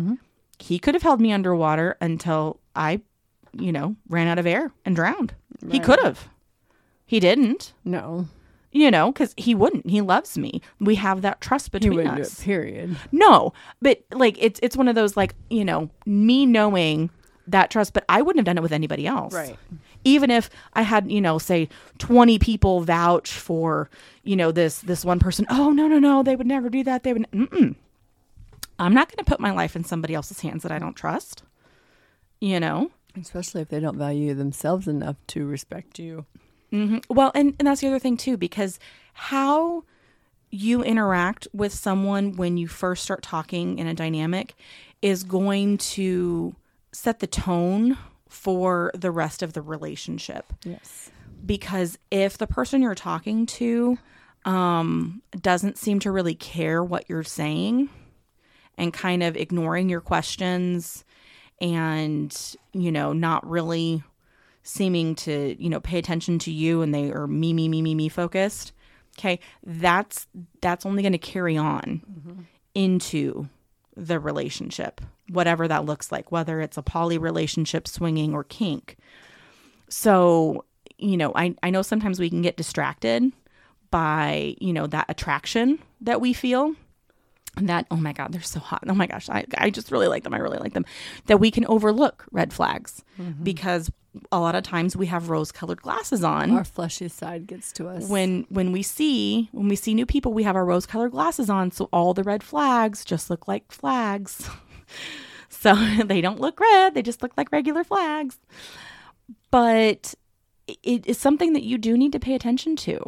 He 0.59 0.79
could 0.79 0.95
have 0.95 1.03
held 1.03 1.21
me 1.21 1.33
underwater 1.33 1.97
until 2.01 2.61
i 2.75 3.01
you 3.53 3.73
know 3.73 3.97
ran 4.09 4.29
out 4.29 4.39
of 4.39 4.47
air 4.47 4.71
and 4.85 4.95
drowned. 4.97 5.35
He 5.71 5.81
could 5.81 5.99
have 6.01 6.29
he 7.07 7.21
didn't 7.21 7.73
No, 7.85 8.29
you 8.73 8.91
know, 8.91 9.11
because 9.11 9.33
he 9.39 9.55
wouldn't. 9.55 9.89
He 9.89 10.03
loves 10.03 10.37
me. 10.37 10.61
We 10.81 10.97
have 10.97 11.23
that 11.23 11.41
trust 11.41 11.73
between 11.73 12.07
us. 12.07 12.41
it. 12.41 12.45
Period. 12.45 12.97
No, 13.11 13.55
but 13.81 14.03
like 14.13 14.37
it's 14.39 14.61
it's 14.63 14.77
one 14.77 14.89
of 14.89 14.95
those 14.95 15.17
like 15.17 15.35
you 15.49 15.65
know 15.65 15.89
me 16.05 16.45
knowing 16.45 17.11
that 17.47 17.71
trust, 17.71 17.93
but 17.93 18.05
I 18.09 18.23
wouldn't 18.23 18.41
have 18.41 18.45
done 18.45 18.59
it 18.59 18.63
with 18.63 18.73
anybody 18.73 19.07
else. 19.07 19.33
Right. 19.33 19.57
Even 20.05 20.31
if 20.31 20.51
I 20.75 20.83
had 20.83 21.11
you 21.11 21.21
know 21.21 21.39
say 21.39 21.69
twenty 21.99 22.39
people 22.39 22.81
vouch 22.81 23.33
for 23.33 23.89
you 24.25 24.37
know 24.37 24.53
this 24.53 24.81
this 24.81 25.05
one 25.05 25.21
person. 25.21 25.47
Oh 25.49 25.71
no 25.71 25.89
no 25.89 25.99
no, 25.99 26.23
they 26.23 26.37
would 26.37 26.47
never 26.47 26.69
do 26.69 26.85
that. 26.85 27.03
They 27.03 27.13
would. 27.13 27.31
Mm-mm. 27.31 27.77
I'm 28.79 28.93
not 28.93 29.09
going 29.09 29.25
to 29.25 29.25
put 29.25 29.41
my 29.41 29.53
life 29.53 29.75
in 29.75 29.85
somebody 29.85 30.15
else's 30.15 30.41
hands 30.41 30.63
that 30.63 30.73
I 30.73 30.79
don't 30.79 30.95
trust. 30.95 31.43
You 32.41 32.61
know. 32.61 32.91
Especially 33.19 33.63
if 33.63 33.69
they 33.71 33.81
don't 33.81 33.97
value 33.97 34.35
themselves 34.35 34.87
enough 34.87 35.17
to 35.29 35.47
respect 35.47 35.99
you. 35.99 36.27
Hmm 36.71 36.99
Well, 37.09 37.33
and, 37.35 37.55
and 37.59 37.67
that's 37.67 37.81
the 37.81 37.89
other 37.89 37.99
thing 37.99 38.17
too, 38.17 38.37
because 38.37 38.79
how 39.13 39.85
you 40.51 40.83
interact 40.83 41.49
with 41.53 41.73
someone 41.73 42.37
when 42.37 42.57
you 42.57 42.69
first 42.69 43.03
start 43.03 43.23
talking 43.23 43.79
in 43.79 43.87
a 43.87 43.95
dynamic 43.95 44.55
is 45.03 45.23
going 45.23 45.79
to 45.79 46.55
set 46.93 47.19
the 47.19 47.27
tone 47.27 47.99
for 48.29 48.91
the 48.95 49.11
rest 49.11 49.43
of 49.43 49.53
the 49.53 49.63
relationship. 49.63 50.53
Yes. 50.65 51.11
Because 51.45 51.99
if 52.11 52.39
the 52.39 52.47
person 52.47 52.83
you're 52.83 52.95
talking 52.95 53.47
to 53.47 53.99
um, 54.45 55.23
doesn't 55.41 55.79
seem 55.79 55.99
to 56.01 56.11
really 56.11 56.35
care 56.35 56.83
what 56.83 57.09
you're 57.09 57.25
saying 57.25 57.91
and 58.79 58.93
kind 58.93 59.23
of 59.23 59.37
ignoring 59.37 59.89
your 59.89 60.01
questions 60.01 61.05
and, 61.61 62.57
you 62.73 62.93
know, 62.93 63.13
not 63.13 63.49
really 63.49 64.03
seeming 64.67 65.15
to 65.15 65.57
you 65.63 65.71
know 65.71 65.79
pay 65.79 65.97
attention 65.97 66.41
to 66.41 66.51
you 66.51 66.83
and 66.83 66.93
they 66.93 67.13
are 67.13 67.29
me 67.29 67.53
me 67.53 67.69
me 67.69 67.81
me 67.81 67.95
me 67.95 68.09
focused. 68.09 68.73
Okay 69.19 69.39
that's 69.65 70.27
that's 70.61 70.85
only 70.85 71.03
going 71.03 71.13
to 71.13 71.19
carry 71.19 71.57
on 71.57 72.03
mm-hmm. 72.11 72.41
into 72.75 73.49
the 73.97 74.19
relationship 74.19 75.01
whatever 75.31 75.67
that 75.69 75.85
looks 75.85 76.11
like 76.13 76.31
whether 76.33 76.61
it's 76.61 76.77
a 76.77 76.83
poly 76.83 77.17
relationship 77.17 77.87
swinging 77.87 78.35
or 78.35 78.45
kink. 78.45 78.97
So 79.89 80.65
you 80.99 81.17
know 81.17 81.33
i 81.37 81.55
i 81.63 81.71
know 81.71 81.83
sometimes 81.83 82.19
we 82.19 82.29
can 82.29 82.43
get 82.43 82.57
distracted 82.57 83.31
by 83.91 84.57
you 84.61 84.73
know 84.73 84.87
that 84.89 85.07
attraction 85.09 85.79
that 86.01 86.21
we 86.21 86.33
feel. 86.33 86.75
And 87.57 87.71
that 87.71 87.87
oh 87.91 87.97
my 87.97 88.13
god 88.13 88.33
they're 88.33 88.43
so 88.43 88.61
hot. 88.61 88.83
Oh 88.89 88.95
my 88.95 89.07
gosh 89.07 89.31
I, 89.31 89.47
I 89.57 89.71
just 89.71 89.93
really 89.93 90.09
like 90.09 90.25
them. 90.25 90.35
I 90.35 90.39
really 90.39 90.59
like 90.59 90.75
them. 90.75 90.85
That 91.27 91.39
we 91.39 91.53
can 91.53 91.65
overlook 91.67 92.27
red 92.33 92.53
flags 92.53 93.05
mm-hmm. 93.19 93.45
because 93.45 93.91
a 94.33 94.41
lot 94.41 94.55
of 94.55 94.63
times 94.63 94.97
we 94.97 95.07
have 95.07 95.29
rose 95.31 95.53
colored 95.53 95.83
glasses 95.83 96.23
on. 96.25 96.51
Our 96.53 96.65
fleshy 96.65 97.09
side 97.09 97.47
gets 97.47 97.73
to 97.73 97.89
us. 97.89 98.09
when 98.09 98.47
when 98.49 98.73
we 98.73 98.83
see 98.83 99.49
when 99.53 99.69
we 99.69 99.77
see 99.77 99.95
new 99.95 100.07
people 100.07 100.33
we 100.33 100.43
have 100.43 100.57
our 100.57 100.65
rose 100.65 100.87
colored 100.87 101.13
glasses 101.13 101.51
on. 101.51 101.71
So 101.71 101.89
all 101.93 102.15
the 102.15 102.23
red 102.23 102.43
flags 102.43 103.05
just 103.05 103.31
look 103.31 103.47
like 103.49 103.71
flags. 103.73 104.49
So 105.49 105.75
they 106.05 106.21
don't 106.21 106.41
look 106.41 106.61
red. 106.61 106.95
They 106.95 107.03
just 107.03 107.23
look 107.23 107.33
like 107.37 107.51
regular 107.51 107.83
flags. 107.83 108.39
But 109.51 110.15
it 110.83 111.07
is 111.07 111.19
something 111.19 111.55
that 111.55 111.63
you 111.63 111.79
do 111.79 111.97
need 111.97 112.13
to 112.13 112.21
pay 112.21 112.35
attention 112.35 112.77
to 112.77 113.01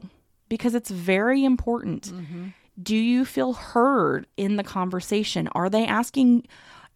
because 0.49 0.75
it's 0.75 0.91
very 0.91 1.45
important. 1.45 2.13
Mm-hmm. 2.13 2.47
Do 2.83 2.97
you 2.97 3.25
feel 3.25 3.53
heard 3.53 4.27
in 4.37 4.57
the 4.57 4.65
conversation? 4.65 5.49
Are 5.53 5.69
they 5.69 5.85
asking 5.87 6.47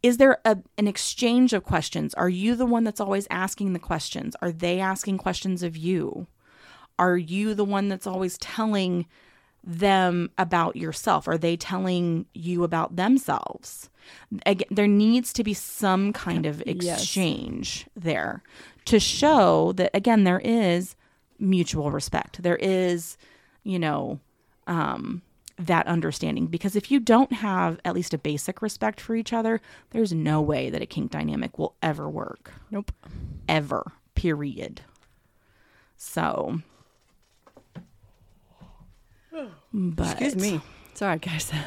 is 0.03 0.17
there 0.17 0.39
a, 0.45 0.59
an 0.79 0.89
exchange 0.89 1.53
of 1.53 1.65
questions? 1.65 2.15
Are 2.15 2.29
you 2.29 2.55
the 2.57 2.67
one 2.67 2.85
that's 2.85 3.01
always 3.01 3.27
asking 3.31 3.73
the 3.73 3.79
questions? 3.79 4.35
Are 4.43 4.53
they 4.53 4.81
asking 4.81 5.19
questions 5.19 5.63
of 5.63 5.77
you? 5.77 6.27
Are 6.99 7.17
you 7.17 7.55
the 7.55 7.65
one 7.65 7.89
that's 7.89 8.07
always 8.07 8.37
telling 8.39 9.07
them 9.65 10.31
about 10.39 10.77
yourself? 10.77 11.29
Are 11.29 11.39
they 11.39 11.57
telling 11.57 12.27
you 12.35 12.65
about 12.65 12.97
themselves? 12.97 13.89
Again, 14.45 14.67
there 14.71 14.89
needs 14.89 15.33
to 15.35 15.45
be 15.45 15.55
some 15.55 16.13
kind 16.13 16.47
of 16.47 16.63
Yes. 16.67 17.01
exchange 17.01 17.87
there 17.95 18.43
to 18.87 18.99
show 18.99 19.73
that 19.77 19.91
again 19.95 20.25
there 20.25 20.41
is 20.41 20.97
mutual 21.39 21.91
respect. 21.93 22.43
There 22.43 22.57
is 22.57 23.17
you 23.63 23.79
know 23.79 24.19
um 24.67 25.23
that 25.67 25.87
understanding 25.87 26.47
because 26.47 26.77
if 26.77 26.91
you 26.91 27.01
don't 27.01 27.33
have 27.33 27.81
at 27.85 27.95
least 27.95 28.15
a 28.15 28.19
basic 28.19 28.63
respect 28.63 29.01
for 29.01 29.15
each 29.15 29.33
other 29.33 29.61
there's 29.91 30.13
no 30.13 30.41
way 30.41 30.71
that 30.71 30.83
a 30.83 30.87
kink 30.87 31.11
dynamic 31.11 31.59
will 31.59 31.75
ever 31.83 32.09
work 32.09 32.53
nope. 32.71 32.93
ever 33.49 33.93
period 34.15 34.81
so 35.97 36.61
But 39.73 40.21
Excuse 40.21 40.37
me. 40.37 40.61
Sorry, 40.93 41.19
guys. 41.19 41.51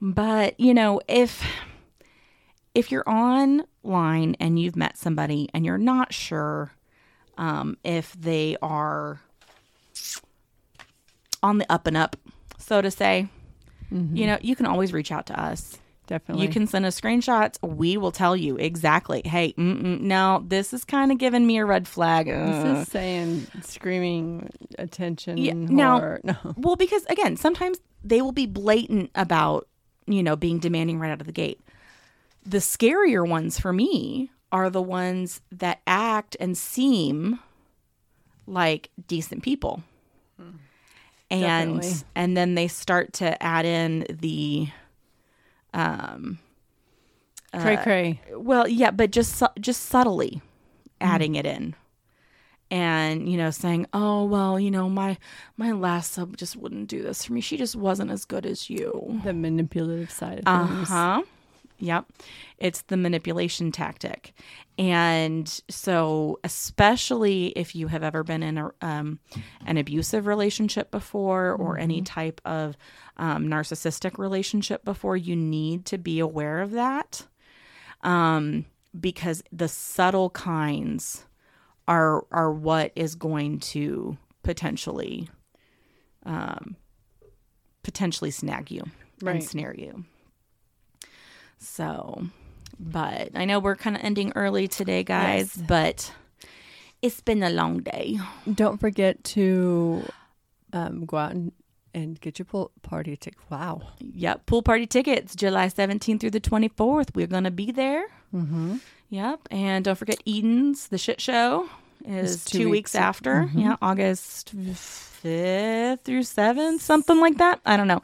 But, 0.00 0.58
you 0.60 0.74
know, 0.74 1.00
if 1.08 1.42
if 2.74 2.92
you're 2.92 3.08
online 3.08 4.36
and 4.38 4.58
you've 4.58 4.76
met 4.76 4.98
somebody 4.98 5.48
and 5.54 5.64
you're 5.64 5.78
not 5.78 6.12
sure 6.12 6.72
um, 7.38 7.78
if 7.82 8.12
they 8.12 8.58
are 8.60 9.22
on 11.42 11.56
the 11.58 11.72
up 11.72 11.86
and 11.86 11.96
up, 11.96 12.16
so 12.66 12.82
to 12.82 12.90
say, 12.90 13.28
you 13.90 14.26
know, 14.26 14.36
you 14.42 14.56
can 14.56 14.66
always 14.66 14.92
reach 14.92 15.12
out 15.12 15.26
to 15.26 15.40
us. 15.40 15.78
Definitely. 16.08 16.46
You 16.46 16.52
can 16.52 16.66
send 16.66 16.84
us 16.86 17.00
screenshots. 17.00 17.56
We 17.66 17.96
will 17.96 18.12
tell 18.12 18.36
you 18.36 18.56
exactly. 18.56 19.22
Hey, 19.24 19.54
no, 19.56 20.44
this 20.46 20.72
is 20.72 20.84
kind 20.84 21.10
of 21.12 21.18
giving 21.18 21.46
me 21.46 21.58
a 21.58 21.64
red 21.64 21.86
flag. 21.88 22.26
This 22.26 22.64
Uh. 22.64 22.68
is 22.80 22.88
saying 22.88 23.46
screaming 23.62 24.50
attention. 24.78 25.38
Yeah, 25.38 25.52
now- 25.54 26.18
no. 26.24 26.34
Well, 26.56 26.76
because 26.76 27.04
again, 27.06 27.36
sometimes 27.36 27.78
they 28.04 28.22
will 28.22 28.32
be 28.32 28.46
blatant 28.46 29.10
about, 29.14 29.66
you 30.06 30.22
know, 30.22 30.36
being 30.36 30.58
demanding 30.60 30.98
right 31.00 31.10
out 31.10 31.20
of 31.20 31.26
the 31.26 31.32
gate. 31.32 31.60
The 32.44 32.58
scarier 32.58 33.26
ones 33.28 33.58
for 33.58 33.72
me 33.72 34.30
are 34.52 34.70
the 34.70 34.82
ones 34.82 35.40
that 35.50 35.80
act 35.88 36.36
and 36.38 36.56
seem 36.56 37.40
like 38.46 38.90
decent 39.08 39.42
people. 39.42 39.82
And 41.30 41.80
Definitely. 41.80 42.06
and 42.14 42.36
then 42.36 42.54
they 42.54 42.68
start 42.68 43.12
to 43.14 43.42
add 43.42 43.64
in 43.66 44.06
the 44.08 44.68
um 45.74 46.38
Cray 47.52 47.76
cray. 47.78 48.20
well, 48.34 48.68
yeah, 48.68 48.90
but 48.90 49.10
just 49.10 49.36
su- 49.36 49.46
just 49.58 49.82
subtly 49.86 50.42
adding 51.00 51.36
it 51.36 51.46
in, 51.46 51.74
and 52.70 53.28
you 53.30 53.38
know, 53.38 53.50
saying, 53.50 53.86
"Oh, 53.94 54.24
well, 54.24 54.60
you 54.60 54.70
know, 54.70 54.90
my 54.90 55.16
my 55.56 55.72
last 55.72 56.12
sub 56.12 56.36
just 56.36 56.54
wouldn't 56.56 56.88
do 56.88 57.02
this 57.02 57.24
for 57.24 57.32
me. 57.32 57.40
She 57.40 57.56
just 57.56 57.74
wasn't 57.74 58.10
as 58.10 58.24
good 58.26 58.44
as 58.44 58.68
you." 58.68 59.20
The 59.24 59.32
manipulative 59.32 60.10
side 60.10 60.40
of 60.40 60.44
things 60.44 60.46
Uh 60.46 60.66
things. 60.74 60.88
huh. 60.88 61.22
Yep. 61.78 62.06
It's 62.58 62.82
the 62.82 62.96
manipulation 62.96 63.70
tactic. 63.72 64.32
And 64.78 65.48
so, 65.68 66.38
especially 66.44 67.48
if 67.48 67.74
you 67.74 67.88
have 67.88 68.02
ever 68.02 68.22
been 68.22 68.42
in 68.42 68.58
a, 68.58 68.70
um, 68.80 69.18
an 69.64 69.76
abusive 69.76 70.26
relationship 70.26 70.90
before 70.90 71.52
or 71.52 71.78
any 71.78 72.02
type 72.02 72.40
of 72.44 72.76
um, 73.16 73.48
narcissistic 73.48 74.18
relationship 74.18 74.84
before, 74.84 75.16
you 75.16 75.34
need 75.36 75.86
to 75.86 75.98
be 75.98 76.18
aware 76.18 76.60
of 76.60 76.72
that 76.72 77.26
um, 78.02 78.64
because 78.98 79.42
the 79.52 79.68
subtle 79.68 80.30
kinds 80.30 81.24
are 81.88 82.26
are 82.30 82.52
what 82.52 82.92
is 82.96 83.14
going 83.14 83.60
to 83.60 84.16
potentially 84.42 85.28
um, 86.24 86.76
potentially 87.82 88.30
snag 88.30 88.70
you 88.70 88.82
Right. 89.22 89.36
and 89.36 89.44
snare 89.44 89.74
you. 89.74 90.04
So, 91.58 92.26
but 92.78 93.30
I 93.34 93.44
know 93.44 93.58
we're 93.58 93.76
kind 93.76 93.96
of 93.96 94.02
ending 94.04 94.32
early 94.34 94.68
today, 94.68 95.02
guys, 95.02 95.56
Yes. 95.56 95.66
but 95.66 96.12
it's 97.02 97.20
been 97.20 97.42
a 97.42 97.50
long 97.50 97.78
day. 97.80 98.18
Don't 98.52 98.78
forget 98.78 99.22
to 99.24 100.02
um, 100.72 101.04
go 101.06 101.16
out 101.16 101.32
and, 101.32 101.52
and 101.94 102.20
get 102.20 102.38
your 102.38 102.46
pool 102.46 102.70
party 102.82 103.16
ticket. 103.16 103.38
Wow. 103.50 103.82
Yep, 104.00 104.46
pool 104.46 104.62
party 104.62 104.86
tickets, 104.86 105.34
July 105.34 105.66
17th 105.68 106.20
through 106.20 106.30
the 106.30 106.40
24th. 106.40 107.14
We're 107.14 107.26
going 107.26 107.44
to 107.44 107.50
be 107.50 107.72
there. 107.72 108.06
Mm-hmm. 108.34 108.76
Yep, 109.10 109.40
and 109.50 109.84
don't 109.84 109.94
forget 109.96 110.18
Eden's 110.26 110.88
The 110.88 110.98
Shit 110.98 111.20
Show 111.20 111.68
is 112.04 112.44
two, 112.44 112.58
two 112.58 112.64
weeks, 112.70 112.92
weeks. 112.92 112.94
after. 112.96 113.48
Yeah, 113.54 113.76
August 113.80 114.54
5th 114.56 116.00
through 116.02 116.20
7th, 116.22 116.80
something 116.80 117.18
like 117.20 117.38
that. 117.38 117.60
I 117.64 117.76
don't 117.76 117.88
know. 117.88 118.02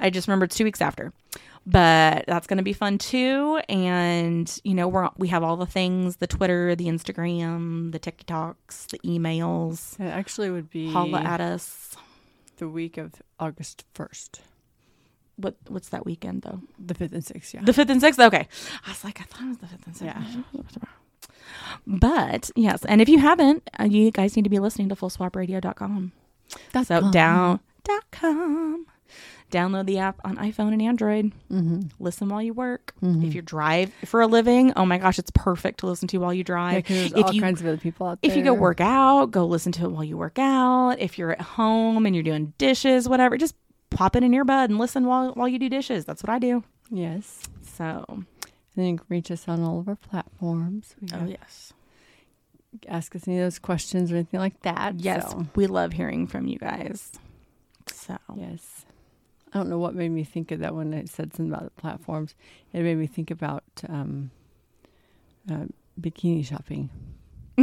I 0.00 0.10
just 0.10 0.28
remember 0.28 0.44
it's 0.44 0.56
two 0.56 0.64
weeks 0.64 0.80
after. 0.80 1.12
But 1.66 2.26
that's 2.26 2.46
going 2.46 2.58
to 2.58 2.62
be 2.62 2.74
fun 2.74 2.98
too. 2.98 3.58
And, 3.70 4.54
you 4.64 4.74
know, 4.74 4.86
we're, 4.86 5.08
we 5.16 5.28
have 5.28 5.42
all 5.42 5.56
the 5.56 5.64
things 5.66 6.16
the 6.16 6.26
Twitter, 6.26 6.74
the 6.76 6.86
Instagram, 6.86 7.90
the 7.92 7.98
TikToks, 7.98 8.88
the 8.88 8.98
emails. 8.98 9.98
It 9.98 10.04
actually 10.10 10.50
would 10.50 10.68
be 10.68 10.92
Holla 10.92 11.20
at 11.22 11.40
us. 11.40 11.96
the 12.58 12.68
week 12.68 12.98
of 12.98 13.14
August 13.40 13.84
1st. 13.94 14.40
What 15.36 15.56
What's 15.68 15.88
that 15.88 16.04
weekend, 16.06 16.42
though? 16.42 16.60
The 16.78 16.94
5th 16.94 17.12
and 17.12 17.24
6th, 17.24 17.54
yeah. 17.54 17.62
The 17.64 17.72
5th 17.72 17.90
and 17.90 18.00
6th? 18.02 18.24
Okay. 18.26 18.46
I 18.86 18.90
was 18.90 19.02
like, 19.02 19.20
I 19.20 19.24
thought 19.24 19.42
it 19.42 19.48
was 19.48 19.58
the 19.58 19.66
5th 19.66 19.86
and 19.86 19.94
6th. 19.96 20.04
Yeah. 20.04 20.82
But 21.86 22.50
yes, 22.56 22.84
and 22.84 23.00
if 23.00 23.08
you 23.08 23.18
haven't, 23.18 23.68
uh, 23.78 23.84
you 23.84 24.10
guys 24.10 24.36
need 24.36 24.44
to 24.44 24.50
be 24.50 24.58
listening 24.58 24.88
to 24.90 24.94
fullswapradio.com. 24.94 26.12
That's 26.72 26.88
So 26.88 27.10
down 27.10 27.60
dot 27.84 28.04
com. 28.10 28.86
Download 29.50 29.86
the 29.86 29.98
app 29.98 30.20
on 30.24 30.36
iPhone 30.36 30.72
and 30.72 30.82
Android. 30.82 31.32
Mm-hmm. 31.50 31.82
Listen 32.00 32.28
while 32.28 32.42
you 32.42 32.52
work. 32.52 32.92
If 33.02 33.34
you 33.34 33.42
drive 33.42 33.92
for 34.04 34.20
a 34.20 34.26
living, 34.26 34.72
oh 34.74 34.84
my 34.84 34.98
gosh, 34.98 35.18
it's 35.18 35.30
perfect 35.32 35.80
to 35.80 35.86
listen 35.86 36.08
to 36.08 36.18
while 36.18 36.34
you 36.34 36.44
Yeah, 36.48 36.80
there's 36.80 37.12
if 37.12 37.24
all 37.26 37.32
you 37.34 37.40
kinds 37.40 37.60
of 37.60 37.66
other 37.66 37.76
people 37.76 38.06
out 38.06 38.20
there. 38.20 38.30
if 38.30 38.36
you 38.36 38.42
go 38.42 38.52
work 38.54 38.80
out, 38.80 39.30
go 39.30 39.44
listen 39.46 39.70
to 39.72 39.84
it 39.84 39.90
while 39.90 40.02
you 40.04 40.16
work 40.16 40.38
out. 40.38 40.98
If 40.98 41.18
you're 41.18 41.32
at 41.32 41.40
home 41.40 42.06
and 42.06 42.16
you're 42.16 42.24
doing 42.24 42.52
dishes, 42.58 43.08
whatever, 43.08 43.36
just 43.36 43.54
pop 43.90 44.16
it 44.16 44.24
in 44.24 44.32
your 44.32 44.44
bud 44.44 44.70
and 44.70 44.78
listen 44.78 45.06
while 45.06 45.32
while 45.34 45.46
you 45.46 45.58
do 45.58 45.68
dishes. 45.68 46.04
That's 46.04 46.22
what 46.22 46.30
I 46.30 46.38
do. 46.38 46.64
Yes. 46.90 47.42
So, 47.76 48.04
And 48.08 48.88
you 48.88 48.96
can 48.96 49.00
reach 49.08 49.30
us 49.30 49.46
on 49.46 49.62
all 49.62 49.78
of 49.78 49.88
our 49.88 49.96
platforms. 49.96 50.96
We 51.00 51.08
oh 51.14 51.26
yes. 51.26 51.72
Ask 52.88 53.14
us 53.14 53.28
any 53.28 53.38
of 53.38 53.44
those 53.44 53.60
questions 53.60 54.10
or 54.10 54.16
anything 54.16 54.40
like 54.40 54.60
that. 54.62 54.98
Yes, 54.98 55.30
so, 55.30 55.46
we 55.54 55.68
love 55.68 55.92
hearing 55.92 56.26
from 56.26 56.48
you 56.48 56.58
guys. 56.58 57.12
So, 57.86 58.16
yes. 58.34 58.73
I 59.54 59.58
don't 59.58 59.68
know 59.68 59.78
what 59.78 59.94
made 59.94 60.08
me 60.10 60.24
think 60.24 60.50
of 60.50 60.58
that 60.60 60.74
when 60.74 60.92
I 60.92 61.04
said 61.04 61.32
something 61.32 61.54
about 61.54 61.64
the 61.64 61.80
platforms. 61.80 62.34
It 62.72 62.82
made 62.82 62.96
me 62.96 63.06
think 63.06 63.30
about 63.30 63.62
um, 63.88 64.32
uh, 65.50 65.66
bikini 66.00 66.44
shopping. 66.44 66.90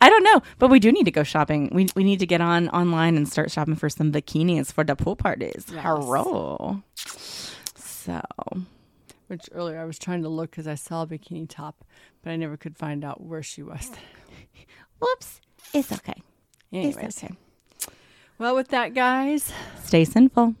I 0.00 0.08
don't 0.08 0.22
know, 0.22 0.42
but 0.60 0.70
we 0.70 0.78
do 0.78 0.92
need 0.92 1.04
to 1.06 1.10
go 1.10 1.24
shopping. 1.24 1.70
We 1.72 1.88
we 1.96 2.04
need 2.04 2.20
to 2.20 2.26
get 2.26 2.40
on 2.40 2.68
online 2.68 3.16
and 3.16 3.28
start 3.28 3.50
shopping 3.50 3.74
for 3.74 3.88
some 3.90 4.12
bikinis 4.12 4.72
for 4.72 4.84
the 4.84 4.94
pool 4.94 5.16
parties. 5.16 5.66
Yes. 5.68 5.82
Hello. 5.82 6.82
So, 6.94 8.20
Which 9.26 9.48
earlier 9.52 9.80
I 9.80 9.84
was 9.86 9.98
trying 9.98 10.22
to 10.22 10.28
look 10.28 10.50
because 10.50 10.68
I 10.68 10.76
saw 10.76 11.02
a 11.02 11.06
bikini 11.06 11.48
top, 11.48 11.84
but 12.22 12.30
I 12.30 12.36
never 12.36 12.56
could 12.56 12.76
find 12.76 13.04
out 13.04 13.22
where 13.22 13.42
she 13.42 13.62
was. 13.62 13.90
whoops, 15.00 15.40
it's 15.72 15.90
okay. 15.90 16.22
Anyways, 16.72 16.96
It's 16.96 17.24
okay. 17.24 17.34
Well, 18.38 18.54
with 18.54 18.68
that, 18.68 18.94
guys, 18.94 19.52
Stay 19.84 20.04
sinful. 20.04 20.54